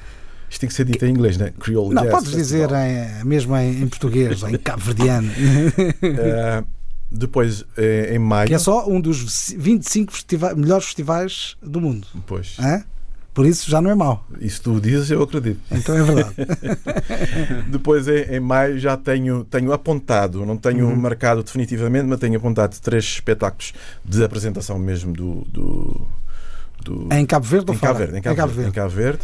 Isto 0.48 0.60
tem 0.60 0.68
que 0.68 0.74
ser 0.74 0.84
dito 0.84 1.04
em 1.06 1.10
inglês, 1.10 1.36
né? 1.38 1.52
Creole 1.60 1.94
Não, 1.94 2.02
Jazz 2.02 2.12
podes 2.14 2.30
dizer 2.32 2.68
Festival. 2.68 3.20
em- 3.22 3.24
mesmo 3.24 3.56
em, 3.56 3.82
em 3.82 3.88
português, 3.88 4.42
em 4.42 4.56
cabo-verdiano, 4.58 5.30
Eh, 6.02 6.64
depois, 7.10 7.64
eh, 7.76 8.14
em 8.14 8.18
maio. 8.18 8.46
que 8.48 8.54
é 8.54 8.58
só 8.58 8.88
um 8.88 9.00
dos 9.00 9.52
25 9.56 10.12
festiva- 10.12 10.54
melhores 10.54 10.86
festivais 10.86 11.56
do 11.62 11.80
mundo. 11.80 12.06
Pois, 12.26 12.56
Hã? 12.60 12.84
Por 13.40 13.46
isso 13.46 13.70
já 13.70 13.80
não 13.80 13.90
é 13.90 13.94
mau. 13.94 14.26
isso 14.38 14.60
tu 14.60 14.78
dizes, 14.78 15.10
eu 15.10 15.22
acredito. 15.22 15.60
Então 15.70 15.96
é 15.96 16.02
verdade. 16.02 16.34
Depois, 17.72 18.06
em, 18.06 18.34
em 18.36 18.38
maio, 18.40 18.78
já 18.78 18.98
tenho, 18.98 19.44
tenho 19.44 19.72
apontado, 19.72 20.44
não 20.44 20.58
tenho 20.58 20.86
Uhum. 20.86 20.94
marcado 20.96 21.42
definitivamente, 21.42 22.04
mas 22.06 22.18
tenho 22.20 22.36
apontado 22.36 22.76
três 22.82 23.02
espetáculos 23.04 23.72
de 24.04 24.22
apresentação 24.22 24.78
mesmo 24.78 25.14
do. 25.14 25.46
do, 25.50 26.06
do 26.84 27.08
em 27.14 27.24
Cabo 27.24 27.46
Verde 27.46 27.70
ou 27.70 27.74
em 27.74 27.78
fora? 27.78 27.92
Cabo 27.94 27.98
Verde. 28.04 28.18
Em 28.18 28.22
Cabo, 28.22 28.52
Verde. 28.52 28.68
Em 28.68 28.72
Cabo 28.72 28.90
Verde. 28.90 29.20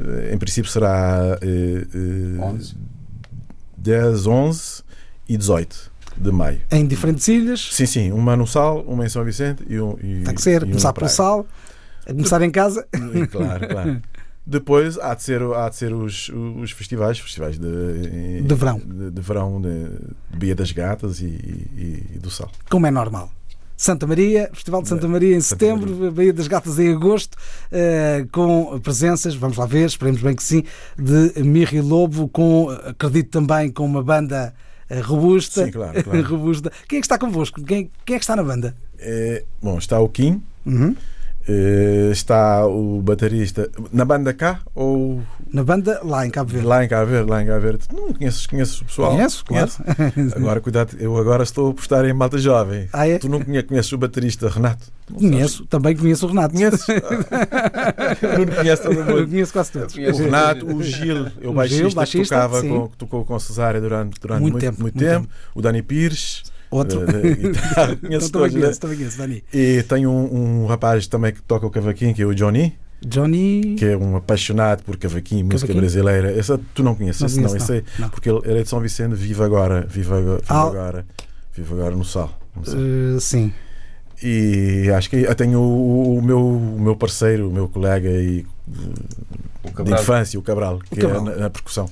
Eh, 0.00 0.34
Em 0.34 0.38
princípio 0.38 0.68
será 0.68 1.38
eh, 1.40 1.86
eh, 1.94 2.42
11. 2.42 2.74
10, 3.78 4.26
11 4.26 4.82
e 5.28 5.36
18 5.36 5.92
de 6.16 6.32
maio. 6.32 6.60
Em 6.72 6.84
diferentes 6.88 7.28
ilhas. 7.28 7.68
Sim, 7.72 7.86
sim, 7.86 8.10
uma 8.10 8.36
no 8.36 8.48
Sal, 8.48 8.80
uma 8.80 9.06
em 9.06 9.08
São 9.08 9.22
Vicente 9.24 9.62
e 9.68 9.78
um. 9.80 9.96
E, 10.02 10.24
Tem 10.24 10.34
que 10.34 10.42
ser. 10.42 10.62
Começar 10.62 10.92
pelo 10.92 11.08
sal, 11.08 11.46
a 12.06 12.12
começar 12.12 12.40
em 12.42 12.50
casa. 12.50 12.86
Claro, 13.30 13.68
claro. 13.68 14.02
Depois 14.46 14.98
há 14.98 15.14
de 15.14 15.22
ser, 15.22 15.42
há 15.42 15.68
de 15.68 15.76
ser 15.76 15.92
os, 15.92 16.28
os 16.30 16.72
festivais, 16.72 17.18
festivais 17.18 17.58
de, 17.58 18.40
De 18.42 18.54
verão. 18.54 18.78
de, 18.84 19.10
de 19.10 19.20
verão, 19.20 19.60
de, 19.60 20.36
Bia 20.36 20.54
das 20.54 20.72
Gatas 20.72 21.20
e, 21.20 21.26
e- 21.26 22.06
e 22.14 22.18
do 22.18 22.30
Sal. 22.30 22.50
como 22.68 22.86
é 22.86 22.90
normal. 22.90 23.30
Santa 23.76 24.06
Maria, 24.06 24.50
Festival 24.52 24.82
de 24.82 24.88
Santa 24.88 25.08
Maria 25.08 25.34
em 25.36 25.40
Santa 25.40 25.64
setembro, 25.64 26.12
Baía 26.12 26.32
das 26.34 26.46
Gatas 26.48 26.78
em 26.78 26.92
agosto, 26.92 27.36
eh, 27.72 28.26
com 28.30 28.78
presenças, 28.80 29.34
vamos 29.34 29.56
lá 29.56 29.64
ver, 29.64 29.86
esperemos 29.86 30.20
bem 30.20 30.34
que 30.36 30.42
sim, 30.42 30.64
de 30.98 31.42
Mirri 31.42 31.80
Lobo, 31.80 32.28
com, 32.28 32.68
acredito 32.70 33.30
também 33.30 33.70
com 33.70 33.86
uma 33.86 34.02
banda 34.02 34.54
eh, 34.88 35.00
robusta. 35.00 35.64
Sim, 35.64 35.70
claro, 35.70 36.02
claro. 36.04 36.22
robusta. 36.28 36.70
Quem 36.88 36.98
é 36.98 37.00
que 37.00 37.06
está 37.06 37.16
convosco? 37.18 37.62
Quem, 37.64 37.90
quem 38.04 38.16
é 38.16 38.18
que 38.18 38.24
está 38.24 38.36
na 38.36 38.42
banda? 38.44 38.76
É, 38.98 39.44
bom, 39.62 39.78
está 39.78 39.98
o 40.00 40.08
Kim, 40.10 40.42
Uhum. 40.66 40.94
Eh, 41.48 42.10
está 42.12 42.66
o 42.66 43.00
baterista 43.02 43.68
na 43.92 44.04
banda 44.04 44.32
cá 44.32 44.60
ou 44.74 45.20
Na 45.52 45.64
banda 45.64 46.00
lá 46.04 46.26
em 46.26 46.30
Cabo 46.30 46.50
Verde. 46.50 46.66
lá 46.66 46.84
em 46.84 46.88
Cabo 46.88 47.10
Verde, 47.10 47.30
lá 47.30 47.42
em 47.42 47.46
Cabo 47.46 47.60
Verde. 47.60 47.84
Não 47.92 48.12
conheces, 48.12 48.46
conheces 48.46 48.80
o 48.80 48.84
pessoal? 48.84 49.12
Conheço, 49.12 49.44
claro. 49.44 49.70
Conheces? 49.96 50.32
Agora, 50.36 50.60
cuidado, 50.60 50.96
eu 51.00 51.16
agora 51.16 51.42
estou 51.42 51.68
a 51.68 51.70
apostar 51.70 52.04
em 52.04 52.12
malta 52.12 52.38
jovem. 52.38 52.88
Ah, 52.92 53.08
é? 53.08 53.18
Tu 53.18 53.28
não 53.28 53.40
conhe- 53.42 53.62
conheces 53.62 53.92
o 53.92 53.98
baterista 53.98 54.48
Renato? 54.48 54.86
Não 55.10 55.18
Conheço, 55.18 55.66
também 55.66 55.96
conheço 55.96 56.24
o 56.26 56.28
Renato. 56.28 56.56
sabes? 56.56 56.84
Conheces? 56.84 57.00
Eu 58.22 58.46
não 58.46 58.54
conheço 58.54 58.82
todo 58.82 58.94
Eu 58.94 59.04
mundo. 59.04 59.28
conheço 59.28 59.52
quase 59.52 59.72
todos. 59.72 59.96
Eu 59.96 60.02
O 60.02 60.04
conheço. 60.04 60.22
Renato, 60.22 60.66
o 60.76 60.82
Gil, 60.82 61.26
o 61.42 61.48
O 61.48 61.52
baixista, 61.52 61.82
Gil, 61.88 61.94
baixista, 61.94 62.22
que 62.36 62.40
tocava 62.42 62.60
sim. 62.60 62.68
com, 62.68 62.88
que 62.88 62.96
tocou 62.96 63.24
com 63.24 63.34
a 63.34 63.40
Cesária 63.40 63.80
durante, 63.80 64.20
durante 64.20 64.40
Muito 64.40 64.52
muito, 64.52 64.64
tempo, 64.64 64.82
muito 64.82 64.94
muito 64.94 65.08
tempo. 65.10 65.28
O 65.54 65.60
Dani 65.62 65.82
Pires, 65.82 66.44
Outro. 66.70 67.02
eh, 67.02 67.34
guitarra, 67.34 67.92
Então, 68.02 68.08
conheço 68.08 68.30
também 68.30 68.50
todos. 68.50 68.54
né? 68.54 68.60
conheço, 68.60 68.80
também 68.80 68.96
conheço, 68.98 69.18
Dani. 69.18 69.44
E 69.52 69.82
tem 69.82 70.06
um, 70.06 70.62
um 70.62 70.66
rapaz 70.66 71.06
também 71.06 71.32
que 71.32 71.42
toca 71.42 71.66
o 71.66 71.70
cavaquinho, 71.70 72.14
que 72.14 72.22
é 72.22 72.26
o 72.26 72.34
Johnny, 72.34 72.74
Johnny. 73.04 73.74
que 73.78 73.84
é 73.86 73.96
um 73.96 74.14
apaixonado 74.16 74.82
por 74.84 74.96
cavaquinho, 74.96 75.44
música 75.46 75.60
Cavaquinho? 75.72 75.80
brasileira. 75.80 76.30
Essa 76.38 76.60
tu 76.74 76.82
não 76.82 76.94
conheces, 76.94 77.20
Não 77.20 77.26
esse 77.28 77.40
não, 77.40 77.48
conheço, 77.48 77.72
esse 77.72 77.72
não. 77.72 77.78
é- 77.78 78.00
Não. 78.02 78.08
porque 78.10 78.28
ele, 78.30 78.40
ele 78.44 78.58
é 78.60 78.62
de 78.62 78.68
São 78.68 78.80
Vicente, 78.80 79.14
vive 79.14 79.42
agora, 79.42 79.86
vive 79.88 80.12
agora, 80.12 80.36
vive 80.38 80.44
Ah. 80.48 80.62
agora, 80.62 81.06
vive 81.54 81.72
agora 81.74 81.96
no 81.96 82.04
Sal. 82.04 82.38
no 82.54 82.64
Sal. 82.64 82.76
Eh, 82.78 83.20
sim. 83.20 83.52
E 84.22 84.90
acho 84.94 85.08
que 85.08 85.16
eu 85.16 85.34
tenho 85.34 85.58
o, 85.60 86.18
o 86.18 86.22
meu, 86.22 86.38
o 86.46 86.78
meu 86.80 86.94
parceiro, 86.94 87.48
o 87.48 87.52
meu 87.52 87.68
colega 87.68 88.08
e, 88.10 88.44
O 89.64 89.82
de 89.82 89.92
infância, 89.94 90.38
o 90.38 90.42
Cabral, 90.42 90.78
que 90.78 90.96
Cabral. 91.00 91.26
é 91.26 91.30
na, 91.30 91.36
na 91.36 91.50
percussão. 91.50 91.88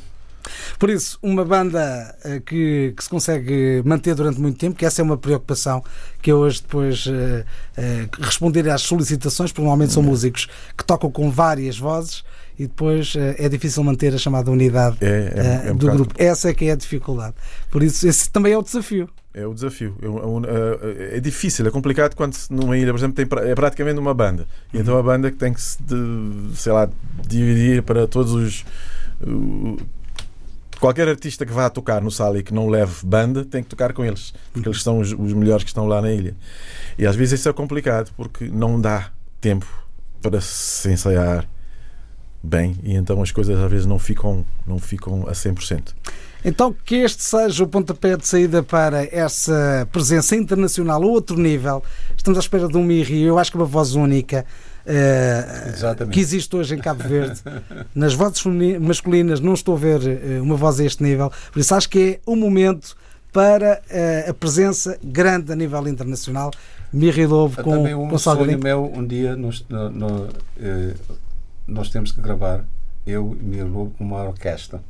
Por 0.79 0.91
isso, 0.91 1.19
uma 1.23 1.45
banda 1.45 2.15
eh, 2.25 2.41
que, 2.45 2.93
que 2.97 3.03
se 3.05 3.09
consegue 3.11 3.83
manter 3.85 4.15
durante 4.15 4.41
muito 4.41 4.59
tempo, 4.59 4.77
que 4.77 4.85
essa 4.87 5.01
é 5.01 5.05
uma 5.05 5.17
preocupação 5.17 5.83
que 6.23 6.31
eu 6.33 6.39
hoje 6.39 6.61
depois 6.63 7.07
eh, 7.09 7.45
eh, 7.77 8.09
responder 8.21 8.69
às 8.71 8.83
solicitações, 8.83 9.51
porque 9.53 9.63
normalmente 9.63 9.93
são 9.93 10.03
músicos 10.03 10.49
que 10.77 10.85
tocam 10.85 11.11
com 11.11 11.31
várias 11.31 11.79
vozes 11.79 12.25
e 12.59 12.63
depois 12.67 13.15
eh, 13.17 13.37
é 13.39 13.49
difícil 13.49 13.83
manter 13.85 14.13
a 14.15 14.19
chamada 14.19 14.51
unidade 14.51 14.97
É, 15.01 15.63
é, 15.65 15.69
é 15.69 15.73
um 15.73 15.77
do 15.77 15.81
bocado- 15.87 16.05
grupo. 16.05 16.15
Essa 16.19 16.51
é 16.51 16.55
que 16.55 16.65
é 16.67 16.73
a 16.73 16.77
dificuldade. 16.77 17.35
Por 17.71 17.83
isso, 17.83 18.07
esse 18.09 18.31
também 18.31 18.53
é 18.53 18.59
o 18.59 18.63
desafio. 18.63 19.09
É 19.35 19.47
o 19.47 19.55
desafio. 19.55 19.95
É, 20.03 20.09
um- 20.09 20.43
é- 20.45 21.19
é 21.19 21.21
difícil, 21.21 21.65
é 21.65 21.71
complicado 21.71 22.17
quando 22.17 22.35
numa 22.51 22.77
ilha, 22.77 22.91
por 22.93 22.99
exemplo, 22.99 23.15
tem, 23.25 23.49
é 23.49 23.55
praticamente 23.55 24.01
uma 24.01 24.13
banda. 24.13 24.49
E 24.75 24.79
então 24.79 24.99
a 24.99 25.03
banda 25.03 25.31
que 25.31 25.37
tem 25.37 25.53
que 25.53 25.63
se, 25.63 25.81
de- 25.81 26.57
sei 26.57 26.73
lá, 26.73 26.89
dividir 27.29 27.83
para 27.85 28.09
todos 28.09 28.33
os. 28.33 28.65
Qualquer 30.79 31.09
artista 31.09 31.45
que 31.45 31.53
vá 31.53 31.69
tocar 31.69 32.01
no 32.01 32.11
sala 32.11 32.39
e 32.39 32.43
que 32.43 32.53
não 32.53 32.69
leve 32.69 32.95
banda 33.05 33.45
tem 33.45 33.63
que 33.63 33.69
tocar 33.69 33.93
com 33.93 34.05
eles, 34.05 34.33
porque 34.53 34.69
eles 34.69 34.83
são 34.83 34.99
os, 34.99 35.13
os 35.13 35.33
melhores 35.33 35.65
que 35.65 35.71
estão 35.71 35.87
lá 35.87 36.01
na 36.01 36.11
ilha. 36.13 36.37
E 36.99 37.07
às 37.07 37.17
vezes 37.17 37.41
isso 37.41 37.49
é 37.49 37.53
complicado 37.53 38.11
porque 38.17 38.49
não 38.49 38.81
dá 38.81 39.11
tempo 39.41 39.67
para 40.21 40.41
se 40.41 40.91
ensaiar 40.91 41.49
bem 42.43 42.77
e 42.85 42.95
então 42.95 43.21
as 43.21 43.33
coisas 43.33 43.59
às 43.59 43.71
vezes 43.71 43.87
não 43.87 43.99
ficam, 43.99 44.45
não 44.67 44.79
ficam 44.79 45.27
a 45.29 45.33
100%. 45.33 45.95
Então, 46.45 46.73
que 46.73 46.97
este 46.97 47.23
seja 47.23 47.65
o 47.65 47.67
pontapé 47.67 48.17
de 48.17 48.27
saída 48.27 48.63
para 48.63 49.05
essa 49.05 49.89
presença 49.91 50.37
internacional 50.37 51.03
a 51.03 51.07
outro 51.07 51.37
nível. 51.37 51.83
Estamos 52.17 52.39
à 52.39 52.41
espera 52.41 52.69
de 52.69 52.77
um 52.77 52.85
Mirri, 52.85 53.23
eu 53.23 53.39
acho 53.39 53.51
que 53.51 53.57
uma 53.57 53.67
voz 53.67 53.97
única. 53.97 54.47
Eh, 54.89 55.71
Exatamente. 55.75 56.15
que 56.15 56.21
existe 56.21 56.57
hoje 56.57 56.75
em 56.75 56.79
Cabo 56.79 57.03
Verde. 57.07 57.41
Nas 57.95 58.15
vozes 58.15 58.43
masculinas 58.81 59.39
não 59.41 59.55
estou 59.55 59.77
a 59.77 59.79
ver 59.79 60.01
eh, 60.07 60.41
uma 60.41 60.57
voz 60.57 60.81
a 60.81 60.85
este 60.85 61.03
nível, 61.03 61.31
por 61.53 61.61
isso 61.61 61.75
acho 61.75 61.89
que 61.89 61.99
é 61.99 62.21
o 62.31 62.35
momento 62.35 62.97
para 63.33 63.83
eh, 63.91 64.27
a 64.29 64.35
presença 64.35 64.99
grande 65.05 65.53
a 65.53 65.57
nível 65.57 65.87
internacional. 65.87 66.51
Mirri 66.93 67.27
Lobo 67.27 67.63
com, 67.63 67.71
também 67.77 67.95
um 67.95 68.09
com 68.09 68.17
sonho 68.19 68.59
meu, 68.59 68.91
um 68.95 69.07
dia 69.07 69.37
nós, 69.37 69.63
no- 69.69 69.91
no- 69.91 70.29
eh, 70.59 70.95
nós 71.67 71.91
temos 71.91 72.11
que 72.13 72.21
gravar, 72.23 72.65
eu 73.07 73.37
e 73.39 73.45
minha 73.45 73.65
Lobo, 73.67 73.93
com 73.99 74.05
uma 74.05 74.23
orquestra. 74.25 74.81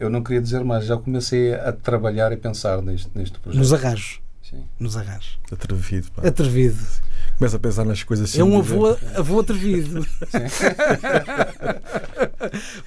Eu 0.00 0.10
não 0.10 0.22
queria 0.24 0.42
dizer 0.42 0.64
mais, 0.64 0.84
já 0.86 0.96
comecei 0.96 1.54
a 1.54 1.70
trabalhar 1.72 2.32
e 2.32 2.36
pensar 2.36 2.82
neste, 2.82 3.08
neste 3.14 3.38
projeto. 3.38 3.60
Nos 3.60 3.72
arranjos. 3.72 4.20
Sim. 4.42 4.64
Nos 4.78 4.96
arranjos. 4.96 5.38
Atrevido. 5.52 6.08
pá. 6.10 6.26
Atrevido. 6.26 6.76
Começa 7.38 7.56
a 7.56 7.60
pensar 7.60 7.84
nas 7.84 8.02
coisas 8.02 8.30
sem 8.30 8.40
É 8.40 8.44
um 8.44 8.58
avô, 8.58 8.96
avô 9.16 9.40
atrevido. 9.40 10.06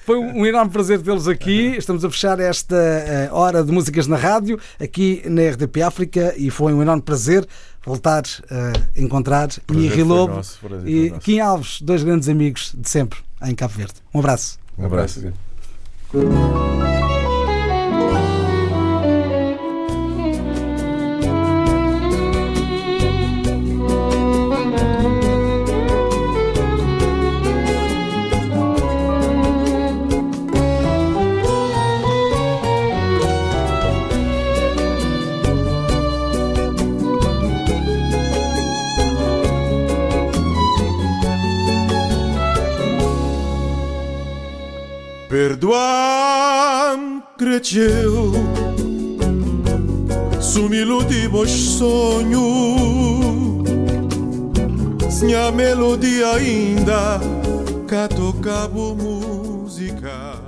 Foi 0.06 0.18
um 0.18 0.46
enorme 0.46 0.70
prazer 0.70 1.02
tê-los 1.02 1.28
aqui. 1.28 1.76
Estamos 1.76 2.04
a 2.04 2.10
fechar 2.10 2.40
esta 2.40 2.74
eh, 2.74 3.28
hora 3.30 3.62
de 3.62 3.70
músicas 3.70 4.06
na 4.06 4.16
rádio, 4.16 4.58
aqui 4.80 5.22
na 5.26 5.42
RDP 5.42 5.82
África, 5.82 6.34
e 6.36 6.50
foi 6.50 6.72
um 6.72 6.80
enorme 6.80 7.02
prazer 7.02 7.46
voltar 7.84 8.22
a 8.50 9.00
encontrar 9.00 9.48
Prazer 9.66 9.90
foi 9.90 10.02
Lobo 10.02 10.34
nosso, 10.34 10.58
e. 10.86 11.10
Kim 11.20 11.40
Alves, 11.40 11.80
dois 11.80 12.02
grandes 12.02 12.28
amigos 12.28 12.74
de 12.76 12.88
sempre 12.88 13.18
em 13.42 13.54
Cabo 13.54 13.74
Verde. 13.74 13.94
Um 14.12 14.20
abraço. 14.20 14.58
Um 14.76 14.86
abraço. 14.86 15.32
Perdoa-me, 45.58 47.20
cresceu 47.36 48.32
Sumilu 50.40 51.02
de 51.04 51.28
bons 51.28 51.50
sonhos 51.50 52.38
Minha 55.20 55.50
melodia 55.50 56.34
ainda. 56.34 57.18
Cá 57.88 58.06
tocava 58.06 58.94
música 58.94 60.47